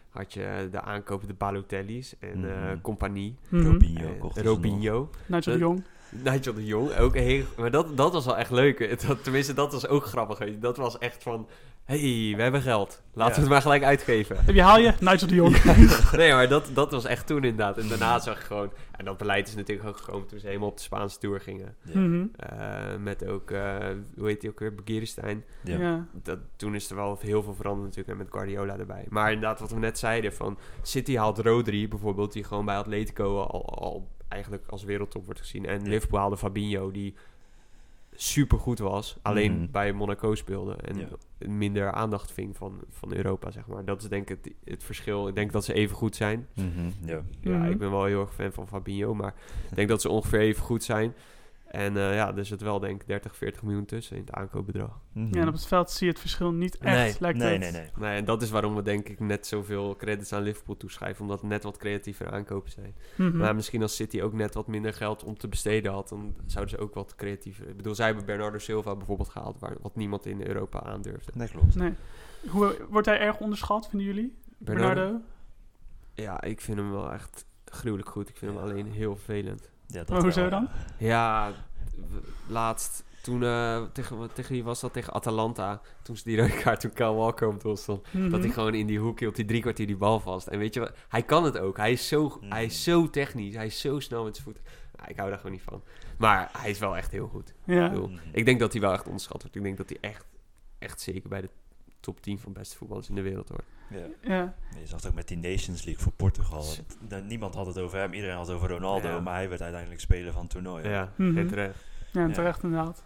had 0.09 0.33
je 0.33 0.67
de 0.71 0.81
aankoop 0.81 1.27
de 1.27 1.33
Balotelli's 1.33 2.15
en 2.19 2.49
eh 2.55 2.61
Mhm. 2.69 2.81
compagnie. 2.81 3.35
mhm. 3.49 3.65
Robinho 3.65 4.07
en 4.07 4.17
nog. 4.19 4.37
Robinho. 4.39 5.09
Nigel 5.25 5.51
de 5.53 5.57
Jong. 5.59 5.83
Nigel 6.09 6.53
de 6.53 6.65
Jong, 6.65 6.95
ook 6.97 7.15
een 7.15 7.23
heel... 7.23 7.43
Maar 7.57 7.71
dat, 7.71 7.97
dat 7.97 8.13
was 8.13 8.25
wel 8.25 8.37
echt 8.37 8.51
leuk. 8.51 9.07
Dat, 9.07 9.23
tenminste, 9.23 9.53
dat 9.53 9.71
was 9.71 9.87
ook 9.87 10.05
grappig. 10.05 10.37
weet 10.37 10.53
je. 10.53 10.59
Dat 10.59 10.77
was 10.77 10.97
echt 10.97 11.23
van... 11.23 11.47
hey, 11.87 12.33
we 12.35 12.41
hebben 12.41 12.61
geld. 12.61 13.01
Laten 13.13 13.35
we 13.35 13.41
het 13.41 13.49
maar 13.49 13.61
gelijk 13.61 13.83
uitgeven. 13.83 14.37
Wie 14.45 14.61
haal 14.61 14.79
je? 14.79 14.93
Nigel 14.99 15.27
de 15.27 15.35
Jong. 15.35 15.63
nee, 16.11 16.31
maar 16.31 16.47
dat, 16.47 16.69
dat 16.73 16.91
was 16.91 17.05
echt 17.05 17.27
toen 17.27 17.43
inderdaad. 17.43 17.77
En 17.77 17.87
daarna 17.87 18.19
zag 18.19 18.39
je 18.39 18.45
gewoon... 18.45 18.71
En 18.91 19.05
dat 19.05 19.17
beleid 19.17 19.47
is 19.47 19.55
natuurlijk 19.55 19.87
ook 19.87 19.97
gekomen 19.97 20.27
toen 20.27 20.39
ze 20.39 20.47
helemaal 20.47 20.67
op 20.67 20.77
de 20.77 20.83
Spaanse 20.83 21.17
Tour 21.19 21.39
gingen. 21.39 21.75
Ja. 21.83 21.99
Mhm. 21.99 22.25
Eh, 22.35 22.95
met 22.99 23.27
ook, 23.27 23.51
eh, 23.51 23.75
hoe 24.17 24.27
heet 24.27 24.41
die 24.41 24.49
ook 24.49 24.59
weer, 24.59 24.75
Begiristain. 24.75 25.43
Ja. 25.63 25.77
Ja. 25.79 26.07
Dat, 26.23 26.39
toen 26.55 26.75
is 26.75 26.89
er 26.89 26.95
wel 26.95 27.17
heel 27.21 27.43
veel 27.43 27.53
veranderd 27.53 27.85
natuurlijk 27.85 28.09
en 28.09 28.17
met 28.17 28.33
Guardiola 28.33 28.77
erbij. 28.77 29.05
Maar 29.09 29.31
inderdaad, 29.31 29.59
wat 29.59 29.71
we 29.71 29.79
net 29.79 29.97
zeiden, 29.99 30.33
van 30.33 30.57
City 30.81 31.15
haalt 31.15 31.39
Rodri 31.39 31.87
bijvoorbeeld, 31.87 32.33
die 32.33 32.43
gewoon 32.43 32.65
bij 32.65 32.77
Atletico 32.77 33.41
al, 33.41 33.65
al 33.65 34.07
eigenlijk 34.27 34.63
als 34.67 34.83
wereldtop 34.83 35.25
wordt 35.25 35.39
gezien. 35.39 35.65
En 35.65 35.83
Ja. 35.83 35.89
Liverpool 35.89 36.19
haalde 36.19 36.37
Fabinho, 36.37 36.91
die 36.91 37.15
super 38.19 38.59
goed 38.59 38.79
was, 38.79 39.17
alleen 39.21 39.57
Mhm. 39.61 39.71
bij 39.71 39.93
Monaco 39.93 40.35
speelde. 40.35 40.73
En 40.75 40.97
Ja. 40.97 41.07
minder 41.47 41.91
aandacht 41.91 42.31
ving 42.31 42.55
van, 42.57 42.81
van 42.89 43.13
Europa, 43.13 43.51
zeg 43.51 43.67
maar. 43.67 43.85
Dat 43.85 44.01
is 44.01 44.09
denk 44.09 44.29
ik 44.29 44.37
het, 44.43 44.53
het 44.63 44.83
verschil. 44.83 45.27
Ik 45.27 45.35
denk 45.35 45.51
dat 45.51 45.65
ze 45.65 45.73
even 45.73 45.95
goed 45.95 46.15
zijn. 46.15 46.47
Mhm, 46.55 46.89
ja. 47.05 47.21
Ja, 47.41 47.57
Mhm. 47.57 47.71
ik 47.71 47.77
ben 47.77 47.91
wel 47.91 48.05
heel 48.05 48.21
erg 48.21 48.33
fan 48.33 48.51
van 48.51 48.67
Fabinho, 48.67 49.13
maar 49.15 49.33
ik 49.69 49.75
denk 49.75 49.89
dat 49.89 50.01
ze 50.01 50.09
ongeveer 50.09 50.39
even 50.39 50.63
goed 50.63 50.83
zijn. 50.83 51.13
En 51.67 51.97
eh, 51.97 52.15
ja, 52.15 52.35
er 52.35 52.45
zit 52.45 52.61
wel 52.61 52.79
denk 52.79 53.01
ik 53.01 53.07
30, 53.07 53.35
40 53.35 53.63
miljoen 53.63 53.85
tussen 53.85 54.15
in 54.15 54.21
het 54.21 54.31
aankoopbedrag. 54.31 54.99
Mhm. 55.11 55.35
ja, 55.35 55.41
en 55.41 55.47
op 55.47 55.53
het 55.53 55.65
veld 55.65 55.91
zie 55.91 56.05
je 56.05 56.11
het 56.11 56.21
verschil 56.21 56.51
niet 56.51 56.77
echt, 56.77 56.95
Nee. 56.95 57.15
lijkt 57.19 57.37
nee, 57.37 57.51
het. 57.51 57.59
nee, 57.59 57.71
nee. 57.71 57.89
Nee, 57.95 58.17
en 58.17 58.25
dat 58.25 58.41
is 58.41 58.49
waarom 58.49 58.75
we 58.75 58.81
denk 58.81 59.09
ik 59.09 59.19
net 59.19 59.47
zoveel 59.47 59.95
credits 59.95 60.33
aan 60.33 60.41
Liverpool 60.41 60.77
toeschrijven. 60.77 61.21
Omdat 61.21 61.41
het 61.41 61.49
net 61.49 61.63
wat 61.63 61.77
creatiever 61.77 62.31
aankopen 62.31 62.71
zijn. 62.71 62.95
Mhm. 63.15 63.37
Maar 63.37 63.55
misschien 63.55 63.81
als 63.81 63.95
City 63.95 64.21
ook 64.21 64.33
net 64.33 64.53
wat 64.53 64.67
minder 64.67 64.93
geld 64.93 65.23
om 65.23 65.37
te 65.37 65.47
besteden 65.47 65.91
had, 65.91 66.09
dan 66.09 66.35
zouden 66.45 66.77
ze 66.77 66.83
ook 66.83 66.93
wat 66.93 67.15
creatiever... 67.15 67.69
Ik 67.69 67.77
bedoel, 67.77 67.95
zij 67.95 68.05
hebben 68.05 68.25
Bernardo 68.25 68.57
Silva 68.57 68.95
bijvoorbeeld 68.95 69.29
gehaald, 69.29 69.59
waar, 69.59 69.75
wat 69.81 69.95
niemand 69.95 70.25
in 70.25 70.41
Europa 70.47 70.83
aandurfde. 70.83 71.31
Dat 71.35 71.51
klopt. 71.51 71.75
Nee. 71.75 71.93
Hoe, 72.47 72.77
wordt 72.89 73.07
hij 73.07 73.19
erg 73.19 73.39
onderschat, 73.39 73.89
vinden 73.89 74.07
jullie? 74.07 74.35
Bernardo? 74.57 75.19
Ja, 76.13 76.41
ik 76.41 76.61
vind 76.61 76.77
hem 76.77 76.91
wel 76.91 77.11
echt 77.11 77.45
gruwelijk 77.65 78.09
goed. 78.09 78.29
Ik 78.29 78.37
vind 78.37 78.53
hem 78.53 78.63
alleen 78.63 78.91
heel 78.91 79.15
vervelend. 79.15 79.69
Ja, 79.87 79.97
dat 79.97 80.09
Maar 80.09 80.21
hoezo 80.21 80.41
wel, 80.41 80.49
dan? 80.49 80.67
ja. 80.97 81.51
Laatst, 82.47 83.03
toen, 83.21 83.43
eh, 83.43 83.81
tegen, 83.93 84.29
tegen 84.33 84.51
wie 84.53 84.63
was 84.63 84.79
dat? 84.79 84.93
Tegen 84.93 85.13
Atalanta. 85.13 85.81
Toen 86.01 86.17
ze 86.17 86.23
die 86.23 86.37
rode 86.37 86.57
kaart, 86.61 86.79
toen 86.79 86.93
Kyle 86.93 87.13
Walker 87.13 87.47
op 87.47 87.61
doel 87.61 87.77
stond. 87.77 88.05
Mhm. 88.11 88.29
Dat 88.29 88.39
hij 88.39 88.49
gewoon 88.49 88.73
in 88.73 88.87
die 88.87 88.99
hoek 88.99 89.19
hield, 89.19 89.35
die 89.35 89.45
drie 89.45 89.61
kwartier 89.61 89.87
die 89.87 89.97
bal 89.97 90.19
vast. 90.19 90.47
En 90.47 90.59
weet 90.59 90.73
je 90.73 90.79
wat, 90.79 90.91
hij 91.07 91.23
kan 91.23 91.43
het 91.43 91.57
ook. 91.57 91.77
Hij 91.77 91.91
is 91.91 92.07
zo, 92.07 92.37
Mm. 92.41 92.51
hij 92.51 92.65
is 92.65 92.83
zo 92.83 93.09
technisch, 93.09 93.55
hij 93.55 93.65
is 93.65 93.79
zo 93.79 93.99
snel 93.99 94.23
met 94.23 94.33
zijn 94.35 94.45
voeten. 94.47 94.63
Nou, 94.95 95.09
ik 95.09 95.17
hou 95.17 95.29
daar 95.29 95.37
gewoon 95.37 95.51
niet 95.51 95.61
van. 95.65 95.83
Maar 96.17 96.49
hij 96.57 96.69
is 96.69 96.79
wel 96.79 96.97
echt 96.97 97.11
heel 97.11 97.27
goed. 97.27 97.53
Ja. 97.65 97.85
Ik, 97.85 97.91
bedoel, 97.91 98.07
Mhm. 98.09 98.19
ik 98.31 98.45
denk 98.45 98.59
dat 98.59 98.71
hij 98.71 98.81
wel 98.81 98.93
echt 98.93 99.05
onderschat 99.05 99.41
wordt. 99.41 99.55
Ik 99.55 99.63
denk 99.63 99.77
dat 99.77 99.89
hij 99.89 99.97
echt, 100.01 100.25
echt 100.79 101.01
zeker 101.01 101.29
bij 101.29 101.41
de 101.41 101.49
top 102.07 102.21
10 102.21 102.39
van 102.39 102.53
beste 102.53 102.77
voetballers 102.77 103.09
in 103.09 103.15
de 103.15 103.21
wereld 103.21 103.49
hoort. 103.49 103.65
Ja. 103.89 104.05
Ja. 104.35 104.53
Je 104.79 104.87
zag 104.87 104.99
het 105.01 105.09
ook 105.09 105.15
met 105.15 105.27
die 105.27 105.37
Nations 105.37 105.83
League 105.85 106.03
voor 106.03 106.11
Portugal. 106.11 106.63
Niemand 107.27 107.55
had 107.55 107.65
het 107.65 107.79
over 107.79 107.97
hem, 107.97 108.13
iedereen 108.13 108.35
had 108.35 108.47
het 108.47 108.55
over 108.55 108.69
Ronaldo, 108.69 109.07
Ja. 109.07 109.19
maar 109.19 109.33
hij 109.33 109.49
werd 109.49 109.61
uiteindelijk 109.61 110.01
speler 110.01 110.31
van 110.33 110.41
het 110.41 110.51
toernooi. 110.51 110.87
Ja, 110.89 111.11
Mhm. 111.15 111.47
terecht. 111.47 111.85
Ja, 112.11 112.29
terecht 112.29 112.63
inderdaad. 112.63 113.03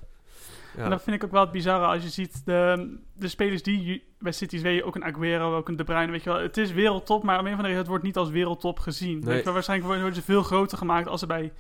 Ja. 0.78 0.84
En 0.84 0.90
dat 0.90 1.04
vind 1.04 1.16
ik 1.16 1.24
ook 1.24 1.32
wel 1.32 1.42
het 1.42 1.52
bizarre 1.52 1.86
als 1.86 2.04
je 2.04 2.10
ziet 2.10 2.46
de, 2.46 2.98
de 3.14 3.28
spelers 3.28 3.64
die 3.64 4.04
bij 4.20 4.32
City's 4.32 4.62
weet 4.62 4.76
je 4.76 4.84
ook 4.84 4.96
een 4.96 5.04
Aguero, 5.04 5.56
ook 5.58 5.68
een 5.70 5.76
De 5.76 5.84
Bruyne, 5.84 6.12
weet 6.12 6.24
je 6.24 6.30
wel. 6.30 6.40
Het 6.42 6.58
is 6.58 6.72
wereldtop, 6.72 7.24
maar 7.24 7.40
om 7.40 7.46
een 7.46 7.52
van 7.52 7.60
de 7.62 7.66
reden 7.66 7.78
het 7.80 7.88
wordt 7.88 8.04
niet 8.04 8.18
als 8.18 8.30
wereldtop 8.30 8.80
gezien. 8.80 9.14
Nee. 9.20 9.24
Weet 9.24 9.38
je 9.38 9.44
wel, 9.44 9.54
waarschijnlijk 9.54 9.90
worden 9.92 10.14
ze 10.16 10.22
veel 10.22 10.44
groter 10.44 10.78
gemaakt 10.78 11.08
als 11.08 11.20
ze 11.20 11.26
bij, 11.28 11.52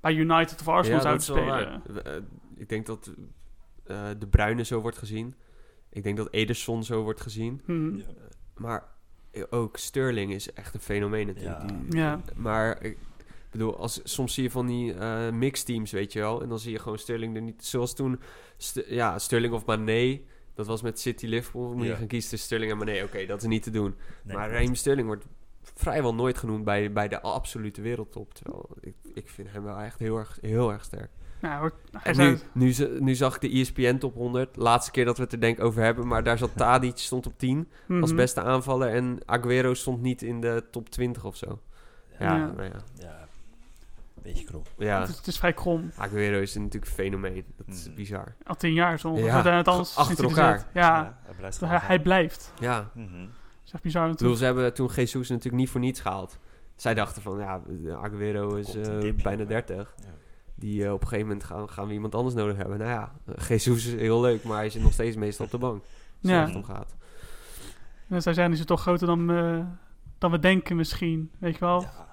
bij 0.00 0.14
United 0.14 0.60
of 0.60 0.68
Arsenal 0.68 1.00
zouden 1.00 1.22
spelen. 1.22 1.82
Eh, 2.04 2.12
ik 2.56 2.68
denk 2.68 2.86
dat 2.86 3.10
eh, 3.86 4.06
De 4.18 4.26
Bruyne 4.26 4.64
zo 4.64 4.80
wordt 4.80 4.98
gezien. 4.98 5.34
Ik 5.90 6.02
denk 6.02 6.16
dat 6.16 6.28
Ederson 6.30 6.84
zo 6.84 7.02
wordt 7.02 7.20
gezien. 7.20 7.60
Hmm. 7.64 7.96
Ja. 7.96 8.04
Maar 8.56 8.88
ook 9.50 9.76
Sterling 9.76 10.32
is 10.32 10.52
echt 10.52 10.74
een 10.74 10.80
fenomeen 10.80 11.26
natuurlijk. 11.26 11.60
Ja. 11.60 11.66
Die- 11.66 11.96
Ja. 11.96 12.20
Maar 12.34 12.82
ik 12.84 12.98
bedoel, 13.50 13.76
als, 13.76 14.00
soms 14.04 14.34
zie 14.34 14.42
je 14.42 14.50
van 14.50 14.66
die 14.66 14.94
eh 14.94 15.30
mixteams, 15.30 15.90
weet 15.90 16.12
je 16.12 16.18
wel. 16.18 16.42
En 16.42 16.48
dan 16.48 16.58
zie 16.58 16.72
je 16.72 16.78
gewoon 16.78 16.98
Sterling 16.98 17.36
er 17.36 17.42
niet... 17.42 17.64
Zoals 17.64 17.94
toen, 17.94 18.20
St- 18.56 18.84
ja, 18.88 19.18
Sterling 19.18 19.52
of 19.54 19.64
Mané... 19.66 20.20
Dat 20.54 20.66
was 20.66 20.82
met 20.82 21.00
City 21.00 21.26
Liverpool. 21.26 21.72
Moet 21.72 21.84
je 21.90 21.96
gaan 21.96 22.06
kiezen 22.06 22.30
tussen 22.30 22.46
Sterling 22.48 22.70
en 22.72 22.78
Mané. 22.78 23.02
Oké, 23.02 23.26
dat 23.26 23.42
is 23.42 23.48
niet 23.48 23.62
te 23.62 23.70
doen. 23.70 23.94
Nee, 24.22 24.36
maar. 24.36 24.50
Raheem 24.50 24.74
Sterling 24.74 25.06
wordt 25.06 25.24
vrijwel 25.74 26.14
nooit 26.14 26.38
genoemd 26.38 26.64
bij, 26.64 26.92
bij 26.92 27.08
de 27.08 27.20
absolute 27.20 27.80
wereldtop. 27.80 28.34
Terwijl 28.34 28.68
ik, 28.80 28.94
ik 29.14 29.28
vind 29.28 29.48
hem 29.52 29.62
wel 29.62 29.78
echt 29.78 29.98
heel 29.98 30.16
erg, 30.16 30.38
heel 30.40 30.72
erg 30.72 30.84
sterk. 30.84 31.10
Nou, 31.40 31.70
nu, 32.14 32.38
nu, 32.52 32.74
zag 33.14 33.34
ik 33.34 33.40
de 33.40 33.58
ESPN 33.60 33.96
top 33.98 34.14
100. 34.14 34.56
Laatste 34.56 34.90
keer 34.90 35.04
dat 35.04 35.16
we 35.16 35.22
het 35.22 35.32
er 35.32 35.40
denk 35.40 35.60
over 35.60 35.82
hebben. 35.82 36.06
Maar 36.06 36.22
daar 36.22 36.38
zat 36.38 36.50
Tadic 36.56 36.96
stond 36.98 37.26
op 37.26 37.38
10 37.38 37.68
als 38.00 38.08
Mhm. 38.10 38.16
beste 38.16 38.42
aanvaller. 38.42 38.88
En 38.88 39.18
Aguero 39.26 39.74
stond 39.74 40.00
niet 40.02 40.22
in 40.22 40.40
de 40.40 40.64
top 40.70 40.88
20 40.90 41.24
of 41.24 41.36
zo. 41.36 41.60
Ja, 42.18 42.36
Ja. 42.36 42.46
nou 42.46 42.62
ja. 42.62 42.76
Ja, 42.98 43.26
beetje 44.22 44.44
krom. 44.44 44.62
ja. 44.78 45.00
het, 45.00 45.08
is, 45.08 45.16
het 45.16 45.26
is 45.26 45.38
vrij 45.38 45.52
krom. 45.52 45.90
Aguero 45.96 46.40
is 46.40 46.54
natuurlijk 46.54 46.84
een 46.84 46.90
fenomeen. 46.92 47.44
Dat 47.56 47.66
is 47.76 47.86
Mhm. 47.86 47.94
bizar. 47.94 48.34
Al 48.46 48.54
tien 48.56 48.72
jaar 48.72 48.98
zo. 48.98 49.16
Ja, 49.18 49.42
Ja, 49.44 49.56
althans, 49.56 49.96
achter 49.96 50.24
er 50.24 50.30
elkaar. 50.30 50.66
Ja, 50.74 51.18
hij 51.24 51.34
blijft 51.36 51.60
hij, 51.60 51.68
gewoon 51.68 51.82
hij 51.88 52.00
blijft. 52.00 52.52
Ja. 52.60 52.90
Mhm. 52.94 53.18
Dat 53.20 53.26
is 53.66 53.72
echt 53.72 53.82
bizar. 53.82 54.08
Ik 54.08 54.16
bedoel, 54.16 54.28
natuurlijk. 54.30 54.38
ze 54.38 54.44
hebben 54.44 54.74
toen 54.74 54.90
Jesus 55.04 55.28
natuurlijk 55.28 55.56
niet 55.56 55.70
voor 55.70 55.80
niets 55.80 56.00
gehaald. 56.00 56.38
Zij 56.76 56.94
dachten 56.94 57.22
van, 57.22 57.38
ja, 57.38 57.60
Aguero 58.02 58.54
is 58.54 58.74
eh, 58.74 58.82
dipje, 59.00 59.22
bijna 59.22 59.36
maar- 59.38 59.46
30. 59.46 59.94
Ja. 59.96 60.04
Die 60.58 60.84
eh, 60.84 60.92
op 60.92 61.00
een 61.00 61.08
gegeven 61.08 61.28
moment 61.28 61.46
gaan, 61.46 61.68
gaan 61.70 61.86
we 61.86 61.92
iemand 61.92 62.14
anders 62.14 62.34
nodig 62.34 62.56
hebben. 62.56 62.78
Nou 62.78 62.90
ja, 62.90 63.12
eh, 63.36 63.46
Jesus 63.48 63.86
is 63.86 63.94
heel 64.00 64.20
leuk, 64.20 64.42
maar 64.44 64.56
hij 64.56 64.70
zit 64.70 64.82
nog 64.82 64.92
steeds 64.92 65.16
meestal 65.16 65.44
op 65.44 65.50
de 65.50 65.58
bank. 65.58 65.82
Als 65.82 65.82
het 66.20 66.30
Ja. 66.30 66.42
echt 66.46 66.54
om 66.54 66.64
gaat. 66.64 66.96
En 68.08 68.22
zij 68.22 68.32
zijn 68.34 68.50
dus 68.50 68.64
toch 68.64 68.80
groter 68.80 69.06
dan, 69.06 69.30
eh, 69.30 69.58
dan 70.18 70.30
we 70.30 70.38
denken 70.38 70.76
misschien. 70.76 71.30
Weet 71.38 71.54
je 71.54 71.60
wel. 71.60 71.80
Ja. 71.80 72.06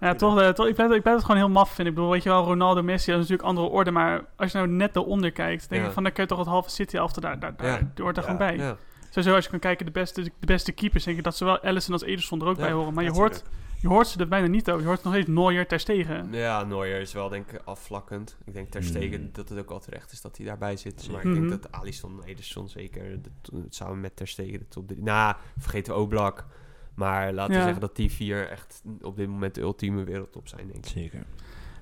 Ja, 0.00 0.14
toch, 0.14 0.52
toch, 0.52 0.66
ik, 0.66 0.74
blijf, 0.74 0.90
ik 0.92 1.02
blijf 1.02 1.16
het 1.16 1.24
gewoon 1.26 1.40
heel 1.40 1.50
maf 1.50 1.68
vinden. 1.68 1.86
Ik 1.86 1.94
bedoel, 1.94 2.10
weet 2.12 2.22
je 2.22 2.28
wel, 2.28 2.44
Ronaldo, 2.44 2.82
Messi, 2.82 3.10
dat 3.10 3.20
is 3.22 3.28
natuurlijk 3.28 3.48
andere 3.58 3.66
orde. 3.76 3.90
Maar 3.90 4.24
als 4.36 4.52
je 4.52 4.58
nou 4.58 4.70
net 4.70 4.96
eronder 4.96 5.32
kijkt, 5.32 5.68
denk 5.68 5.82
Ja. 5.82 5.88
ik 5.88 5.94
van, 5.94 6.02
dan 6.02 6.12
kun 6.12 6.22
je 6.22 6.28
toch 6.28 6.38
het 6.38 6.46
halve 6.46 6.70
City 6.70 6.98
af, 6.98 7.12
daar, 7.12 7.40
daar, 7.40 7.56
daar 7.56 7.66
Ja. 7.94 8.02
hoort 8.02 8.16
er 8.16 8.22
gewoon 8.22 8.38
bij. 8.38 8.76
Sowieso, 9.10 9.34
als 9.34 9.44
je 9.44 9.50
kan 9.50 9.58
kijken, 9.58 9.86
de 9.86 9.92
beste, 9.92 10.22
de 10.22 10.46
beste 10.46 10.72
keepers, 10.72 11.04
denk 11.04 11.18
ik 11.18 11.24
dat 11.24 11.36
zowel 11.36 11.58
Allison 11.60 11.92
als 11.92 12.02
Ederson 12.02 12.40
er 12.40 12.46
ook 12.46 12.56
bij 12.56 12.72
horen. 12.72 12.94
Maar 12.94 13.04
je, 13.04 13.10
hoort. 13.10 13.44
Je 13.88 13.92
hoort 13.94 14.06
ze 14.06 14.18
er 14.18 14.28
bijna 14.28 14.46
niet 14.46 14.70
over. 14.70 14.80
Je 14.80 14.86
hoort 14.86 15.02
nog 15.02 15.12
steeds 15.12 15.28
Neuer, 15.28 15.66
Ter 15.66 15.80
Stegen. 15.80 16.32
Ja, 16.32 16.64
Neuer 16.64 17.00
is 17.00 17.12
wel 17.12 17.28
denk 17.28 17.50
ik 17.50 17.60
afvlakkend. 17.64 18.36
Ik 18.44 18.52
denk 18.52 18.70
ter 18.70 18.80
Hmm. 18.80 18.90
Stegen 18.90 19.32
dat 19.32 19.48
het 19.48 19.58
ook 19.58 19.68
wel 19.68 19.80
terecht 19.80 20.12
is 20.12 20.20
dat 20.20 20.36
hij 20.36 20.46
daarbij 20.46 20.76
zit. 20.76 21.08
Maar 21.10 21.24
ik 21.24 21.32
denk 21.32 21.38
Mhm. 21.44 21.48
dat 21.48 21.72
Alisson, 21.72 22.22
Ederson 22.24 22.68
zeker, 22.68 23.22
de, 23.22 23.30
samen 23.68 24.00
met 24.00 24.16
ter 24.16 24.28
Stegen 24.28 24.58
de 24.58 24.68
top 24.68 24.86
drie. 24.88 25.02
Nou, 25.02 25.34
vergeten 25.58 25.94
we 25.94 26.00
Oblak. 26.00 26.46
Maar 26.94 27.32
laten 27.32 27.54
we 27.54 27.62
zeggen 27.62 27.80
dat 27.80 27.96
die 27.96 28.10
vier 28.12 28.48
echt 28.50 28.82
op 29.00 29.16
dit 29.16 29.28
moment 29.28 29.54
de 29.54 29.60
ultieme 29.60 30.04
wereldtop 30.04 30.48
zijn, 30.48 30.66
denk 30.66 30.84
ik. 30.84 30.90
Zeker. 30.90 31.24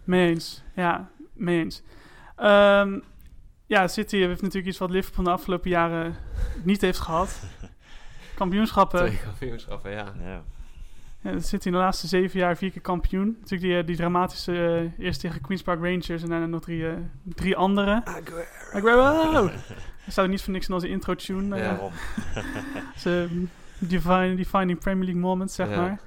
Mee 0.04 0.28
eens. 0.28 0.62
Ja, 0.76 1.10
mee 1.32 1.58
eens. 1.60 1.82
Ehm, 2.36 2.98
ja, 3.66 3.88
City 3.88 4.16
heeft 4.16 4.40
natuurlijk 4.40 4.68
iets 4.68 4.78
wat 4.78 4.90
Liverpool 4.90 5.24
de 5.24 5.30
afgelopen 5.30 5.70
jaren 5.70 6.16
niet 6.62 6.80
heeft 6.80 6.98
gehad. 6.98 7.42
Kampioenschappen. 8.34 9.06
Twee 9.06 9.20
kampioenschappen, 9.24 9.90
ja. 9.90 10.12
Ja. 10.22 10.44
Ja, 11.24 11.40
City 11.40 11.66
in 11.66 11.72
de 11.72 11.78
laatste 11.78 12.06
zeven 12.06 12.38
jaar 12.38 12.56
vier 12.56 12.70
keer 12.70 12.80
kampioen. 12.80 13.36
Natuurlijk 13.40 13.62
die, 13.62 13.78
eh, 13.78 13.86
die 13.86 13.96
dramatische 13.96 14.52
eh, 14.98 15.04
eerst 15.04 15.20
tegen 15.20 15.40
Queen's 15.40 15.62
Park 15.62 15.80
Rangers 15.82 16.22
en 16.22 16.28
daarna 16.28 16.46
nog 16.46 16.60
drie, 16.62 16.86
eh, 16.88 16.92
drie 17.22 17.56
andere. 17.56 18.02
Aguero! 18.72 19.50
Er 20.06 20.12
staat 20.12 20.24
ook 20.24 20.30
niet 20.30 20.42
voor 20.42 20.52
niks 20.52 20.68
in 20.68 20.74
onze 20.74 20.88
intro-tune. 20.88 21.56
eh, 21.56 21.62
Ja. 23.04 23.26
Define, 23.78 24.34
defining 24.36 24.78
Premier 24.78 25.04
League 25.04 25.20
moments, 25.22 25.54
zeg 25.54 25.68
Ja. 25.68 25.80
maar. 25.80 26.00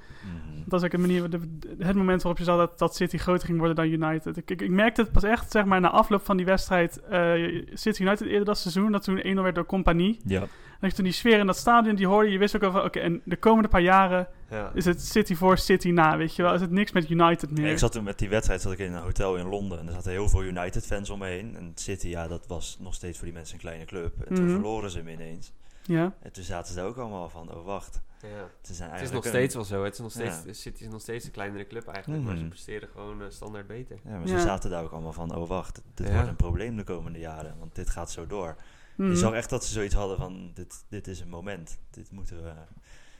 Dat 0.69 0.79
is 0.79 0.85
ook 0.85 0.91
de 0.91 0.97
manier, 0.97 1.29
de, 1.29 1.39
het 1.79 1.95
moment 1.95 2.21
waarop 2.21 2.39
je 2.39 2.45
zag 2.45 2.57
dat, 2.57 2.79
dat 2.79 2.95
City 2.95 3.17
groter 3.17 3.45
ging 3.47 3.57
worden 3.57 3.75
dan 3.75 3.85
United. 3.85 4.37
Ik, 4.37 4.49
ik, 4.51 4.61
ik 4.61 4.69
merkte 4.69 5.01
het 5.01 5.11
pas 5.11 5.23
echt, 5.23 5.51
zeg 5.51 5.65
maar, 5.65 5.79
na 5.81 5.89
afloop 5.89 6.25
van 6.25 6.37
die 6.37 6.45
wedstrijd 6.45 7.01
eh, 7.09 7.31
City 7.73 8.01
United 8.01 8.27
eerder 8.27 8.45
dat 8.45 8.57
seizoen, 8.57 8.91
dat 8.91 9.03
toen 9.03 9.17
1-0 9.17 9.21
werd 9.41 9.55
door 9.55 9.65
Compagnie. 9.65 10.19
Ja. 10.25 10.43
En 10.79 10.93
toen 10.95 11.03
die 11.03 11.13
sfeer 11.13 11.39
in 11.39 11.45
dat 11.45 11.57
stadion, 11.57 11.95
die 11.95 12.07
hoorde 12.07 12.27
je, 12.27 12.33
je 12.33 12.39
wist 12.39 12.55
ook 12.55 12.63
al 12.63 12.71
van, 12.71 12.83
oké, 12.83 12.99
en 12.99 13.21
de 13.23 13.35
komende 13.37 13.69
paar 13.69 13.81
jaren 13.81 14.27
Ja. 14.49 14.71
is 14.73 14.85
het 14.85 15.01
City 15.01 15.35
voor 15.35 15.57
City 15.57 15.89
na, 15.89 16.17
weet 16.17 16.35
je 16.35 16.41
wel. 16.41 16.53
Is 16.53 16.61
het 16.61 16.71
niks 16.71 16.91
met 16.91 17.09
United 17.09 17.51
meer. 17.57 17.71
Ik 17.71 17.77
zat 17.77 17.91
toen 17.91 18.03
met 18.03 18.19
die 18.19 18.29
wedstrijd 18.29 18.61
zat 18.61 18.71
ik 18.71 18.79
in 18.79 18.93
een 18.93 19.01
hotel 19.01 19.35
in 19.35 19.47
Londen 19.47 19.79
en 19.79 19.87
er 19.87 19.93
zaten 19.93 20.11
heel 20.11 20.29
veel 20.29 20.43
United-fans 20.43 21.09
om 21.09 21.19
me 21.19 21.25
heen. 21.27 21.55
En 21.55 21.71
City, 21.75 22.07
ja, 22.07 22.27
dat 22.27 22.45
was 22.47 22.77
nog 22.81 22.93
steeds 22.93 23.17
voor 23.17 23.25
die 23.27 23.35
mensen 23.35 23.53
een 23.55 23.61
kleine 23.61 23.85
club. 23.85 24.13
En 24.27 24.35
toen 24.35 24.43
Mhm. 24.45 24.53
verloren 24.53 24.89
ze 24.91 24.97
hem 24.97 25.07
ineens. 25.07 25.51
Ja, 25.87 26.13
En 26.21 26.31
toen 26.31 26.43
zaten 26.43 26.73
ze 26.73 26.79
daar 26.79 26.87
ook 26.87 26.97
allemaal 26.97 27.29
van, 27.29 27.55
oh 27.55 27.65
wacht. 27.65 28.01
Ja. 28.21 28.27
Ze 28.27 28.29
zijn 28.29 28.49
Het 28.61 28.69
is 28.69 28.79
eigenlijk 28.79 29.13
nog 29.13 29.23
een- 29.23 29.29
steeds 29.29 29.55
wel 29.55 29.63
zo. 29.63 29.83
Het 29.83 29.93
is 29.93 29.99
nog 29.99 30.11
steeds, 30.11 30.35
Ja. 30.45 30.53
City 30.53 30.83
is 30.83 30.89
nog 30.89 31.01
steeds 31.01 31.25
een 31.25 31.31
kleinere 31.31 31.67
club 31.67 31.87
eigenlijk, 31.87 32.23
maar 32.23 32.33
ze 32.35 32.39
Mhm. 32.41 32.49
presteren 32.49 32.89
gewoon 32.89 33.21
eh, 33.21 33.27
standaard 33.29 33.67
beter. 33.67 33.99
Ja, 34.03 34.09
maar 34.17 34.27
Ja. 34.27 34.37
ze 34.37 34.39
zaten 34.45 34.69
daar 34.69 34.83
ook 34.83 34.91
allemaal 34.91 35.13
van, 35.13 35.35
oh 35.35 35.47
wacht, 35.47 35.81
dit 35.93 36.07
Ja. 36.07 36.13
wordt 36.13 36.27
een 36.29 36.35
probleem 36.35 36.75
de 36.75 36.83
komende 36.83 37.19
jaren. 37.19 37.55
Want 37.59 37.75
dit 37.75 37.89
gaat 37.89 38.11
zo 38.11 38.27
door. 38.27 38.55
Mhm. 38.95 39.09
Je 39.09 39.15
zag 39.15 39.33
echt 39.33 39.49
dat 39.49 39.65
ze 39.65 39.71
zoiets 39.73 39.95
hadden 39.95 40.17
van, 40.17 40.51
dit, 40.53 40.83
dit 40.89 41.07
is 41.07 41.19
een 41.19 41.29
moment. 41.29 41.77
Dit 41.91 42.11
moeten 42.11 42.43
we... 42.43 42.51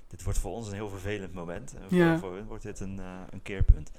Dit 0.08 0.24
wordt 0.24 0.40
voor 0.40 0.52
ons 0.52 0.68
een 0.68 0.74
heel 0.74 0.90
vervelend 0.90 1.34
moment. 1.34 1.74
En 1.76 1.82
voor, 1.90 1.98
Ja. 1.98 2.18
voor 2.18 2.34
hun 2.36 2.46
wordt 2.46 2.64
dit 2.64 2.80
een, 2.80 3.00
eh, 3.00 3.20
een 3.30 3.42
keerpunt. 3.42 3.92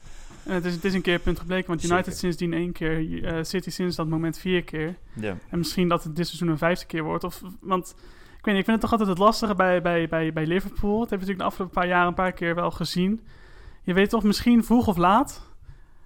En 0.44 0.52
het, 0.54 0.64
is, 0.64 0.74
het 0.74 0.84
is 0.84 0.94
een 0.94 1.02
keer 1.02 1.18
punt 1.18 1.38
gebleken, 1.38 1.66
want 1.68 1.82
United 1.82 2.04
Zeker. 2.04 2.18
sindsdien 2.18 2.52
één 2.52 2.72
keer, 2.72 3.24
eh, 3.24 3.42
City 3.44 3.70
sinds 3.70 3.96
dat 3.96 4.08
moment 4.08 4.38
vier 4.38 4.64
keer. 4.64 4.96
Ja. 5.14 5.36
En 5.50 5.58
misschien 5.58 5.88
dat 5.88 6.04
het 6.04 6.16
dit 6.16 6.26
seizoen 6.26 6.48
een 6.48 6.58
vijfde 6.58 6.86
keer 6.86 7.02
wordt. 7.02 7.24
Of, 7.24 7.42
want 7.60 7.94
weet 8.48 8.56
niet, 8.56 8.66
ik 8.66 8.70
vind 8.70 8.82
het 8.82 8.90
toch 8.90 8.90
altijd 8.90 9.08
het 9.08 9.18
lastige 9.18 9.54
bij, 9.54 9.82
bij, 9.82 10.08
bij, 10.08 10.32
bij 10.32 10.46
Liverpool. 10.46 10.98
Dat 10.98 11.10
hebben 11.10 11.26
we 11.26 11.32
natuurlijk 11.32 11.38
de 11.38 11.44
afgelopen 11.44 11.74
paar 11.74 11.88
jaar 11.88 12.06
een 12.06 12.14
paar 12.14 12.32
keer 12.32 12.54
wel 12.54 12.70
gezien. 12.70 13.26
Je 13.82 13.92
weet 13.92 14.10
toch, 14.10 14.22
misschien 14.22 14.64
vroeg 14.64 14.86
of 14.86 14.96
laat 14.96 15.46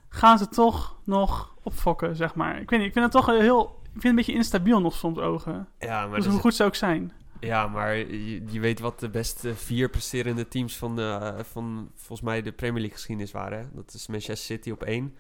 gaan 0.09 0.39
ze 0.39 0.49
toch 0.49 0.97
nog 1.05 1.55
opfokken, 1.63 2.17
zeg 2.17 2.35
maar. 2.35 2.61
Ik 2.61 2.71
weet 2.71 2.79
niet, 2.79 2.89
ik 2.89 2.95
vind 2.95 3.05
het 3.05 3.15
toch 3.15 3.27
heel... 3.27 3.81
Ik 3.83 4.01
vind 4.01 4.03
het 4.03 4.05
een 4.05 4.15
beetje 4.15 4.33
instabiel 4.33 4.81
nog 4.81 4.95
soms 4.95 5.19
ogen. 5.19 5.69
Ja, 5.79 6.07
maar 6.07 6.17
Dus 6.17 6.27
hoe 6.27 6.41
goed 6.41 6.55
ze 6.55 6.65
ook 6.65 6.75
zijn. 6.75 7.13
Ja, 7.41 7.67
maar 7.67 7.97
je, 7.97 8.43
je 8.47 8.61
weet 8.61 8.81
wat 8.81 9.01
de 9.01 9.09
beste 9.09 9.55
vier 9.55 9.89
presterende 9.89 10.49
teams 10.49 10.77
van, 10.77 10.97
de, 10.97 11.35
van 11.43 11.91
volgens 11.95 12.21
mij 12.21 12.43
de 12.43 12.53
Premier 12.53 12.81
League 12.81 12.97
geschiedenis 12.97 13.33
waren. 13.33 13.59
Hè? 13.59 13.65
Dat 13.73 13.95
is 13.95 14.07
Manchester 14.07 14.57
City 14.57 14.71
op 14.71 14.83
één. 14.83 15.17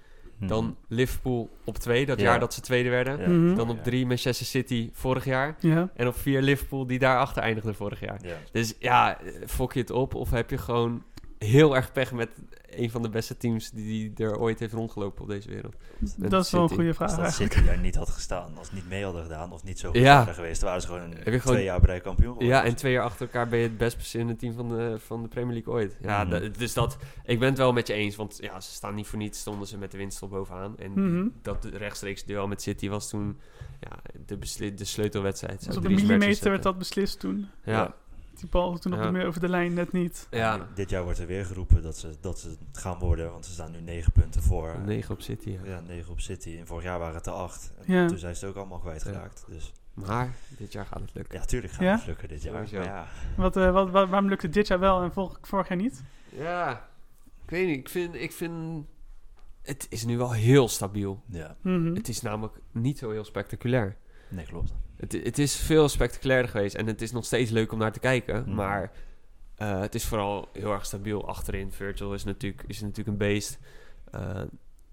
Dan 0.48 0.76
Liverpool 0.88 1.50
op 1.64 1.76
twee, 1.78 2.06
dat 2.06 2.16
Mhm. 2.16 2.24
Ja. 2.24 2.30
jaar 2.30 2.40
dat 2.40 2.54
ze 2.54 2.60
tweede 2.60 2.88
werden. 2.88 3.20
Ja. 3.20 3.28
Mhm. 3.28 3.54
Dan 3.54 3.70
op 3.70 3.82
drie 3.82 4.06
Manchester 4.06 4.46
City 4.46 4.90
vorig 4.92 5.24
jaar. 5.24 5.56
Ja. 5.60 5.88
En 5.96 6.06
op 6.06 6.16
vier 6.16 6.40
Liverpool 6.42 6.86
die 6.86 6.98
daarachter 6.98 7.42
eindigde 7.42 7.74
vorig 7.74 8.00
jaar. 8.00 8.18
Ja. 8.22 8.34
Dus 8.52 8.74
ja, 8.78 9.18
fok 9.46 9.72
je 9.72 9.80
het 9.80 9.90
op 9.90 10.14
of 10.14 10.30
heb 10.30 10.50
je 10.50 10.58
gewoon 10.58 11.02
heel 11.44 11.76
erg 11.76 11.92
pech 11.92 12.12
met 12.12 12.28
een 12.70 12.90
van 12.90 13.02
de 13.02 13.08
beste 13.08 13.36
teams 13.36 13.70
die, 13.70 14.12
die 14.12 14.26
er 14.26 14.38
ooit 14.38 14.58
heeft 14.58 14.72
rondgelopen 14.72 15.22
op 15.22 15.28
deze 15.28 15.48
wereld. 15.48 15.74
Met 16.16 16.30
Dat 16.30 16.44
is 16.44 16.50
wel 16.50 16.62
een 16.62 16.68
goede 16.68 16.94
vraag 16.94 17.08
Als 17.08 17.16
dat 17.16 17.24
eigenlijk. 17.24 17.52
City 17.52 17.66
daar 17.66 17.78
niet 17.78 17.94
had 17.94 18.08
gestaan, 18.10 18.56
als 18.58 18.72
niet 18.72 18.88
mee 18.88 19.04
hadden 19.04 19.22
gedaan 19.22 19.52
of 19.52 19.64
niet 19.64 19.78
zo 19.78 19.90
goed 19.90 19.98
Ja. 20.00 20.16
waren 20.18 20.34
geweest, 20.34 20.60
dan 20.60 20.68
waren 20.68 20.82
ze 20.82 20.88
gewoon, 20.88 21.10
Heb 21.10 21.24
je 21.24 21.40
gewoon- 21.40 21.54
twee 21.54 21.64
jaar 21.64 21.80
bij 21.80 22.00
kampioen 22.00 22.26
geworden. 22.32 22.48
Ja, 22.56 22.64
en 22.64 22.74
twee 22.76 22.92
jaar 22.92 23.04
achter 23.04 23.26
elkaar 23.26 23.48
ben 23.48 23.58
je 23.58 23.64
het 23.68 23.78
best 23.78 23.96
presterende 23.96 24.36
team 24.36 24.54
van 24.54 24.68
de, 24.68 24.94
van 24.98 25.22
de 25.22 25.28
Premier 25.28 25.52
League 25.54 25.72
ooit. 25.72 25.96
Ja, 26.00 26.24
Mhm. 26.24 26.52
dus 26.58 26.72
dat, 26.72 26.96
ik 27.24 27.38
ben 27.38 27.48
het 27.48 27.58
wel 27.58 27.72
met 27.72 27.86
je 27.86 27.92
eens, 27.92 28.16
want 28.16 28.38
ja, 28.40 28.60
ze 28.60 28.70
staan 28.72 28.94
niet 28.94 29.06
voor 29.06 29.18
niets, 29.18 29.38
stonden 29.40 29.66
ze 29.68 29.78
met 29.78 29.90
de 29.90 29.96
winst 29.96 30.22
op 30.22 30.30
bovenaan. 30.30 30.78
En 30.78 30.92
Mhm. 30.92 31.28
dat 31.42 31.64
rechtstreeks 31.64 32.24
duel 32.24 32.46
met 32.46 32.62
City 32.62 32.88
was 32.88 33.08
toen 33.08 33.38
ja, 33.80 33.98
de, 34.26 34.74
de 34.74 34.84
sleutelwedstrijd. 34.84 35.64
Dus 35.66 35.76
op 35.76 35.82
Mertens 35.82 36.02
millimeter 36.02 36.50
werd 36.50 36.62
dat 36.62 36.78
beslist 36.78 37.20
toen. 37.20 37.48
Ja, 37.64 37.94
Die 38.42 38.50
bal 38.50 38.78
toen 38.78 38.92
nog 38.92 39.00
Ja. 39.00 39.10
meer 39.10 39.26
over 39.26 39.40
de 39.40 39.48
lijn, 39.48 39.74
net 39.74 39.92
niet. 39.92 40.26
ja. 40.30 40.66
Dit 40.74 40.90
jaar 40.90 41.02
wordt 41.04 41.18
er 41.18 41.26
weer 41.26 41.44
geroepen 41.44 41.82
dat 41.82 41.96
ze, 41.98 42.16
dat 42.20 42.38
ze 42.38 42.48
het 42.48 42.78
gaan 42.78 42.98
worden, 42.98 43.30
want 43.30 43.46
ze 43.46 43.52
staan 43.52 43.70
nu 43.70 43.80
negen 43.80 44.12
punten 44.12 44.42
voor. 44.42 44.78
9 44.84 45.14
op 45.14 45.20
City. 45.22 45.50
Ja. 45.50 45.58
Ja, 45.64 45.80
negen 45.80 46.12
op 46.12 46.20
City. 46.20 46.56
En 46.58 46.66
vorig 46.66 46.84
jaar 46.84 46.98
waren 46.98 47.14
het 47.14 47.26
er 47.26 47.32
acht. 47.32 47.72
En 47.86 47.94
Ja. 47.94 48.06
toen 48.06 48.18
zijn 48.18 48.36
ze 48.36 48.44
het 48.46 48.54
ook 48.54 48.60
allemaal 48.60 48.78
kwijtgeraakt. 48.78 49.44
Dus 49.48 49.72
Maar 49.94 50.34
dit 50.48 50.72
jaar 50.72 50.86
gaat 50.86 51.00
het 51.00 51.14
lukken. 51.14 51.38
ja, 51.38 51.44
tuurlijk 51.44 51.72
gaat 51.72 51.82
Ja? 51.82 51.94
het 51.94 52.06
lukken 52.06 52.28
dit 52.28 52.42
jaar. 52.42 52.68
Ja, 52.70 53.06
Wat, 53.36 53.56
eh, 53.56 53.72
wat, 53.72 53.90
wat- 53.90 54.08
waarom 54.08 54.28
lukte 54.28 54.48
dit 54.48 54.66
jaar 54.66 54.78
wel 54.78 55.02
en 55.02 55.12
vorig, 55.12 55.38
vorig 55.42 55.68
jaar 55.68 55.78
niet? 55.78 56.02
Ja, 56.28 56.88
ik 57.44 57.50
weet 57.50 57.66
niet. 57.66 57.78
Ik 57.78 57.88
vind, 57.88 58.14
ik 58.14 58.32
vind 58.32 58.84
het 59.62 59.86
is 59.88 60.04
nu 60.04 60.16
wel 60.18 60.32
heel 60.32 60.68
stabiel. 60.68 61.22
ja. 61.26 61.56
Mhm. 61.60 61.94
Het 61.94 62.08
is 62.08 62.22
namelijk 62.22 62.54
niet 62.72 62.98
zo 62.98 63.10
heel 63.10 63.24
spectaculair. 63.24 63.96
nee, 64.28 64.44
klopt. 64.46 64.74
Het, 65.02 65.12
het 65.12 65.38
is 65.38 65.56
veel 65.56 65.88
spectaculairder 65.88 66.50
geweest 66.50 66.74
en 66.74 66.86
het 66.86 67.02
is 67.02 67.12
nog 67.12 67.24
steeds 67.24 67.50
leuk 67.50 67.72
om 67.72 67.78
naar 67.78 67.92
te 67.92 67.98
kijken. 68.00 68.42
Mhm. 68.46 68.54
Maar 68.54 68.90
eh, 69.56 69.80
het 69.80 69.94
is 69.94 70.04
vooral 70.04 70.48
heel 70.52 70.72
erg 70.72 70.84
stabiel 70.86 71.28
achterin. 71.28 71.72
Virgil 71.72 72.14
is 72.14 72.24
natuurlijk, 72.24 72.62
is 72.66 72.80
natuurlijk 72.80 73.08
een 73.08 73.16
beest. 73.16 73.58
Eh, 74.10 74.40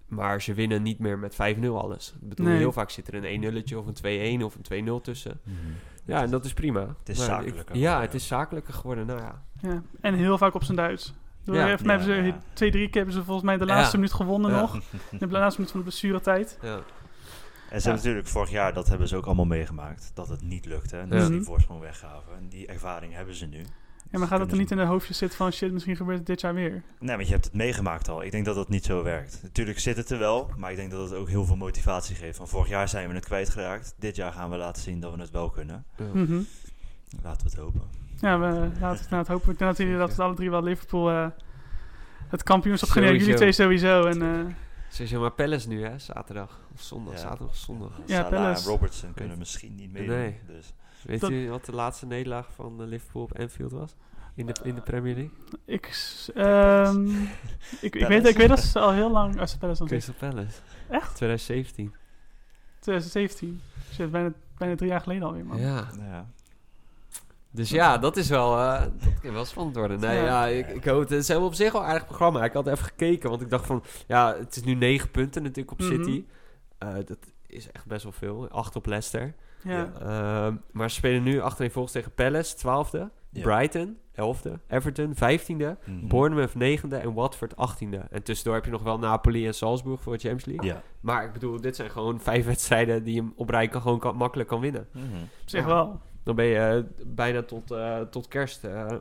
Maar 0.06 0.42
ze 0.42 0.54
winnen 0.54 0.82
niet 0.82 0.98
meer 0.98 1.18
met 1.18 1.34
5-0 1.34 1.36
alles. 1.76 2.14
Ik 2.22 2.28
bedoel, 2.28 2.46
Nee. 2.46 2.56
heel 2.58 2.72
vaak 2.72 2.90
zit 2.90 3.08
er 3.08 3.14
een 3.14 3.24
1-nulletje 3.40 3.78
of 3.78 3.86
een 3.86 3.94
2-1 4.40 4.44
of 4.44 4.54
een 4.54 4.62
2-0 4.62 5.00
tussen. 5.02 5.40
Mhm. 5.42 5.56
Ja, 6.04 6.22
en 6.22 6.30
dat 6.30 6.44
is 6.44 6.52
prima. 6.54 6.80
Het 6.80 7.08
is 7.08 7.18
Maar 7.18 7.26
ik- 7.28 7.44
zakelijker 7.48 7.76
ja, 7.76 8.00
het 8.00 8.14
is 8.14 8.26
zakelijker 8.26 8.74
geworden. 8.74 9.06
Nou 9.06 9.20
ja, 9.20 9.42
Ja. 9.60 9.82
En 10.00 10.14
heel 10.14 10.38
vaak 10.38 10.54
op 10.54 10.64
zijn 10.64 10.76
Duits. 10.76 11.14
Door 11.44 11.54
Ja. 11.56 11.72
even, 11.72 11.86
mij 11.86 11.96
Ja, 11.98 12.00
hebben 12.02 12.22
ze 12.24 12.28
ja. 12.30 12.42
twee, 12.52 12.70
drie 12.70 12.86
keer 12.86 12.96
hebben 12.96 13.14
ze 13.14 13.24
volgens 13.24 13.46
mij 13.46 13.56
de 13.58 13.64
laatste 13.66 13.90
Ja. 13.96 13.96
minuut 14.02 14.12
gewonnen 14.12 14.50
Ja. 14.50 14.60
nog. 14.60 14.72
De 15.18 15.28
laatste 15.28 15.60
minuut 15.60 15.70
van 15.72 15.80
de 15.80 15.86
blessuretijd. 15.86 16.58
ja. 16.62 16.80
En 17.70 17.80
ze 17.80 17.86
hebben 17.88 18.04
natuurlijk 18.04 18.28
vorig 18.28 18.50
jaar, 18.50 18.72
dat 18.72 18.88
hebben 18.88 19.08
ze 19.08 19.16
ook 19.16 19.26
allemaal 19.26 19.44
meegemaakt, 19.44 20.10
dat 20.14 20.28
het 20.28 20.42
niet 20.42 20.64
lukte. 20.64 20.96
En 20.96 21.22
ze 21.22 21.30
die 21.30 21.42
voorsprong 21.42 21.80
weggaven. 21.80 22.36
En 22.36 22.48
die 22.48 22.66
ervaring 22.66 23.14
hebben 23.14 23.34
ze 23.34 23.46
nu. 23.46 23.64
Ja, 24.10 24.18
maar 24.18 24.28
gaat 24.28 24.40
het 24.40 24.52
er 24.52 24.58
niet 24.58 24.70
in 24.70 24.76
de 24.76 24.84
hoofdjes 24.84 25.18
zitten 25.18 25.36
van 25.36 25.52
shit, 25.52 25.72
misschien 25.72 25.96
gebeurt 25.96 26.18
het 26.18 26.26
dit 26.26 26.40
jaar 26.40 26.54
weer? 26.54 26.82
Nee, 26.98 27.16
want 27.16 27.26
je 27.26 27.32
hebt 27.32 27.44
het 27.44 27.54
meegemaakt 27.54 28.08
al. 28.08 28.22
Ik 28.22 28.30
denk 28.30 28.44
dat 28.44 28.54
dat 28.54 28.68
niet 28.68 28.84
zo 28.84 29.02
werkt. 29.02 29.38
Natuurlijk 29.42 29.78
zit 29.78 29.96
het 29.96 30.10
er 30.10 30.18
wel, 30.18 30.50
maar 30.56 30.70
ik 30.70 30.76
denk 30.76 30.90
dat 30.90 31.10
het 31.10 31.18
ook 31.18 31.28
heel 31.28 31.44
veel 31.44 31.56
motivatie 31.56 32.16
geeft. 32.16 32.36
Van 32.36 32.48
vorig 32.48 32.68
jaar 32.68 32.88
zijn 32.88 33.08
we 33.08 33.14
het 33.14 33.24
kwijtgeraakt. 33.24 33.94
Dit 33.98 34.16
jaar 34.16 34.32
gaan 34.32 34.50
we 34.50 34.56
laten 34.56 34.82
zien 34.82 35.00
dat 35.00 35.14
we 35.14 35.20
het 35.20 35.30
wel 35.30 35.50
kunnen. 35.50 35.84
Ja. 35.96 36.04
Mhm. 36.12 36.40
Laten 37.22 37.44
we 37.44 37.50
het 37.50 37.60
hopen. 37.60 37.82
Ja, 38.20 38.38
we 38.38 38.70
laten 38.80 39.00
het, 39.00 39.10
nou, 39.10 39.22
het 39.22 39.28
hopen. 39.28 39.52
Ik 39.52 39.58
denk 39.58 39.70
dat 39.70 39.86
jullie 39.86 39.98
dat 39.98 40.14
we 40.14 40.22
alle 40.22 40.34
drie 40.34 40.50
wel 40.50 40.62
Liverpool 40.62 41.10
eh, 41.10 41.26
het 42.28 42.42
kampioenschap 42.42 42.88
gaan. 42.88 43.02
Jullie 43.02 43.34
twee 43.34 43.52
Sowieso. 43.52 44.02
sowieso. 44.02 44.20
En, 44.20 44.56
eh, 44.90 44.94
Sowieso 44.96 45.20
maar 45.20 45.32
Palace 45.32 45.68
nu, 45.68 45.84
hè? 45.84 45.98
Zaterdag 45.98 46.60
of 46.74 46.80
zondag. 46.82 47.12
Ja. 47.14 47.18
Zaterdag 47.20 47.48
of 47.48 47.56
zondag. 47.56 47.98
Ja, 48.06 48.16
Salah 48.16 48.30
Palace. 48.30 48.64
en 48.64 48.70
Robertson 48.70 49.14
kunnen 49.14 49.38
misschien 49.38 49.74
niet 49.74 49.92
meedoen. 49.92 50.16
Nee. 50.16 50.40
Dus. 50.46 50.72
Weet 51.02 51.20
Dat- 51.20 51.30
u 51.30 51.48
wat 51.50 51.64
de 51.64 51.72
laatste 51.72 52.06
nederlaag 52.06 52.52
van 52.54 52.82
eh, 52.82 52.86
Liverpool 52.88 53.22
op 53.22 53.38
Anfield 53.38 53.72
was? 53.72 53.94
In 54.34 54.46
de, 54.46 54.54
in 54.62 54.74
de 54.74 54.80
Premier 54.80 55.14
League? 55.14 55.32
ik, 55.64 55.84
ehm, 56.34 57.08
ik, 57.80 57.94
ik, 57.94 58.06
weet, 58.06 58.26
ik 58.26 58.36
weet 58.36 58.48
dat 58.48 58.60
ze 58.60 58.78
al 58.78 58.92
heel 58.92 59.10
lang 59.10 59.40
als 59.40 59.56
Palace 59.56 59.84
Crystal 59.84 60.14
Palace. 60.18 60.58
Echt? 60.88 61.14
2017. 61.16 61.94
2017. 62.78 63.60
Shit, 63.92 64.10
bijna, 64.10 64.32
bijna 64.58 64.76
drie 64.76 64.90
jaar 64.90 65.00
geleden 65.00 65.22
alweer, 65.22 65.44
man. 65.46 65.58
Ja. 65.58 65.88
Ja. 65.98 66.26
Dus 67.52 67.70
ja, 67.70 67.98
dat 67.98 68.16
is 68.16 68.28
wel, 68.28 68.58
eh, 68.58 68.80
dat 68.80 69.20
kan 69.22 69.32
wel 69.32 69.44
spannend 69.44 69.76
worden. 69.76 70.00
Nee, 70.00 70.16
Ja. 70.16 70.24
ja, 70.24 70.46
ik, 70.46 70.68
ik 70.68 70.84
hoop 70.84 71.08
het. 71.08 71.24
Ze 71.24 71.30
hebben 71.32 71.48
op 71.50 71.54
zich 71.56 71.72
wel 71.72 71.80
een 71.82 71.86
aardig 71.88 72.06
programma. 72.06 72.44
Ik 72.44 72.52
had 72.52 72.66
even 72.66 72.84
gekeken, 72.84 73.30
want 73.30 73.42
ik 73.42 73.50
dacht 73.50 73.66
van, 73.66 73.82
ja, 74.06 74.36
het 74.38 74.56
is 74.56 74.62
nu 74.62 74.74
negen 74.74 75.10
punten 75.10 75.42
natuurlijk 75.42 75.70
op 75.72 75.78
Mhm. 75.80 75.88
City. 75.94 76.24
Eh, 76.78 76.94
dat 76.94 77.18
is 77.46 77.70
echt 77.72 77.86
best 77.86 78.02
wel 78.02 78.12
veel. 78.12 78.48
Acht 78.48 78.76
op 78.76 78.86
Leicester. 78.86 79.34
Ja. 79.62 79.92
Ehm, 80.00 80.54
maar 80.72 80.88
ze 80.90 80.96
spelen 80.96 81.22
nu 81.22 81.40
achtereenvolgens 81.40 81.92
tegen 81.94 82.14
Palace, 82.14 82.54
twaalfde. 82.56 83.10
Ja. 83.32 83.42
Brighton, 83.42 83.96
elfde. 84.14 84.58
Everton, 84.68 85.14
vijftiende. 85.14 85.76
Mhm. 85.84 86.06
Bournemouth, 86.06 86.54
negende. 86.54 86.96
En 86.96 87.12
Watford, 87.14 87.56
achttiende. 87.56 88.02
En 88.10 88.22
tussendoor 88.22 88.54
heb 88.54 88.64
je 88.64 88.70
nog 88.70 88.82
wel 88.82 88.98
Napoli 88.98 89.46
en 89.46 89.54
Salzburg 89.54 90.02
voor 90.02 90.12
de 90.12 90.18
Champions 90.18 90.44
League. 90.44 90.66
Ja. 90.66 90.82
Maar 91.00 91.24
ik 91.24 91.32
bedoel, 91.32 91.60
dit 91.60 91.76
zijn 91.76 91.90
gewoon 91.90 92.20
vijf 92.20 92.44
wedstrijden 92.46 93.04
die 93.04 93.14
je 93.14 93.30
op 93.36 93.48
rij 93.48 93.68
kan, 93.68 93.80
gewoon 93.80 93.98
kan, 93.98 94.16
makkelijk 94.16 94.48
kan 94.48 94.60
winnen. 94.60 94.88
Mhm. 94.92 95.04
Op 95.42 95.48
zich 95.48 95.64
wel. 95.64 96.00
Dan 96.22 96.34
ben 96.34 96.44
je 96.44 96.56
eh, 96.58 97.04
bijna 97.06 97.42
tot, 97.42 97.70
eh, 97.70 98.00
tot 98.00 98.28
kerst, 98.28 98.64
eh, 98.64 98.92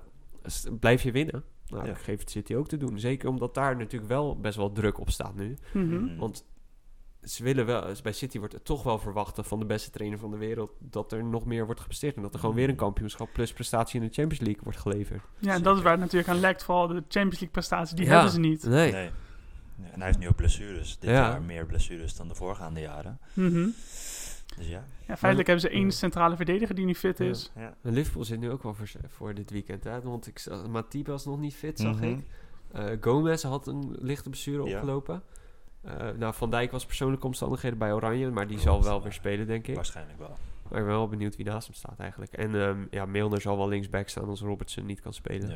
blijf 0.80 1.02
je 1.04 1.12
winnen. 1.12 1.44
Nou, 1.68 1.86
Ja. 1.86 1.92
dat 1.94 2.02
geeft 2.02 2.20
het 2.22 2.30
City 2.30 2.56
ook 2.56 2.68
te 2.68 2.78
doen. 2.78 3.00
Zeker 3.00 3.30
omdat 3.30 3.54
daar 3.54 3.78
natuurlijk 3.78 4.10
wel 4.12 4.40
best 4.40 4.58
wel 4.58 4.72
druk 4.72 5.00
op 5.00 5.10
staat 5.10 5.36
nu. 5.36 5.58
Mhm. 5.74 6.04
Mhm. 6.04 6.18
Want 6.18 6.46
ze 7.24 7.44
willen 7.44 7.66
wel, 7.66 7.84
bij 8.04 8.12
City 8.12 8.38
wordt 8.40 8.54
het 8.54 8.66
toch 8.66 8.84
wel 8.84 9.00
verwacht 9.00 9.38
van 9.42 9.60
de 9.60 9.66
beste 9.66 9.90
trainer 9.90 10.20
van 10.20 10.32
de 10.32 10.38
wereld 10.38 10.72
dat 10.80 11.12
er 11.12 11.24
nog 11.24 11.46
meer 11.46 11.66
wordt 11.66 11.80
gepresteerd. 11.82 12.16
En 12.16 12.22
dat 12.22 12.34
er 12.34 12.40
gewoon 12.40 12.56
weer 12.56 12.70
een 12.70 12.76
kampioenschap 12.76 13.30
plus 13.34 13.54
prestatie 13.54 14.02
in 14.02 14.08
de 14.08 14.14
Champions 14.14 14.44
League 14.44 14.64
wordt 14.64 14.80
geleverd. 14.80 15.22
Ja, 15.40 15.54
en 15.54 15.64
dat 15.64 15.76
is 15.78 15.82
waar 15.84 15.92
het 15.92 16.02
natuurlijk 16.02 16.30
aan 16.30 16.40
lekt. 16.40 16.64
Vooral 16.64 16.88
de 16.88 16.94
Champions 16.94 17.32
League 17.32 17.50
prestatie, 17.50 17.96
die 17.96 18.06
Ja. 18.06 18.12
hebben 18.12 18.32
ze 18.32 18.40
niet. 18.40 18.64
Nee. 18.64 18.92
Nee. 18.92 19.10
En 19.92 19.96
hij 19.98 20.06
heeft 20.06 20.18
nu 20.20 20.28
ook 20.28 20.36
blessures. 20.36 21.00
Dit 21.00 21.10
Ja. 21.10 21.16
jaar 21.16 21.42
meer 21.42 21.66
blessures 21.66 22.16
dan 22.16 22.28
de 22.28 22.36
voorgaande 22.36 22.80
jaren. 22.80 23.20
Mhm. 23.34 23.54
Dus 23.66 24.19
ja. 24.58 24.84
Ja, 25.08 25.18
feitelijk 25.18 25.48
hebben 25.50 25.60
ze 25.70 25.70
één 25.70 25.92
centrale 25.92 26.36
verdediger 26.36 26.76
die 26.76 26.86
niet 26.86 26.98
fit 26.98 27.18
Ja. 27.18 27.26
is. 27.26 27.52
ja. 27.56 27.76
En 27.82 27.94
Liverpool 27.94 28.24
zit 28.24 28.40
nu 28.40 28.52
ook 28.52 28.64
wel 28.64 28.74
voor, 28.74 28.90
voor 29.08 29.34
dit 29.34 29.50
weekend. 29.52 29.84
Hè? 29.84 30.02
Want 30.02 30.28
ik, 30.28 30.40
zag- 30.40 30.68
Matip 30.68 31.08
was 31.08 31.26
nog 31.26 31.40
niet 31.40 31.56
fit, 31.56 31.80
zag 31.80 31.96
Mhm. 31.96 32.04
ik. 32.04 32.26
Eh, 32.72 32.86
Gomez 33.02 33.44
had 33.44 33.68
een 33.68 33.96
lichte 34.00 34.30
blessure 34.30 34.64
Ja. 34.70 34.74
opgelopen. 34.76 35.22
Eh, 35.82 36.10
nou, 36.18 36.34
Van 36.34 36.50
Dijk 36.50 36.72
was 36.72 36.86
persoonlijke 36.86 37.26
omstandigheden 37.26 37.78
bij 37.78 37.94
Oranje, 37.94 38.30
maar 38.32 38.48
die 38.48 38.58
Klopt, 38.58 38.70
zal 38.84 38.84
wel 38.90 38.98
ja. 38.98 39.04
weer 39.04 39.14
spelen, 39.14 39.48
denk 39.48 39.68
ik. 39.68 39.76
Waarschijnlijk 39.76 40.20
wel. 40.20 40.38
Maar 40.70 40.80
ik 40.80 40.86
ben 40.86 40.96
wel 40.96 41.08
benieuwd 41.08 41.36
wie 41.36 41.46
naast 41.46 41.68
hem 41.68 41.76
staat 41.76 42.00
eigenlijk. 42.00 42.34
En 42.34 42.56
ehm, 42.62 42.78
ja, 42.90 43.06
Milner 43.06 43.42
zal 43.42 43.58
wel 43.58 43.68
linksback 43.68 44.08
staan 44.08 44.28
als 44.30 44.42
Robertson 44.42 44.86
niet 44.86 45.02
kan 45.02 45.14
spelen. 45.14 45.50
Ja. 45.50 45.56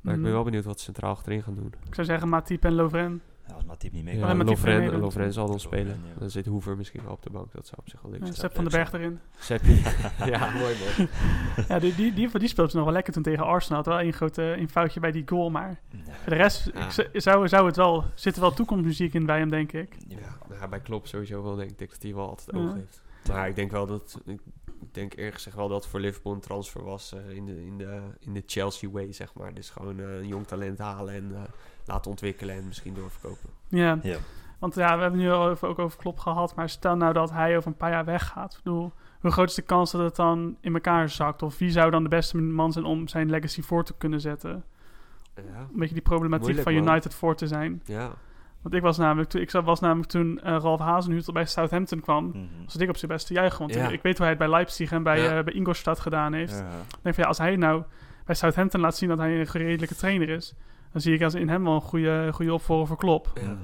Maar 0.00 0.14
ik 0.14 0.20
ben 0.20 0.30
Mhm. 0.30 0.30
wel 0.32 0.42
benieuwd 0.44 0.64
wat 0.64 0.78
ze 0.78 0.84
centraal 0.84 1.10
achterin 1.10 1.42
gaan 1.42 1.54
doen. 1.54 1.72
Ik 1.86 1.94
zou 1.94 2.06
zeggen 2.06 2.28
Matip 2.28 2.64
en 2.64 2.72
Lovren. 2.74 3.22
Ja, 3.48 3.54
als 3.54 3.64
Matip 3.64 3.92
niet 3.92 4.04
mee 4.04 4.18
Ja, 4.18 4.26
kan. 4.26 4.36
met 4.36 4.46
die 4.46 4.56
Lovren. 4.56 4.98
Lovren 4.98 5.32
zal 5.32 5.46
dan 5.46 5.52
Lovren, 5.54 5.80
spelen. 5.80 6.00
ja. 6.14 6.18
Dan 6.18 6.30
zit 6.30 6.46
Hoever 6.46 6.76
misschien 6.76 7.02
wel 7.02 7.12
op 7.12 7.22
de 7.22 7.30
bank. 7.30 7.52
Dat 7.52 7.66
zou 7.66 7.76
op 7.80 7.88
zich 7.88 8.00
wel 8.02 8.10
leuk 8.10 8.20
Uh, 8.20 8.26
zijn. 8.26 8.38
Sepp 8.38 8.54
van 8.54 8.64
den 8.64 8.72
Berg 8.72 8.92
erin. 8.92 9.18
Seppi. 9.38 9.82
ja, 10.32 10.50
mooi 10.50 10.74
man. 10.96 11.08
Ja, 11.68 11.78
die, 11.78 11.94
die, 11.94 12.12
die, 12.12 12.48
ze 12.48 12.54
nog 12.56 12.72
wel 12.84 12.92
lekker 12.92 13.12
toen 13.12 13.22
tegen 13.22 13.44
Arsenal. 13.44 13.76
Had 13.76 13.86
wel 13.86 14.00
een 14.00 14.12
groot 14.12 14.38
eh, 14.38 14.56
een 14.56 14.68
foutje 14.68 15.00
bij 15.00 15.10
die 15.12 15.22
goal, 15.26 15.50
maar 15.50 15.80
voor 16.22 16.30
de 16.30 16.34
rest 16.34 16.70
Ja. 16.74 16.86
ik 17.12 17.20
zou, 17.20 17.48
zou 17.48 17.66
het 17.66 17.76
wel, 17.76 18.04
zit 18.14 18.34
er 18.34 18.40
wel 18.40 18.52
toekomstmuziek 18.52 19.14
in 19.14 19.26
bij 19.26 19.38
hem, 19.38 19.50
denk 19.50 19.72
ik. 19.72 19.96
Ja. 20.08 20.18
Ja, 20.60 20.68
bij 20.68 20.80
Klopp 20.80 21.06
sowieso 21.06 21.42
wel 21.42 21.54
denk 21.56 21.70
ik 21.70 21.90
dat 21.90 22.02
hij 22.02 22.14
wel 22.14 22.28
altijd 22.28 22.50
Ja. 22.56 22.62
oog 22.62 22.74
heeft. 22.74 23.02
Maar 23.28 23.48
ik 23.48 23.54
denk 23.54 23.70
wel 23.70 23.86
dat, 23.86 24.20
ik 24.24 24.40
ik 24.80 24.94
denk 24.94 25.16
eerlijk 25.16 25.34
gezegd 25.34 25.56
wel 25.56 25.68
dat 25.68 25.86
voor 25.86 26.00
Liverpool 26.00 26.32
een 26.32 26.40
transfer 26.40 26.84
was 26.84 27.12
eh, 27.12 27.36
in, 27.36 27.44
de, 27.46 27.64
in, 27.66 27.78
de, 27.78 28.00
in 28.18 28.32
de 28.32 28.42
Chelsea 28.46 28.90
way, 28.90 29.12
zeg 29.12 29.34
maar. 29.34 29.54
Dus 29.54 29.70
gewoon 29.70 30.00
eh, 30.00 30.16
een 30.18 30.26
jong 30.26 30.46
talent 30.46 30.78
halen 30.78 31.14
en 31.14 31.30
eh, 31.34 31.42
laten 31.86 32.10
ontwikkelen 32.10 32.54
en 32.56 32.66
misschien 32.66 32.94
doorverkopen. 32.94 33.48
Ja, 33.68 33.98
Ja. 34.02 34.16
want 34.58 34.74
ja, 34.74 34.96
we 34.96 35.02
hebben 35.02 35.20
nu 35.20 35.30
al 35.30 35.46
over, 35.48 35.68
ook 35.68 35.78
over 35.78 35.98
Klop 35.98 36.18
gehad, 36.18 36.54
maar 36.54 36.68
stel 36.68 36.96
nou 36.96 37.12
dat 37.12 37.30
hij 37.30 37.56
over 37.56 37.68
een 37.70 37.76
paar 37.76 37.90
jaar 37.90 38.04
weggaat. 38.04 38.52
Ik 38.52 38.62
bedoel, 38.62 38.92
hoe 39.20 39.30
groot 39.30 39.48
is 39.48 39.54
de 39.54 39.62
kans 39.62 39.90
dat 39.92 40.00
het 40.00 40.16
dan 40.16 40.56
in 40.60 40.74
elkaar 40.74 41.08
zakt? 41.08 41.42
Of 41.42 41.58
wie 41.58 41.70
zou 41.70 41.90
dan 41.90 42.02
de 42.02 42.08
beste 42.08 42.36
man 42.36 42.72
zijn 42.72 42.84
om 42.84 43.08
zijn 43.08 43.30
legacy 43.30 43.62
voor 43.62 43.84
te 43.84 43.94
kunnen 43.98 44.20
zetten? 44.20 44.64
Ja, 45.36 45.42
Een 45.42 45.78
beetje 45.78 45.94
die 45.94 46.02
problematiek 46.02 46.44
Moeilijk, 46.46 46.68
van 46.68 46.78
man. 46.84 46.88
United 46.92 47.14
voor 47.14 47.36
te 47.36 47.46
zijn. 47.46 47.82
ja. 47.84 48.10
Want 48.62 48.78
ik 48.78 48.84
was 48.84 48.98
namelijk, 48.98 49.28
toen, 49.30 49.40
ik 49.40 49.50
was 49.50 49.80
namelijk 49.80 50.08
toen 50.10 50.40
eh 50.40 50.56
Ralf 50.60 50.80
Hazenhutel 50.80 51.32
bij 51.32 51.44
Southampton 51.46 52.00
kwam, 52.00 52.24
Mhm. 52.26 52.38
was 52.64 52.76
ik 52.76 52.88
op 52.88 52.96
zijn 52.96 53.10
beste 53.10 53.32
juichen. 53.34 53.58
Want 53.58 53.74
Ja. 53.74 53.86
ik, 53.86 53.90
ik 53.92 54.02
weet 54.02 54.12
hoe 54.12 54.20
hij 54.26 54.28
het 54.28 54.38
bij 54.38 54.48
Leipzig 54.48 54.92
en 54.92 55.02
bij, 55.02 55.22
Ja. 55.22 55.38
eh, 55.38 55.44
bij 55.44 55.52
Ingolstadt 55.54 56.00
gedaan 56.00 56.32
heeft. 56.32 56.52
Ja. 56.52 56.58
Ik 56.78 56.98
denk 57.02 57.14
van 57.14 57.24
ja, 57.24 57.28
als 57.28 57.38
hij 57.38 57.56
nou 57.56 57.82
bij 58.24 58.34
Southampton 58.34 58.80
laat 58.80 58.96
zien 58.96 59.08
dat 59.08 59.18
hij 59.18 59.38
een 59.40 59.44
redelijke 59.44 59.94
trainer 59.94 60.28
is, 60.28 60.54
dan 60.96 61.04
zie 61.04 61.14
ik 61.14 61.22
als 61.22 61.34
in 61.34 61.48
hem 61.48 61.64
wel 61.64 61.74
een 61.74 61.80
goede, 61.80 62.30
goede 62.32 62.52
opvolger 62.52 62.86
voor 62.86 62.96
Klopp. 62.96 63.30
Ja. 63.34 63.42
Mhm. 63.42 63.56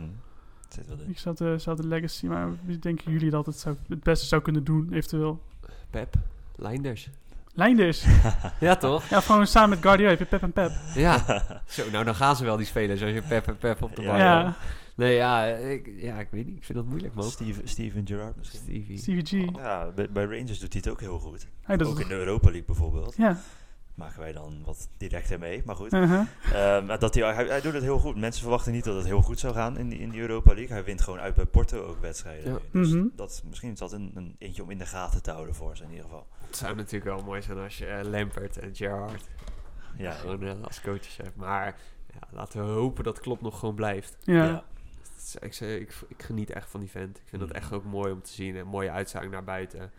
Zit 0.68 0.86
wel 0.86 0.98
in. 0.98 1.10
Ik 1.10 1.18
zat 1.18 1.38
de, 1.38 1.58
zat 1.58 1.76
de 1.76 1.86
legacy, 1.86 2.26
maar 2.26 2.48
wie 2.64 2.78
denken 2.78 3.12
jullie 3.12 3.30
dat 3.30 3.46
het 3.46 3.58
zou, 3.58 3.76
het 3.88 4.02
beste 4.02 4.26
zou 4.26 4.42
kunnen 4.42 4.64
doen, 4.64 4.92
eventueel? 4.92 5.42
Pep, 5.90 6.14
Leinders. 6.56 7.10
Leinders. 7.54 8.04
Ja, 8.60 8.76
toch? 8.76 9.08
ja, 9.08 9.20
gewoon 9.20 9.46
samen 9.46 9.68
met 9.68 9.78
Guardiola 9.78 10.10
heb 10.10 10.18
je 10.18 10.24
Pep 10.24 10.42
en 10.42 10.52
Pep. 10.52 10.72
Ja. 10.94 11.42
Zo, 11.66 11.90
nou 11.90 12.04
dan 12.04 12.14
gaan 12.14 12.36
ze 12.36 12.44
wel 12.44 12.56
die 12.56 12.66
spelen, 12.66 12.98
zoals 12.98 13.14
je 13.14 13.22
Pep 13.22 13.46
en 13.46 13.58
Pep 13.58 13.82
op 13.82 13.96
de 13.96 14.02
bank. 14.02 14.18
Ja, 14.18 14.56
Nee, 14.94 15.14
ja 15.14 15.44
ik, 15.46 15.92
ja, 15.96 16.18
ik 16.18 16.28
weet 16.30 16.46
niet. 16.46 16.56
Ik 16.56 16.64
vind 16.64 16.78
dat 16.78 16.86
moeilijk, 16.86 17.14
man. 17.14 17.24
Steven, 17.24 17.68
Steven 17.68 18.06
Gerrard 18.06 18.36
misschien. 18.36 18.60
Stevie. 18.60 18.98
Stevie 18.98 19.50
G. 19.52 19.56
Ja, 19.56 19.90
bij, 19.94 20.10
bij 20.10 20.24
Rangers 20.24 20.58
doet 20.58 20.72
hij 20.72 20.82
het 20.84 20.88
ook 20.88 21.00
heel 21.00 21.18
goed. 21.18 21.46
Hij 21.62 21.84
ook 21.84 22.00
in 22.00 22.08
de 22.08 22.14
Europa 22.14 22.46
League 22.46 22.66
bijvoorbeeld. 22.66 23.16
Ja. 23.16 23.38
Maken 23.94 24.20
wij 24.20 24.32
dan 24.32 24.62
wat 24.64 24.88
directer 24.96 25.38
mee, 25.38 25.62
maar 25.64 25.76
goed. 25.76 25.92
uh-huh. 25.92 26.26
Ehm, 26.52 26.86
maar 26.86 26.98
dat 26.98 27.14
hij, 27.14 27.34
hij, 27.34 27.46
hij 27.46 27.60
doet 27.60 27.72
het 27.72 27.82
heel 27.82 27.98
goed. 27.98 28.16
Mensen 28.16 28.42
verwachten 28.42 28.72
niet 28.72 28.84
dat 28.84 28.96
het 28.96 29.04
heel 29.04 29.22
goed 29.22 29.38
zou 29.38 29.54
gaan 29.54 29.78
in 29.78 29.88
die, 29.88 29.98
in 29.98 30.10
die 30.10 30.20
Europa 30.20 30.54
League. 30.54 30.72
Hij 30.72 30.84
wint 30.84 31.00
gewoon 31.00 31.18
uit 31.20 31.34
bij 31.34 31.46
Porto 31.46 31.84
ook 31.86 32.00
wedstrijden. 32.00 32.52
Ja. 32.52 32.58
Dus 32.72 32.88
Mhm. 32.90 33.04
dat, 33.16 33.42
misschien 33.48 33.72
is 33.72 33.78
dat 33.78 33.92
een, 33.92 34.10
een 34.14 34.36
eentje 34.38 34.62
om 34.62 34.70
in 34.70 34.78
de 34.78 34.86
gaten 34.86 35.22
te 35.22 35.30
houden 35.30 35.54
voor 35.54 35.76
ze 35.76 35.82
in 35.82 35.88
ieder 35.90 36.04
geval. 36.04 36.26
Het 36.46 36.56
zou 36.56 36.74
natuurlijk 36.76 37.04
wel 37.16 37.22
mooi 37.24 37.42
zijn 37.42 37.58
als 37.58 37.78
je 37.78 37.86
eh, 37.86 38.04
Lampert 38.10 38.58
en 38.58 38.74
Gerrard 38.74 39.28
Ja, 39.96 40.10
gewoon 40.12 40.42
eh, 40.42 40.52
als 40.62 40.80
coaches 40.80 41.16
hebt. 41.16 41.36
Maar 41.36 41.76
ja, 42.12 42.28
laten 42.30 42.64
we 42.64 42.70
hopen 42.70 43.04
dat 43.04 43.20
Klopp 43.20 43.40
nog 43.40 43.58
gewoon 43.58 43.74
blijft. 43.74 44.16
Ja. 44.20 44.64
Ik, 45.40 45.60
ik, 45.60 45.94
ik 46.08 46.22
geniet 46.22 46.50
echt 46.50 46.70
van 46.70 46.80
die 46.80 46.90
vent. 46.90 47.16
Ik 47.16 47.22
vind 47.28 47.40
dat 47.40 47.50
Mm. 47.50 47.56
echt 47.56 47.72
ook 47.72 47.84
mooi 47.84 48.12
om 48.12 48.22
te 48.22 48.30
zien. 48.32 48.56
Een 48.56 48.66
mooie 48.66 48.90
uitstraling 48.90 49.32
naar 49.32 49.44
buiten. 49.44 49.90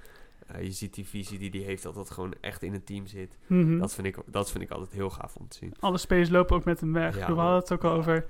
Eh, 0.47 0.63
je 0.63 0.71
ziet 0.71 0.93
die 0.93 1.05
visie 1.07 1.39
die 1.39 1.49
hij 1.49 1.59
heeft, 1.59 1.83
dat 1.83 1.95
dat 1.95 2.11
gewoon 2.11 2.33
echt 2.41 2.63
in 2.63 2.73
het 2.73 2.85
team 2.85 3.07
zit. 3.07 3.37
Mhm. 3.47 3.77
Dat, 3.77 3.93
vind 3.93 4.07
ik, 4.07 4.17
dat 4.25 4.51
vind 4.51 4.63
ik 4.63 4.71
altijd 4.71 4.91
heel 4.91 5.09
gaaf 5.09 5.35
om 5.35 5.47
te 5.47 5.57
zien. 5.57 5.73
Alle 5.79 5.97
spelers 5.97 6.29
lopen 6.29 6.55
ook 6.55 6.63
met 6.63 6.79
hem 6.79 6.93
weg. 6.93 7.17
Ja, 7.17 7.27
we 7.27 7.39
hadden 7.39 7.59
het 7.59 7.71
ook 7.71 7.83
al 7.83 7.91
over 7.91 8.25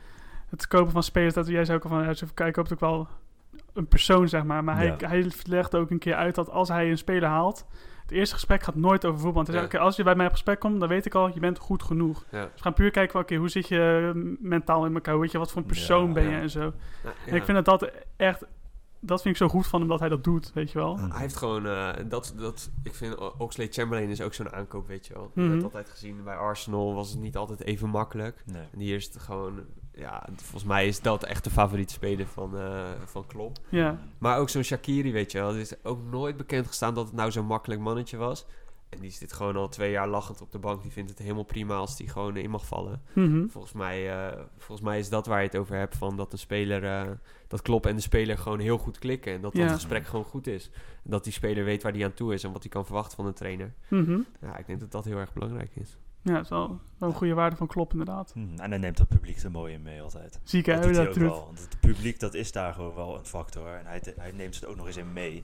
het 0.49 0.67
kopen 0.67 0.91
van 0.91 1.03
spelers. 1.03 1.33
Dat 1.33 1.47
jij 1.47 1.65
zei 1.65 1.77
ook 1.77 1.83
al 1.83 1.89
van, 1.89 2.03
ja, 2.03 2.13
kijk, 2.33 2.49
ik 2.49 2.55
hoop 2.55 2.71
ook 2.71 2.79
wel 2.79 3.07
een 3.73 3.87
persoon, 3.87 4.29
zeg 4.29 4.43
maar. 4.43 4.63
Maar 4.63 4.75
hij, 4.75 4.85
Ja. 4.85 5.07
hij 5.07 5.31
legde 5.43 5.77
ook 5.77 5.89
een 5.89 5.99
keer 5.99 6.15
uit 6.15 6.35
dat 6.35 6.49
als 6.49 6.69
hij 6.69 6.89
een 6.89 6.97
speler 6.97 7.29
haalt, 7.29 7.65
het 8.01 8.11
eerste 8.11 8.33
gesprek 8.35 8.63
gaat 8.63 8.75
nooit 8.75 9.05
over 9.05 9.19
voetbal. 9.19 9.43
Want 9.43 9.47
hij 9.57 9.67
zei, 9.69 9.83
als 9.83 9.95
je 9.95 10.03
bij 10.03 10.15
mij 10.15 10.25
op 10.25 10.31
gesprek 10.31 10.59
komt, 10.59 10.79
dan 10.79 10.89
weet 10.89 11.05
ik 11.05 11.15
al, 11.15 11.33
je 11.33 11.39
bent 11.39 11.57
goed 11.57 11.83
genoeg. 11.83 12.25
Ja. 12.31 12.41
Dus 12.43 12.51
we 12.55 12.61
gaan 12.61 12.73
puur 12.73 12.91
kijken, 12.91 13.19
oké, 13.19 13.35
hoe 13.35 13.49
zit 13.49 13.67
je 13.67 14.11
eh, 14.15 14.21
mentaal 14.39 14.85
in 14.85 14.93
elkaar? 14.93 15.19
Weet 15.19 15.31
je, 15.31 15.37
wat 15.37 15.51
voor 15.51 15.61
een 15.61 15.67
persoon 15.67 16.07
Ja, 16.07 16.13
ben 16.13 16.23
je 16.29 16.37
en 16.37 16.49
zo. 16.49 16.73
En 17.27 17.35
ik 17.35 17.43
vind 17.43 17.65
dat 17.65 17.79
dat 17.79 17.91
echt, 18.15 18.45
dat 19.05 19.21
vind 19.21 19.35
ik 19.35 19.41
zo 19.41 19.47
goed 19.47 19.67
van 19.67 19.79
hem 19.79 19.89
dat 19.89 19.99
hij 19.99 20.09
dat 20.09 20.23
doet, 20.23 20.51
weet 20.53 20.71
je 20.71 20.77
wel. 20.77 20.95
Mhm. 20.95 21.11
Hij 21.11 21.19
heeft 21.21 21.35
gewoon, 21.35 21.65
eh, 21.67 21.89
dat, 22.07 22.33
dat, 22.37 22.69
ik 22.83 22.93
vind 22.93 23.17
O- 23.17 23.33
Oxlade 23.37 23.71
Chamberlain 23.71 24.09
is 24.09 24.21
ook 24.21 24.33
zo'n 24.33 24.51
aankoop, 24.53 24.87
weet 24.87 25.07
je 25.07 25.13
wel. 25.13 25.31
Je 25.35 25.41
Mhm. 25.41 25.51
hebt 25.51 25.63
altijd 25.63 25.89
gezien, 25.89 26.23
bij 26.23 26.35
Arsenal 26.35 26.93
was 26.93 27.09
het 27.09 27.19
niet 27.19 27.37
altijd 27.37 27.61
even 27.63 27.89
makkelijk. 27.89 28.43
Nee. 28.45 28.63
En 28.71 28.79
hier 28.79 28.95
is 28.95 29.05
het 29.05 29.17
gewoon 29.19 29.59
ja, 29.95 30.27
volgens 30.35 30.63
mij 30.63 30.87
is 30.87 31.01
dat 31.01 31.23
echt 31.23 31.43
de 31.43 31.49
favoriete 31.49 31.93
speler 31.93 32.27
van, 32.27 32.57
eh 32.57 32.83
van 33.05 33.27
Klopp. 33.27 33.57
Ja, 33.69 33.99
Maar 34.17 34.37
ook 34.39 34.49
zo'n 34.49 34.63
Shakiri, 34.63 35.11
weet 35.11 35.31
je 35.31 35.37
wel. 35.39 35.47
Het 35.47 35.57
is 35.57 35.83
ook 35.83 35.99
nooit 36.11 36.37
bekend 36.37 36.67
gestaan 36.67 36.93
dat 36.93 37.05
het 37.05 37.15
nou 37.15 37.31
zo'n 37.31 37.45
makkelijk 37.45 37.81
mannetje 37.81 38.17
was. 38.17 38.45
En 38.93 38.99
die 38.99 39.11
zit 39.11 39.33
gewoon 39.33 39.55
al 39.55 39.67
twee 39.69 39.91
jaar 39.91 40.07
lachend 40.07 40.41
op 40.41 40.51
de 40.51 40.59
bank. 40.59 40.81
Die 40.81 40.91
vindt 40.91 41.09
het 41.09 41.19
helemaal 41.19 41.43
prima 41.43 41.75
als 41.75 41.97
die 41.97 42.09
gewoon 42.09 42.37
in 42.37 42.49
mag 42.49 42.65
vallen. 42.65 43.01
Mhm. 43.13 43.47
Volgens 43.47 43.73
mij, 43.73 44.11
eh, 44.27 44.39
volgens 44.57 44.87
mij 44.87 44.99
is 44.99 45.09
dat 45.09 45.25
waar 45.25 45.39
je 45.39 45.45
het 45.47 45.55
over 45.57 45.75
hebt. 45.75 45.97
Van 45.97 46.17
dat 46.17 46.31
de 46.31 46.37
speler, 46.37 46.83
eh, 46.83 47.11
dat 47.47 47.61
Klopp 47.61 47.85
en 47.85 47.95
de 47.95 48.01
speler 48.01 48.37
gewoon 48.37 48.59
heel 48.59 48.77
goed 48.77 48.99
klikken. 48.99 49.33
En 49.33 49.41
dat 49.41 49.53
Ja. 49.57 49.63
dat 49.65 49.73
gesprek 49.73 50.05
gewoon 50.05 50.25
goed 50.25 50.47
is. 50.47 50.69
En 51.03 51.09
dat 51.11 51.23
die 51.23 51.33
speler 51.33 51.63
weet 51.63 51.83
waar 51.83 51.93
hij 51.93 52.03
aan 52.05 52.13
toe 52.13 52.33
is 52.33 52.43
en 52.43 52.51
wat 52.51 52.61
hij 52.61 52.71
kan 52.71 52.85
verwachten 52.85 53.15
van 53.15 53.25
een 53.25 53.33
trainer. 53.33 53.73
Mhm. 53.87 54.19
Ja, 54.41 54.57
ik 54.57 54.65
denk 54.67 54.79
dat 54.79 54.91
dat 54.91 55.05
heel 55.05 55.17
erg 55.17 55.33
belangrijk 55.33 55.71
is. 55.75 55.97
Ja, 56.21 56.33
dat 56.33 56.43
is 56.43 56.49
wel, 56.49 56.79
wel 56.97 57.09
een 57.09 57.15
goede 57.15 57.33
waarde 57.33 57.55
van 57.55 57.67
Klop 57.67 57.91
inderdaad. 57.91 58.31
Hm, 58.33 58.39
En 58.57 58.69
hij 58.69 58.77
neemt 58.79 58.97
dat 58.97 59.07
publiek 59.07 59.37
er 59.43 59.51
mooi 59.51 59.73
in 59.73 59.81
mee 59.81 60.01
altijd. 60.01 60.39
Ziek 60.43 60.65
hè, 60.65 60.73
Dat 60.73 60.83
doet 60.83 60.95
dat 60.95 61.07
ook 61.07 61.13
wel. 61.13 61.45
Want 61.45 61.59
het 61.59 61.79
publiek, 61.79 62.19
dat 62.19 62.33
is 62.33 62.51
daar 62.51 62.73
gewoon 62.73 62.95
wel 62.95 63.17
een 63.17 63.25
factor. 63.25 63.67
En 63.67 63.85
hij, 63.85 64.01
hij 64.17 64.31
neemt 64.31 64.55
het 64.55 64.65
ook 64.65 64.75
nog 64.75 64.87
eens 64.87 64.97
in 64.97 65.13
mee. 65.13 65.43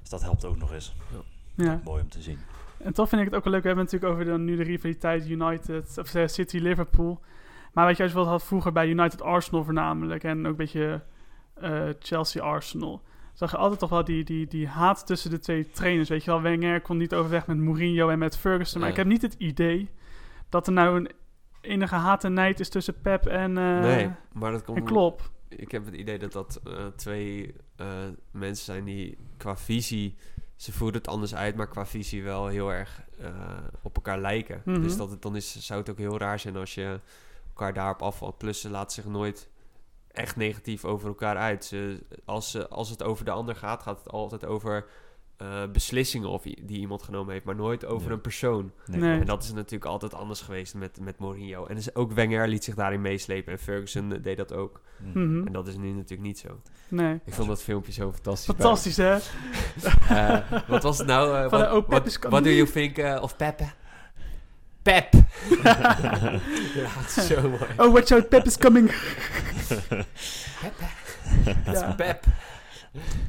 Dus 0.00 0.08
dat 0.08 0.22
helpt 0.22 0.44
ook 0.44 0.56
nog 0.56 0.72
eens. 0.72 0.94
Ja. 1.12 1.18
Mooi 1.56 2.02
om 2.02 2.08
te 2.08 2.22
zien. 2.22 2.38
En 2.78 2.92
toch 2.92 3.08
vind 3.08 3.20
ik 3.20 3.26
het 3.26 3.36
ook 3.36 3.44
wel 3.44 3.52
leuk. 3.52 3.62
We 3.62 3.68
hebben 3.68 3.84
het 3.84 3.92
natuurlijk 3.94 4.20
over 4.20 4.32
dan 4.32 4.44
nu 4.44 4.56
de 4.56 4.62
rivaliteit 4.62 5.28
United 5.28 5.98
of 5.98 6.14
eh, 6.14 6.26
City 6.26 6.58
Liverpool. 6.58 7.20
Maar 7.72 7.86
wat 7.86 7.96
je 7.96 8.08
wel 8.08 8.26
had 8.26 8.44
vroeger 8.44 8.72
bij 8.72 8.88
United 8.88 9.22
Arsenal 9.22 9.64
voornamelijk 9.64 10.24
en 10.24 10.38
ook 10.38 10.44
een 10.46 10.56
beetje 10.56 11.02
eh, 11.54 11.88
Chelsea 11.98 12.42
Arsenal. 12.42 13.02
Zag 13.32 13.50
je 13.50 13.56
altijd 13.56 13.80
toch 13.80 13.90
wel 13.90 14.04
die, 14.04 14.24
die, 14.24 14.46
die 14.46 14.68
haat 14.68 15.06
tussen 15.06 15.30
de 15.30 15.38
twee 15.38 15.70
trainers. 15.70 16.08
Weet 16.08 16.24
je 16.24 16.30
wel, 16.30 16.42
Wenger 16.42 16.80
kon 16.80 16.96
niet 16.96 17.14
overweg 17.14 17.46
met 17.46 17.56
Mourinho 17.56 18.08
en 18.08 18.18
met 18.18 18.36
Ferguson. 18.38 18.80
Maar 18.80 18.88
Ja. 18.88 18.94
ik 18.94 19.00
heb 19.00 19.10
niet 19.12 19.22
het 19.22 19.34
idee 19.38 19.90
dat 20.48 20.66
er 20.66 20.72
nou 20.72 20.96
een 20.96 21.10
enige 21.60 21.94
haat 21.94 22.24
en 22.24 22.32
nijd 22.32 22.60
is 22.60 22.68
tussen 22.68 23.00
Pep 23.00 23.26
en, 23.26 23.58
eh 23.58 23.80
nee, 23.80 24.10
maar 24.32 24.52
dat 24.52 24.64
komt... 24.64 24.78
en 24.78 24.84
Klopp. 24.84 25.30
Ik 25.48 25.70
heb 25.70 25.84
het 25.84 25.94
idee 25.94 26.18
dat 26.18 26.32
dat 26.32 26.60
twee 26.96 27.54
mensen 28.30 28.64
zijn 28.64 28.84
die 28.84 29.18
qua 29.36 29.56
visie... 29.56 30.14
Ze 30.56 30.72
voeren 30.72 30.96
het 30.96 31.08
anders 31.08 31.34
uit, 31.34 31.56
maar 31.56 31.68
qua 31.68 31.86
visie 31.86 32.22
wel 32.22 32.46
heel 32.46 32.72
erg 32.72 33.02
eh, 33.18 33.30
op 33.82 33.96
elkaar 33.96 34.18
lijken. 34.18 34.62
Mhm. 34.64 34.82
Dus 34.82 34.96
dat 34.96 35.10
het, 35.10 35.22
dan 35.22 35.36
is, 35.36 35.66
zou 35.66 35.80
het 35.80 35.90
ook 35.90 35.98
heel 35.98 36.18
raar 36.18 36.38
zijn 36.38 36.56
als 36.56 36.74
je 36.74 37.00
elkaar 37.48 37.72
daarop 37.72 38.02
afvalt. 38.02 38.38
Plus 38.38 38.60
ze 38.60 38.70
laten 38.70 38.92
zich 38.92 39.04
nooit 39.04 39.48
echt 40.10 40.36
negatief 40.36 40.84
over 40.84 41.08
elkaar 41.08 41.36
uit. 41.36 41.64
Ze, 41.64 42.02
als, 42.24 42.50
ze, 42.50 42.68
als 42.68 42.90
het 42.90 43.02
over 43.02 43.24
de 43.24 43.30
ander 43.30 43.56
gaat, 43.56 43.82
gaat 43.82 43.98
het 43.98 44.10
altijd 44.10 44.44
over 44.44 44.86
eh, 45.36 45.62
beslissingen 45.72 46.28
of 46.28 46.42
die 46.42 46.78
iemand 46.78 47.02
genomen 47.02 47.32
heeft, 47.32 47.44
maar 47.44 47.54
nooit 47.54 47.84
over 47.86 48.10
een 48.10 48.20
persoon. 48.20 48.72
Nee. 48.86 49.20
En 49.20 49.26
dat 49.26 49.42
is 49.42 49.52
natuurlijk 49.52 49.84
altijd 49.84 50.14
anders 50.14 50.40
geweest 50.40 50.74
met, 50.74 51.00
met 51.00 51.18
Mourinho. 51.18 51.66
En 51.66 51.74
dus 51.74 51.94
ook 51.94 52.12
Wenger 52.12 52.48
liet 52.48 52.64
zich 52.64 52.74
daarin 52.74 53.00
meeslepen 53.00 53.52
en 53.52 53.58
Ferguson 53.58 54.12
eh, 54.12 54.22
deed 54.22 54.36
dat 54.36 54.52
ook. 54.52 54.80
Hm. 55.12 55.18
Mhm. 55.24 55.46
En 55.46 55.52
dat 55.52 55.66
is 55.68 55.76
nu 55.76 55.90
natuurlijk 55.92 56.20
niet 56.28 56.38
zo. 56.38 56.60
Nee. 56.88 57.20
Ik 57.24 57.32
vond 57.34 57.48
dat 57.48 57.62
filmpje 57.62 57.92
zo 57.92 58.12
fantastisch. 58.12 58.44
Fantastisch 58.44 58.96
hè? 58.96 59.16
Eh, 60.08 60.38
wat 60.68 60.82
was 60.82 60.98
het 60.98 61.06
nou? 61.06 61.36
eh, 61.36 61.50
Van, 61.50 61.70
oh, 61.76 61.88
Pep 61.88 62.06
is 62.06 62.18
what 62.18 62.44
do 62.44 62.50
you 62.50 62.68
think 62.70 62.98
eh, 62.98 63.22
of 63.22 63.36
Pepe? 63.36 63.64
Pep. 64.82 65.12
ja, 65.62 66.86
het 66.86 67.16
is 67.16 67.26
zo 67.26 67.48
mooi. 67.48 67.66
Oh, 67.76 67.92
watch 67.92 68.10
out, 68.10 68.28
Pep 68.28 68.44
is 68.44 68.58
coming. 68.58 68.90
Dat 71.64 71.74
is 71.74 71.80
ja. 71.80 71.92
Pep. 71.92 72.24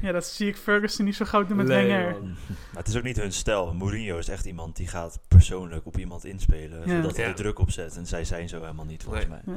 Ja, 0.01 0.11
dat 0.11 0.25
zie 0.25 0.47
ik 0.47 0.57
Ferguson 0.57 1.05
niet 1.05 1.15
zo 1.15 1.25
gauw 1.25 1.45
doen 1.45 1.57
met 1.57 1.67
Nee, 1.67 1.87
Wenger. 1.87 2.11
man. 2.11 2.21
Maar 2.47 2.83
het 2.83 2.87
is 2.87 2.95
ook 2.97 3.03
niet 3.03 3.17
hun 3.21 3.31
stijl. 3.31 3.73
Mourinho 3.73 4.17
is 4.17 4.27
echt 4.29 4.45
iemand 4.45 4.75
die 4.75 4.87
gaat 4.87 5.19
persoonlijk 5.27 5.85
op 5.85 5.97
iemand 5.97 6.25
inspelen. 6.25 6.79
Ja. 6.85 6.95
Zodat 6.95 7.15
hij 7.15 7.25
Ja. 7.25 7.29
er 7.31 7.35
druk 7.37 7.59
op 7.59 7.71
zet. 7.71 7.95
En 7.97 8.05
zij 8.05 8.25
zijn 8.25 8.49
zo 8.49 8.59
helemaal 8.61 8.85
niet, 8.85 9.03
volgens 9.03 9.27
Nee. 9.27 9.39
mij. 9.45 9.55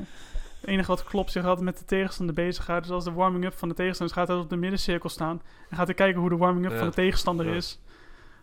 Het 0.61 0.69
enige 0.69 0.89
wat 0.89 1.05
klopt 1.05 1.33
zich 1.33 1.45
altijd 1.45 1.65
met 1.65 1.79
de 1.79 1.85
tegenstander 1.85 2.35
bezighoudt. 2.35 2.83
Dus 2.87 2.95
als 2.95 3.05
de 3.05 3.13
warming-up 3.13 3.59
van 3.59 3.69
de 3.69 3.75
tegenstander 3.75 4.17
is, 4.17 4.21
gaat 4.23 4.29
hij 4.35 4.45
op 4.45 4.51
de 4.51 4.57
middencirkel 4.57 5.09
staan. 5.09 5.43
En 5.71 5.77
gaat 5.77 5.87
hij 5.87 5.95
kijken 5.95 6.21
hoe 6.21 6.29
de 6.31 6.37
warming-up 6.37 6.73
Ja. 6.73 6.79
van 6.79 6.87
de 6.89 6.95
tegenstander 6.95 7.47
Ja. 7.47 7.55
is. 7.55 7.81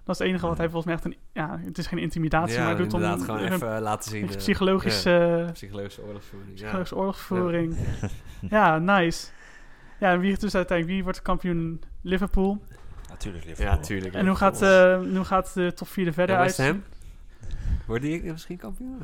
Dat 0.04 0.16
is 0.16 0.22
het 0.22 0.28
enige 0.32 0.48
wat 0.48 0.58
hij 0.58 0.70
volgens 0.70 0.86
mij 0.86 0.94
echt 0.96 1.06
een... 1.06 1.16
Ja, 1.34 1.60
het 1.66 1.78
is 1.78 1.88
geen 1.88 2.00
intimidatie, 2.00 2.54
ja, 2.56 2.60
maar 2.64 2.76
hij 2.76 2.84
doet 2.84 2.94
om 2.94 3.02
inderdaad, 3.02 3.26
gewoon 3.26 3.42
een, 3.44 3.54
even 3.54 3.76
eh, 3.76 3.82
laten 3.82 4.12
zien. 4.12 4.24
een 4.24 4.30
eh, 4.30 4.36
psychologische, 4.36 5.10
ja, 5.46 5.52
psychologische 5.52 6.02
oorlogsvoering. 6.04 6.50
Ja. 6.52 6.56
psychologische 6.56 6.96
oorlogsvoering. 6.96 7.78
Ja. 8.50 8.78
nice. 8.78 9.28
Ja, 10.00 10.12
en 10.12 10.20
wie 10.20 10.38
dus 10.38 10.56
uiteindelijk? 10.56 10.96
Wie 10.98 11.04
wordt 11.04 11.22
kampioen? 11.22 11.82
Liverpool. 12.02 12.64
Natuurlijk, 13.10 13.46
Liverpool. 13.46 13.74
Ja, 13.76 13.82
tuurlijk. 13.82 14.14
En 14.14 14.28
hoe 14.28 14.36
gaat, 14.36 14.62
eh, 14.62 15.00
hoe 15.16 15.24
gaat 15.24 15.54
de 15.54 15.74
top 15.76 15.88
4 15.88 16.08
er 16.08 16.14
verder 16.14 16.36
Ja, 16.36 16.42
uit? 16.42 16.58
Ham? 16.58 16.84
Wordt 17.86 18.04
die 18.04 18.24
misschien 18.24 18.58
kampioen? 18.58 19.02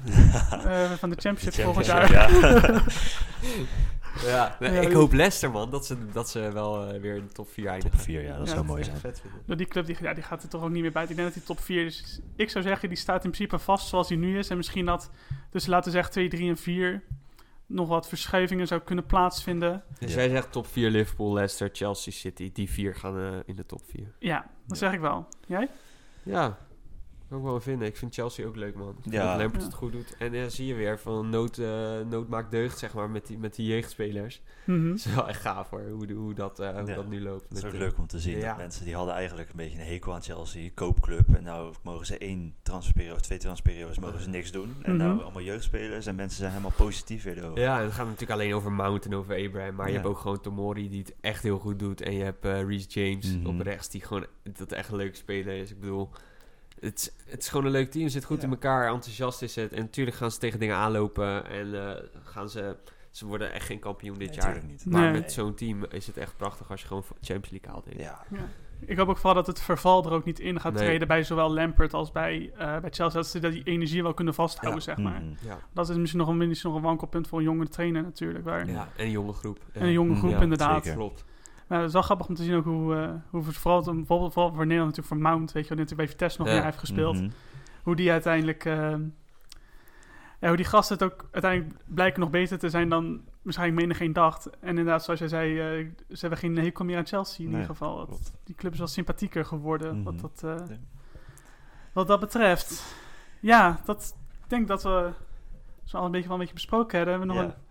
Eh, 0.52 0.92
van 0.92 1.10
de 1.10 1.16
De 1.16 1.22
Championship 1.22 1.64
volgend 1.64 1.86
jaar. 1.86 2.12
ja. 2.12 2.28
ja, 4.26 4.56
nee, 4.60 4.72
Ja, 4.72 4.82
ik 4.82 4.92
hoop 4.92 5.14
Leicester, 5.14 5.52
man. 5.52 5.70
Dat 5.70 5.86
ze, 5.86 5.98
dat 6.12 6.30
ze 6.30 6.52
wel 6.54 6.88
eh, 6.88 7.02
weer 7.02 7.16
in 7.16 7.26
de 7.28 7.34
top 7.34 7.50
4 7.50 7.68
eindigen. 7.68 7.98
Top 7.98 8.06
4, 8.06 8.22
ja, 8.22 8.38
dat 8.38 8.48
Ja, 8.48 8.54
zou 8.54 8.66
mooi 8.66 8.84
zijn. 8.84 8.98
Vet 8.98 9.22
vinden. 9.22 9.58
Die 9.58 9.68
club 9.68 9.86
die, 9.86 9.98
ja, 10.02 10.14
die 10.14 10.24
gaat 10.24 10.44
er 10.44 10.50
toch 10.50 10.64
ook 10.64 10.70
niet 10.70 10.82
meer 10.82 10.92
bij. 10.92 11.02
Ik 11.02 11.08
denk 11.08 11.20
dat 11.22 11.34
die 11.34 11.44
top 11.44 11.60
4 11.60 11.86
is. 11.86 12.20
Ik 12.36 12.50
zou 12.50 12.64
zeggen, 12.64 12.90
die 12.90 12.98
staat 12.98 13.24
in 13.24 13.32
principe 13.32 13.60
vast 13.60 13.88
zoals 13.88 14.08
die 14.08 14.18
nu 14.18 14.38
is. 14.38 14.50
En 14.50 14.58
misschien 14.58 14.86
dat, 14.86 15.10
dus 15.52 15.66
laten 15.66 15.86
we 15.86 15.92
zeggen 15.92 16.12
2, 16.12 16.28
3 16.28 16.50
en 16.50 16.58
4 16.58 17.04
nog 17.66 17.88
wat 17.88 18.08
verschuivingen 18.08 18.68
zou 18.68 18.82
kunnen 18.82 19.06
plaatsvinden. 19.06 19.84
Dus 20.00 20.14
Ja. 20.14 20.20
jij 20.20 20.30
zegt 20.30 20.52
top 20.52 20.68
4 20.68 20.90
Liverpool, 20.90 21.34
Leicester, 21.34 21.70
Chelsea, 21.74 22.14
City. 22.14 22.50
Die 22.54 22.70
vier 22.70 22.96
gaan 22.96 23.20
eh, 23.20 23.38
in 23.46 23.56
de 23.56 23.66
top 23.66 23.82
4. 23.86 24.14
Ja, 24.20 24.40
dat 24.40 24.48
Ja. 24.68 24.76
zeg 24.76 24.94
ik 24.94 25.00
wel. 25.00 25.28
Jij? 25.48 25.70
Ja, 26.24 26.58
kan 27.30 27.38
ik 27.38 27.44
wel 27.44 27.60
vinden. 27.60 27.88
Ik 27.88 27.98
vind 27.98 28.14
Chelsea 28.14 28.46
ook 28.48 28.56
leuk, 28.56 28.76
man. 28.76 28.96
Ja. 29.04 29.30
dat 29.32 29.38
Lampard 29.42 29.62
Ja. 29.62 29.68
het 29.68 29.78
goed 29.78 29.92
doet. 29.92 30.16
En 30.18 30.34
ja, 30.34 30.50
zie 30.50 30.66
je 30.68 30.74
weer 30.74 31.00
van 31.00 31.30
nood, 31.30 31.58
eh, 31.58 32.00
nood 32.10 32.28
maakt 32.28 32.52
deugd, 32.52 32.78
zeg 32.78 32.94
maar, 32.94 33.10
met 33.10 33.28
die, 33.28 33.38
met 33.38 33.56
die 33.56 33.68
jeugdspelers. 33.68 34.42
Mhm. 34.66 34.88
Het 34.90 35.06
is 35.06 35.14
wel 35.16 35.28
echt 35.28 35.42
gaaf, 35.42 35.70
hoor, 35.70 35.82
hoe, 35.90 36.12
hoe, 36.14 36.34
dat, 36.34 36.60
eh, 36.60 36.70
hoe 36.80 36.88
Ja. 36.90 36.96
dat 36.96 37.08
nu 37.08 37.22
loopt. 37.22 37.50
Het 37.50 37.58
is 37.58 37.66
ook 37.66 37.72
de- 37.72 37.78
leuk 37.78 37.98
om 37.98 38.08
te 38.08 38.20
zien. 38.20 38.38
Ja. 38.38 38.48
Dat 38.48 38.58
mensen 38.58 38.86
die 38.86 38.96
hadden 38.96 39.14
eigenlijk 39.14 39.50
een 39.50 39.56
beetje 39.56 39.80
een 39.80 39.86
hekel 39.86 40.14
aan 40.14 40.22
Chelsea, 40.22 40.70
koopclub. 40.74 41.36
En 41.36 41.44
nou 41.44 41.74
mogen 41.84 42.06
ze 42.06 42.18
één 42.18 42.56
transferperiode, 42.62 43.22
twee 43.22 43.38
transferperiodes, 43.38 44.00
mogen 44.00 44.22
ze 44.22 44.30
niks 44.30 44.52
doen. 44.52 44.76
En 44.82 44.96
Mhm. 44.96 45.06
nou 45.08 45.22
allemaal 45.22 45.42
jeugdspelers 45.42 46.06
en 46.06 46.16
mensen 46.16 46.38
zijn 46.38 46.52
helemaal 46.52 46.72
positief 46.78 47.24
weer 47.24 47.38
erover. 47.38 47.60
Ja, 47.60 47.78
en 47.78 47.84
het 47.84 47.94
gaat 47.94 48.06
natuurlijk 48.06 48.32
alleen 48.40 48.54
over 48.54 48.72
Mount 48.72 49.06
en 49.06 49.16
over 49.16 49.46
Abraham. 49.48 49.76
Maar 49.76 49.88
je 49.88 49.94
hebt 49.94 50.06
ook 50.08 50.18
gewoon 50.20 50.42
Tomori 50.42 50.90
die 50.90 51.00
het 51.00 51.14
echt 51.22 51.44
heel 51.44 51.60
goed 51.60 51.80
doet. 51.80 52.02
En 52.02 52.14
je 52.14 52.24
hebt 52.24 52.46
eh 52.46 52.64
Reece 52.64 52.88
James 52.88 53.38
Mhm. 53.38 53.48
op 53.48 53.60
rechts 53.60 53.90
die 53.90 54.02
gewoon 54.02 54.26
dat 54.58 54.72
echt 54.72 54.90
een 54.90 54.96
leuke 54.96 55.16
speler 55.16 55.56
is. 55.58 55.72
Ik 55.72 55.80
bedoel, 55.80 56.10
het, 56.84 57.00
is- 57.00 57.32
het 57.32 57.42
is 57.42 57.50
gewoon 57.50 57.66
een 57.66 57.72
leuk 57.72 57.92
team. 57.92 58.08
Zit 58.10 58.24
goed 58.26 58.38
Ja. 58.38 58.44
in 58.44 58.50
elkaar, 58.50 58.88
enthousiast 58.94 59.42
is 59.42 59.56
het. 59.56 59.74
En 59.74 59.82
natuurlijk 59.82 60.18
gaan 60.18 60.32
ze 60.32 60.40
tegen 60.40 60.60
dingen 60.60 60.76
aanlopen. 60.76 61.46
En 61.50 61.88
eh, 61.88 62.04
gaan 62.24 62.50
ze, 62.50 62.76
ze 63.12 63.26
worden 63.26 63.54
echt 63.54 63.66
geen 63.66 63.80
kampioen 63.80 64.18
dit 64.18 64.28
Nee, 64.30 64.38
jaar. 64.38 64.48
natuurlijk 64.48 64.72
niet. 64.72 64.86
Maar 64.94 65.02
Nee. 65.12 65.22
met 65.22 65.32
zo'n 65.32 65.54
team 65.54 65.86
is 65.90 66.08
het 66.08 66.18
echt 66.18 66.38
prachtig 66.38 66.72
als 66.72 66.82
je 66.82 66.88
gewoon 66.88 67.04
Champions 67.22 67.50
League 67.50 67.72
haalt. 67.72 67.86
denk 67.86 67.96
ik. 67.98 68.04
Ja, 68.04 68.26
Ik 68.86 68.98
hoop 68.98 69.10
ook 69.10 69.18
vooral 69.18 69.34
dat 69.34 69.48
het 69.48 69.62
verval 69.62 70.06
er 70.06 70.12
ook 70.12 70.26
niet 70.26 70.40
in 70.40 70.60
gaat 70.60 70.74
Nee. 70.74 70.84
treden 70.84 71.08
bij 71.08 71.24
zowel 71.24 71.54
Lampert 71.54 71.94
als 71.94 72.12
bij, 72.12 72.52
eh, 72.58 72.80
bij 72.80 72.90
Chelsea. 72.92 73.20
Dat 73.20 73.28
ze 73.28 73.40
dat 73.40 73.52
die 73.52 73.64
energie 73.64 74.04
wel 74.04 74.14
kunnen 74.14 74.34
vasthouden, 74.34 74.84
Ja. 74.86 74.94
zeg 74.96 74.98
maar. 75.06 75.22
Mhm. 75.22 75.48
Ja. 75.48 75.60
Dat 75.74 75.90
is 75.90 75.96
misschien 75.98 76.20
nog 76.20 76.28
een, 76.30 76.38
misschien 76.48 76.70
nog 76.70 76.80
een 76.80 76.86
wankelpunt 76.86 77.28
voor 77.28 77.38
een 77.40 77.44
jonge 77.46 77.68
trainer 77.68 78.02
natuurlijk. 78.04 78.46
Waar, 78.46 78.68
Ja, 78.70 78.88
en 78.96 79.06
een 79.06 79.12
jonge 79.12 79.34
groep. 79.34 79.60
Ja. 79.74 79.80
En 79.80 79.86
een 79.86 79.92
jonge 79.92 80.16
groep 80.16 80.32
ja, 80.32 80.42
inderdaad. 80.42 80.84
zeker. 80.84 80.98
Klopt. 81.00 81.26
Maar 81.68 81.78
het 81.78 81.88
is 81.88 81.94
wel 81.94 82.02
grappig 82.02 82.28
om 82.28 82.36
te 82.36 82.44
zien 82.44 82.56
ook 82.56 82.66
hoe, 82.66 82.96
eh 82.96 83.10
hoe 83.30 83.46
het 83.46 83.58
vooral, 83.58 83.82
bijvoorbeeld 83.94 84.34
vooral 84.34 84.54
voor 84.54 84.66
Nederland 84.66 84.96
natuurlijk 84.96 85.08
voor 85.08 85.32
Mount, 85.32 85.52
weet 85.52 85.64
je, 85.64 85.70
wat 85.70 85.78
natuurlijk 85.78 86.08
bij 86.10 86.18
Vitesse 86.18 86.42
nog 86.42 86.48
meer 86.48 86.64
heeft 86.64 86.78
gespeeld. 86.78 87.16
Mhm. 87.16 87.30
Hoe 87.84 87.96
die 87.96 88.12
uiteindelijk, 88.12 88.66
eh, 88.66 88.96
ja, 90.40 90.48
hoe 90.48 90.56
die 90.56 90.66
gasten 90.66 90.98
het 90.98 91.04
ook 91.14 91.28
uiteindelijk 91.32 91.76
blijken 91.86 92.20
nog 92.20 92.30
beter 92.30 92.60
te 92.60 92.70
zijn 92.70 92.90
dan 92.90 93.22
waarschijnlijk 93.42 93.82
menigeen 93.82 94.14
dacht. 94.14 94.50
En 94.60 94.70
inderdaad, 94.70 95.04
zoals 95.04 95.20
jij 95.20 95.28
zei, 95.30 95.60
eh, 95.60 95.88
ze 96.10 96.20
hebben 96.20 96.40
geen 96.40 96.58
hekel 96.58 96.86
meer 96.86 96.98
aan 96.98 97.06
Chelsea 97.06 97.46
in 97.46 97.52
Nee, 97.52 97.62
ieder 97.62 97.76
geval. 97.76 98.20
Die 98.44 98.56
club 98.56 98.72
is 98.74 98.78
wel 98.78 98.88
sympathieker 98.88 99.46
geworden, 99.46 100.04
wat, 100.04 100.14
Mhm. 100.14 100.22
dat, 100.22 100.44
eh, 100.44 100.68
Ja. 100.70 100.78
wat 101.94 102.08
dat 102.08 102.20
betreft. 102.20 102.96
Ja, 103.40 103.80
dat, 103.86 104.16
ik 104.44 104.50
denk 104.50 104.68
dat 104.68 104.84
we 104.84 105.10
zo 105.84 105.98
al 105.98 106.06
een 106.06 106.12
beetje 106.12 106.26
wel 106.28 106.34
een 106.34 106.40
beetje 106.40 106.56
besproken 106.56 106.98
hebben. 106.98 107.18
Hebben 107.18 107.36
we 107.36 107.42
nog 107.42 107.52
Ja. 107.52 107.58
een, 107.58 107.63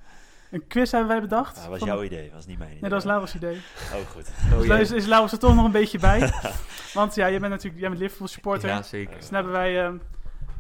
een 0.53 0.67
quiz 0.69 0.91
hebben 0.91 1.09
wij 1.11 1.21
bedacht. 1.21 1.55
Ja, 1.57 1.61
dat 1.63 1.71
was 1.71 1.79
Van- 1.79 1.89
jouw 1.89 2.03
idee, 2.03 2.31
was 2.35 2.47
niet 2.47 2.59
mijn 2.59 2.71
idee. 2.71 2.81
Nee, 2.83 2.91
dat 2.91 3.03
was 3.03 3.11
Laura's 3.13 3.35
idee. 3.35 3.61
Oh, 3.95 4.11
goed. 4.11 4.31
Oh, 4.53 4.69
Dus 4.69 4.81
is, 4.81 4.91
is 4.91 5.07
Laurens 5.07 5.33
er 5.33 5.39
toch 5.39 5.55
nog 5.55 5.65
een 5.65 5.71
beetje 5.71 5.99
bij. 5.99 6.33
Want 6.95 7.15
ja, 7.15 7.31
jij 7.31 7.39
bent 7.39 7.53
natuurlijk 7.53 7.81
jij 7.81 7.89
bent 7.89 8.01
Liverpool 8.01 8.29
supporter. 8.29 8.69
Ja, 8.69 8.83
zeker. 8.83 9.17
Dus 9.17 9.25
dan 9.25 9.35
hebben 9.35 9.53
wij 9.53 9.79
eh, 9.79 9.85
een 9.85 10.01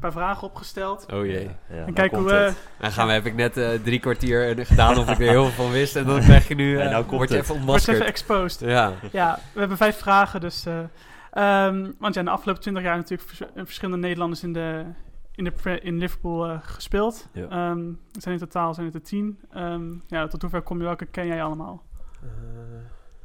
paar 0.00 0.12
vragen 0.12 0.42
opgesteld. 0.42 1.12
Oh 1.12 1.26
jee. 1.26 1.42
Ja, 1.42 1.48
ja, 1.68 1.74
en 1.76 1.76
nou 1.80 1.92
kijk 1.92 2.12
hoe... 2.12 2.32
eh, 2.32 2.44
het. 2.46 2.56
En 2.80 2.92
gaan 2.92 3.06
we, 3.06 3.12
heb 3.12 3.26
ik 3.26 3.34
net 3.34 3.56
eh, 3.56 3.68
drie 3.84 3.98
kwartier 4.00 4.58
eh, 4.58 4.66
gedaan 4.66 4.98
of 4.98 5.10
ik 5.10 5.18
er 5.18 5.28
heel 5.28 5.44
veel 5.44 5.64
van 5.64 5.72
wist. 5.72 5.96
En 5.96 6.04
dan 6.04 6.20
krijg 6.20 6.48
je 6.48 6.54
nu, 6.54 6.78
En 6.78 6.84
eh 6.84 6.90
nou 6.90 7.04
komt 7.04 7.16
word 7.16 7.28
je 7.30 7.36
het. 7.36 7.44
even 7.44 7.64
wordt 7.64 7.80
even 7.82 7.94
ontmaskerd. 7.94 8.10
exposed. 8.10 8.60
Ja. 8.70 8.92
Ja, 9.12 9.38
we 9.52 9.58
hebben 9.60 9.76
vijf 9.76 9.98
vragen. 9.98 10.40
Dus, 10.40 10.66
eh, 10.66 10.78
ehm, 11.32 11.90
want 11.98 12.14
ja, 12.14 12.20
in 12.20 12.26
de 12.26 12.32
afgelopen 12.32 12.62
twintig 12.62 12.82
jaar 12.82 12.96
natuurlijk 12.96 13.28
vers- 13.28 13.50
eh, 13.54 13.62
verschillende 13.64 14.00
Nederlanders 14.00 14.42
in, 14.42 14.52
de, 14.52 14.84
in, 15.34 15.44
de 15.44 15.80
in 15.80 15.98
Liverpool 15.98 16.46
eh, 16.48 16.58
gespeeld. 16.62 17.28
Ja. 17.32 17.48
Ehm, 17.48 17.92
het 18.12 18.22
zijn 18.22 18.34
in 18.34 18.40
totaal 18.40 18.74
zijn 18.74 18.86
het 18.86 18.94
er 18.94 19.02
tien. 19.02 19.40
Ehm, 19.50 19.92
ja, 20.06 20.26
tot 20.26 20.40
hoever 20.40 20.62
kom 20.62 20.78
je? 20.78 20.84
Welke 20.84 21.06
ken 21.06 21.26
jij 21.26 21.42
allemaal? 21.42 21.82
Eh, 22.22 22.28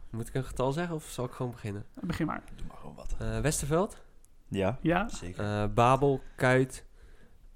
moet 0.10 0.28
ik 0.28 0.34
een 0.34 0.44
getal 0.44 0.72
zeggen 0.72 0.96
of 0.96 1.04
zal 1.04 1.26
ik 1.26 1.32
gewoon 1.32 1.52
beginnen? 1.52 1.86
Begin 1.94 2.26
maar. 2.26 2.44
Doe 2.56 2.66
maar 2.68 2.78
gewoon 2.78 2.96
wat. 2.96 3.16
Eh, 3.20 3.40
Westerveld, 3.40 4.02
Ja, 4.48 4.78
Ja? 4.82 5.08
zeker. 5.10 5.44
eh, 5.44 5.74
Babel, 5.74 6.22
Kuit, 6.36 6.86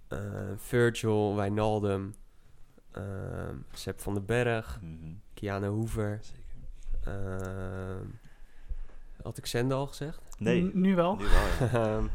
eh, 0.08 0.20
Virgil, 0.58 1.36
Wijnaldum, 1.36 2.14
Ehm 2.92 3.56
Sepp 3.72 4.02
van 4.02 4.14
den 4.14 4.26
Berg. 4.26 4.80
Mhm, 4.82 5.14
Kiana 5.34 5.68
Hoever. 5.68 6.20
Zeker. 6.22 7.14
Ehm 7.14 8.06
had 9.24 9.38
ik 9.38 9.46
Zende 9.46 9.74
al 9.74 9.88
gezegd? 9.88 10.22
Nee, 10.38 10.62
N- 10.64 10.72
nu 10.74 10.96
wel. 10.96 11.16
nu 11.16 11.24
wel, 11.24 11.70
ja. 11.70 11.74
Ehm, 11.96 12.06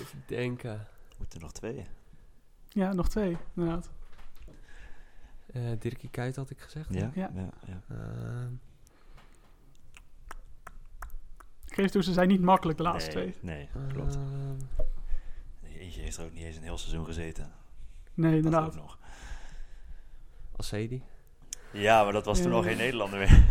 even 0.00 0.22
denken. 0.26 0.86
Moeten 1.18 1.38
er 1.38 1.44
nog 1.44 1.52
twee. 1.52 1.86
Ja, 2.68 2.92
nog 2.92 3.08
twee, 3.08 3.36
inderdaad. 3.54 3.90
Eh 5.52 5.62
Dirkie 5.78 6.10
Kuyt 6.10 6.36
had 6.36 6.50
ik 6.50 6.60
gezegd. 6.60 6.94
Ja? 6.94 7.10
Ja. 7.14 7.30
ja, 7.34 7.48
ja. 7.66 7.80
Ehm, 7.88 8.52
Ik 11.66 11.74
geef 11.80 11.90
toe, 11.90 12.02
ze 12.02 12.12
zijn 12.12 12.28
niet 12.28 12.40
makkelijk, 12.40 12.78
de 12.78 12.84
laatste 12.84 13.16
nee, 13.18 13.30
twee. 13.32 13.42
Nee, 13.56 13.68
klopt. 13.92 14.14
ehm, 14.14 14.56
Nee, 15.62 15.78
Eentje 15.78 16.00
heeft 16.00 16.16
er 16.16 16.24
ook 16.24 16.32
niet 16.32 16.44
eens 16.44 16.56
een 16.56 16.62
heel 16.62 16.78
seizoen 16.78 17.04
gezeten. 17.04 17.52
Nee, 18.14 18.30
Dat 18.30 18.44
inderdaad. 18.44 18.66
ook 18.68 18.74
nog. 18.74 18.98
Alcedi. 20.56 21.02
Ja, 21.72 22.02
maar 22.04 22.12
dat 22.12 22.24
was 22.24 22.40
toen 22.42 22.50
nog 22.50 22.64
geen 22.64 22.76
Nederlander 22.76 23.18
meer. 23.18 23.44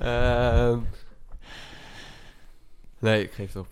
Ehm, 0.00 0.80
nee, 2.98 3.22
ik 3.24 3.32
geef 3.32 3.52
het 3.52 3.56
op. 3.56 3.68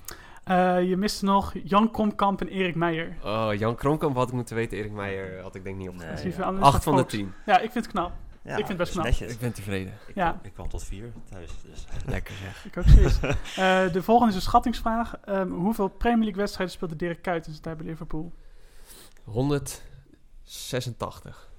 Eh, 0.48 0.88
je 0.88 0.96
miste 0.96 1.24
nog 1.24 1.52
Jan 1.64 1.90
Komkamp 1.90 2.40
en 2.40 2.48
Erik 2.48 2.74
Meijer. 2.74 3.16
Oh, 3.24 3.48
Jan 3.54 3.74
Kronkamp 3.74 4.16
had 4.16 4.28
ik 4.28 4.34
moeten 4.34 4.56
weten. 4.56 4.78
Erik 4.78 4.92
Meijer 4.92 5.40
had 5.42 5.54
ik 5.54 5.64
denk 5.64 5.76
niet 5.76 5.96
Nee, 5.96 6.26
ja. 6.26 6.30
van- 6.32 6.62
Acht 6.62 6.84
van 6.84 6.96
de 6.96 7.06
tien. 7.06 7.32
Ja, 7.46 7.58
ik 7.58 7.70
vind 7.70 7.84
het 7.84 7.94
knap. 7.94 8.12
Ja, 8.42 8.50
Ik 8.50 8.56
vind 8.56 8.68
het 8.68 8.76
best 8.78 8.92
knap. 8.92 9.04
netjes. 9.04 9.32
Ik 9.32 9.38
ben 9.38 9.52
tevreden. 9.52 9.92
Ik, 10.08 10.14
Ja. 10.14 10.28
kwam, 10.30 10.40
ik 10.44 10.52
kwam 10.52 10.68
tot 10.68 10.84
vier 10.84 11.12
thuis. 11.30 11.50
Dus. 11.62 11.86
Lekker 12.06 12.34
zeg. 12.34 12.64
Ik 12.64 12.76
ook 12.76 12.84
zoiets. 12.84 13.18
Eh, 13.56 13.92
de 13.92 14.02
volgende 14.02 14.30
is 14.30 14.36
een 14.36 14.42
schattingsvraag. 14.44 15.14
Ehm, 15.24 15.48
hoeveel 15.50 15.88
Premier 15.88 16.22
League 16.24 16.40
wedstrijden 16.40 16.74
speelde 16.74 16.96
Dirk 16.96 17.22
Kuyt 17.22 17.46
in 17.46 17.50
zijn 17.52 17.62
tijd 17.62 17.76
bij 17.76 17.86
Liverpool? 17.86 18.32
186. 19.24 21.50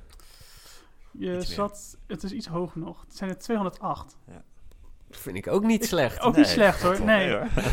Je 1.12 1.42
zat, 1.42 1.98
het 2.08 2.24
is 2.24 2.32
iets 2.32 2.48
hoger 2.48 2.80
nog. 2.80 3.02
Het 3.02 3.16
zijn 3.18 3.30
er 3.30 3.38
208. 3.38 4.18
Vind 5.10 5.36
ik 5.36 5.48
ook 5.48 5.64
niet 5.64 5.82
Ik- 5.84 5.88
slecht. 5.90 6.20
Ook 6.20 6.36
niet 6.36 6.48
slecht 6.48 6.82
hoor. 6.82 7.02
Nee. 7.06 7.32
hoor. 7.32 7.48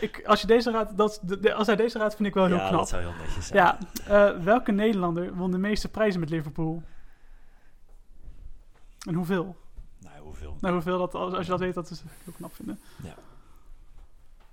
Ik, 0.00 0.22
als, 0.26 0.40
je 0.40 0.46
deze 0.46 0.70
raad, 0.70 0.96
dat, 0.96 1.20
de- 1.22 1.40
de- 1.40 1.54
als 1.54 1.66
hij 1.66 1.76
deze 1.76 1.98
raadt, 1.98 2.14
vind 2.14 2.28
ik 2.28 2.34
wel 2.34 2.46
heel 2.46 2.56
ja, 2.56 2.66
knap. 2.68 2.78
dat 2.78 2.88
zou 2.88 3.02
heel 3.02 3.12
netjes 3.24 3.46
zijn. 3.46 3.58
Ja, 3.58 3.78
eh, 4.06 4.42
welke 4.44 4.72
Nederlander 4.72 5.34
won 5.34 5.50
de 5.50 5.58
meeste 5.58 5.88
prijzen 5.88 6.20
met 6.20 6.30
Liverpool? 6.30 6.82
En 9.08 9.14
hoeveel? 9.14 9.56
Nou, 9.98 10.18
hoeveel? 10.20 10.56
Nou, 10.60 10.74
hoeveel 10.74 10.98
dat, 10.98 11.14
als, 11.14 11.34
als 11.34 11.44
je 11.44 11.50
dat 11.50 11.60
weet, 11.60 11.74
dat 11.74 11.90
is 11.90 12.02
heel 12.24 12.32
knap 12.32 12.54
vinden. 12.54 12.80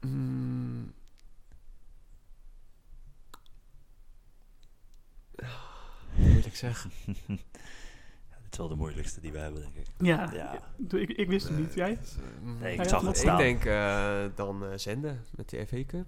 Mm. 0.01 0.93
Moeilijk 6.15 6.55
zeggen. 6.55 6.91
Is 8.55 8.61
wel 8.61 8.69
de 8.69 8.75
moeilijkste 8.75 9.21
die 9.21 9.31
we 9.31 9.37
hebben, 9.37 9.61
denk 9.61 9.73
ik. 9.75 9.85
Ja, 9.97 10.29
Ja. 10.33 10.51
doe- 10.77 11.01
ik, 11.01 11.09
ik 11.09 11.29
wist 11.29 11.47
het 11.47 11.57
niet. 11.57 11.73
Jij? 11.73 11.97
Nee, 12.61 12.73
ik 12.73 12.83
Ja, 12.83 12.87
zag 12.87 13.01
ja, 13.01 13.07
het 13.07 13.17
ik 13.17 13.21
Ik 13.23 13.29
staan. 13.29 13.37
denk 13.37 13.65
eh, 13.65 14.15
dan 14.35 14.63
eh, 14.63 14.69
zenden 14.75 15.23
met 15.35 15.49
de 15.49 15.65
FA 15.67 15.83
Cup. 15.87 16.05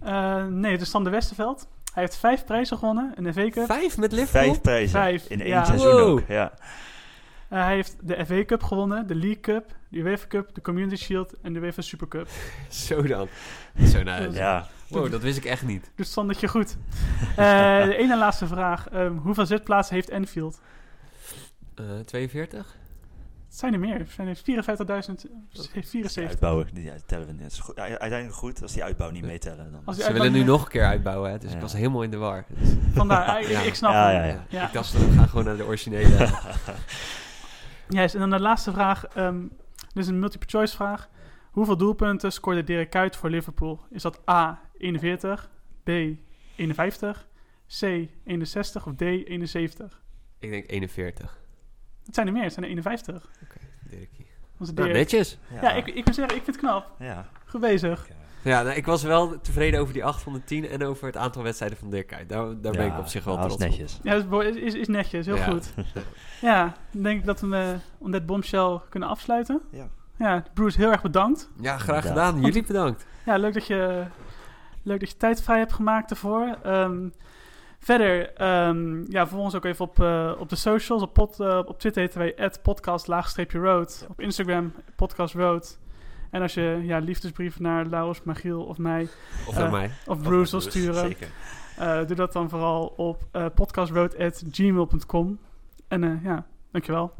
Eh, 0.00 0.46
nee, 0.46 0.72
het 0.72 0.80
is 0.80 0.90
Sander 0.90 1.12
Westerveld. 1.12 1.68
Hij 1.92 2.02
heeft 2.02 2.16
vijf 2.16 2.44
prijzen 2.44 2.78
gewonnen. 2.78 3.12
Een 3.16 3.32
FA 3.32 3.48
Cup. 3.50 3.66
Vijf 3.66 3.96
met 3.98 4.12
Liverpool? 4.12 4.42
Vijf 4.42 4.60
prijzen 4.60 4.90
Vijf, 5.00 5.26
in 5.28 5.40
één 5.40 5.48
ja. 5.48 5.64
seizoen 5.64 5.90
Wow. 5.92 6.08
ook. 6.08 6.22
Ja. 6.28 6.52
Eh, 7.48 7.64
hij 7.64 7.74
heeft 7.74 7.96
de 8.02 8.26
FA 8.26 8.44
Cup 8.44 8.62
gewonnen, 8.62 9.06
de 9.06 9.14
League 9.14 9.40
Cup, 9.40 9.74
de 9.88 9.98
UEFA 9.98 10.26
Cup, 10.26 10.54
de 10.54 10.60
Community 10.60 10.96
Shield 11.04 11.34
en 11.42 11.52
de 11.52 11.60
UEFA 11.60 11.82
Super 11.82 12.08
Cup. 12.08 12.28
Zo 12.68 13.02
dan. 13.02 13.28
Zo 13.84 14.02
nou. 14.02 14.32
ja, 14.34 14.68
Wow, 14.88 15.10
dat 15.10 15.22
wist 15.22 15.36
ik 15.38 15.44
echt 15.44 15.62
niet. 15.66 15.90
Dus 15.94 16.12
Sandertje 16.12 16.48
goed. 16.48 16.76
Eh, 17.36 17.84
de 17.84 17.96
ene 17.96 18.16
laatste 18.18 18.46
vraag. 18.46 18.88
Ehm, 18.88 19.16
hoeveel 19.16 19.46
zitplaatsen 19.46 19.94
heeft 19.94 20.08
Enfield? 20.10 20.60
Eh 21.78 21.98
42? 22.04 22.76
Het 23.48 23.56
zijn 23.58 23.72
er 23.72 23.78
meer. 23.78 23.98
Het 23.98 24.10
zijn 24.10 24.28
er 24.28 24.36
54.074. 24.36 26.14
die 26.14 26.26
uitbouwen, 26.26 26.66
die 26.72 26.92
tellen 27.06 27.26
we 27.26 27.32
net. 27.32 27.52
Is 27.52 27.58
goed- 27.58 27.78
Uiteindelijk 27.78 28.32
goed, 28.34 28.62
als 28.62 28.72
die 28.72 28.84
uitbouw 28.84 29.10
niet 29.10 29.24
meetellen. 29.24 29.72
Dan. 29.72 29.80
Als 29.84 29.96
die 29.96 30.04
Ze 30.04 30.12
willen 30.12 30.32
nu 30.32 30.38
niet- 30.38 30.46
nog 30.46 30.62
een 30.64 30.68
keer 30.70 30.84
uitbouwen, 30.84 31.30
hè? 31.30 31.38
dus 31.38 31.48
Ja. 31.50 31.54
ik 31.56 31.62
was 31.62 31.72
helemaal 31.72 32.02
in 32.02 32.10
de 32.10 32.16
war. 32.16 32.44
Dus, 32.48 32.68
Vandaar, 32.94 33.40
ik, 33.42 33.48
Ja. 33.48 33.60
ik 33.60 33.74
snap 33.74 33.92
Ja, 33.92 34.10
ja. 34.24 34.44
Ja. 34.48 34.66
Ik 34.66 34.72
dacht, 34.72 34.92
we 34.92 35.12
gaan 35.12 35.28
gewoon 35.28 35.44
naar 35.44 35.56
de 35.56 35.64
originele. 35.64 36.28
Juist, 37.88 38.14
en 38.14 38.20
dan 38.20 38.30
de 38.30 38.40
laatste 38.40 38.72
vraag. 38.72 39.04
ehm 39.06 39.40
dit 39.94 40.02
is 40.02 40.06
een 40.08 40.18
multiple 40.18 40.48
choice 40.48 40.76
vraag. 40.76 41.08
Hoeveel 41.50 41.76
doelpunten 41.76 42.32
scoorde 42.32 42.64
Dirk 42.64 42.90
Kuyt 42.90 43.16
voor 43.16 43.30
Liverpool? 43.30 43.80
Is 43.90 44.02
dat 44.02 44.20
A, 44.30 44.60
41, 44.78 45.50
B, 45.84 45.88
51, 46.56 47.28
C, 47.78 47.82
61 48.24 48.86
of 48.86 48.94
D, 48.94 49.00
71? 49.00 50.02
ik 50.38 50.50
denk 50.50 50.70
41. 50.70 51.38
Het 52.08 52.14
zijn 52.16 52.26
er 52.26 52.32
meer, 52.32 52.42
het 52.42 52.52
zijn 52.52 52.64
er 52.64 52.70
51. 52.70 53.28
Dirkie. 53.90 54.26
Onze 54.58 54.72
Nou, 54.72 54.92
netjes. 54.92 55.38
ja, 55.62 55.72
ik, 55.72 55.86
ik 55.86 56.04
moet 56.04 56.14
zeggen, 56.14 56.36
ik 56.36 56.42
vind 56.44 56.56
het 56.56 56.64
knap. 56.64 56.90
Ja. 56.98 57.26
Goed 57.46 57.60
bezig. 57.60 58.08
Ja, 58.42 58.62
nou, 58.62 58.76
ik 58.76 58.86
was 58.86 59.02
wel 59.02 59.40
tevreden 59.40 59.80
over 59.80 59.92
die 59.92 60.04
8 60.04 60.22
van 60.22 60.32
de 60.32 60.44
10 60.44 60.68
en 60.68 60.84
over 60.84 61.06
het 61.06 61.16
aantal 61.16 61.42
wedstrijden 61.42 61.78
van 61.78 61.90
Dirk 61.90 62.06
Kuyt. 62.06 62.28
Daar, 62.28 62.60
daar 62.60 62.72
ben 62.72 62.86
ik 62.86 62.98
op 62.98 63.06
zich 63.06 63.24
wel 63.24 63.34
trots 63.36 63.56
dat 63.56 63.66
op. 63.66 63.72
is 63.72 63.78
netjes. 63.78 64.00
Ja, 64.02 64.18
dat 64.18 64.42
is, 64.44 64.56
is, 64.56 64.62
is, 64.62 64.74
is 64.74 64.88
netjes, 64.88 65.26
heel 65.26 65.36
Ja. 65.36 65.44
goed. 65.44 65.72
Ja, 66.40 66.74
dan 66.90 67.02
denk 67.02 67.20
ik 67.20 67.26
dat 67.26 67.40
we 67.40 67.56
eh, 67.56 67.68
om 67.98 68.10
dit 68.10 68.26
bombshell 68.26 68.80
kunnen 68.88 69.08
afsluiten. 69.08 69.60
Ja. 69.70 69.88
Ja, 70.18 70.44
Bruce, 70.54 70.78
heel 70.78 70.90
erg 70.90 71.02
bedankt. 71.02 71.50
Ja, 71.60 71.78
graag 71.78 72.06
gedaan. 72.06 72.40
Jullie 72.40 72.64
bedankt. 72.66 73.06
Ja, 73.26 73.36
leuk 73.36 73.54
dat 73.54 73.66
je, 73.66 74.04
leuk 74.82 75.00
dat 75.00 75.10
je 75.10 75.16
tijd 75.16 75.42
vrij 75.42 75.58
hebt 75.58 75.72
gemaakt 75.72 76.10
ervoor. 76.10 76.58
Ehm, 76.62 77.08
verder, 77.78 78.32
ehm, 78.34 79.10
ja, 79.12 79.26
volg 79.26 79.42
ons 79.44 79.54
ook 79.54 79.64
even 79.64 79.84
op, 79.84 80.00
eh, 80.00 80.32
op 80.38 80.48
de 80.48 80.56
socials. 80.56 81.02
Op, 81.02 81.12
pod, 81.12 81.40
eh, 81.40 81.60
op 81.64 81.78
Twitter 81.78 82.02
heten 82.02 82.18
wij 82.18 82.50
podcast-road. 82.62 84.06
Op 84.08 84.20
Instagram 84.20 84.72
podcast-road. 84.96 85.78
En 86.30 86.42
als 86.42 86.54
je 86.54 86.80
ja, 86.82 86.98
liefdesbrieven 86.98 87.62
naar 87.62 87.86
Laurens, 87.86 88.22
Magiel 88.22 88.62
of 88.64 88.78
mij 88.78 89.08
Of 89.46 89.54
Eh, 89.54 89.60
naar 89.60 89.70
mij. 89.70 89.90
of 90.06 90.22
Bruce 90.22 90.50
wil 90.50 90.60
sturen, 90.60 90.94
Zeker. 90.94 91.28
doe 92.06 92.16
dat 92.16 92.32
dan 92.32 92.48
vooral 92.48 92.86
op 92.96 93.22
podcastroad.gmail.com. 93.54 95.38
En 95.88 96.20
ja, 96.22 96.46
dankjewel. 96.70 97.12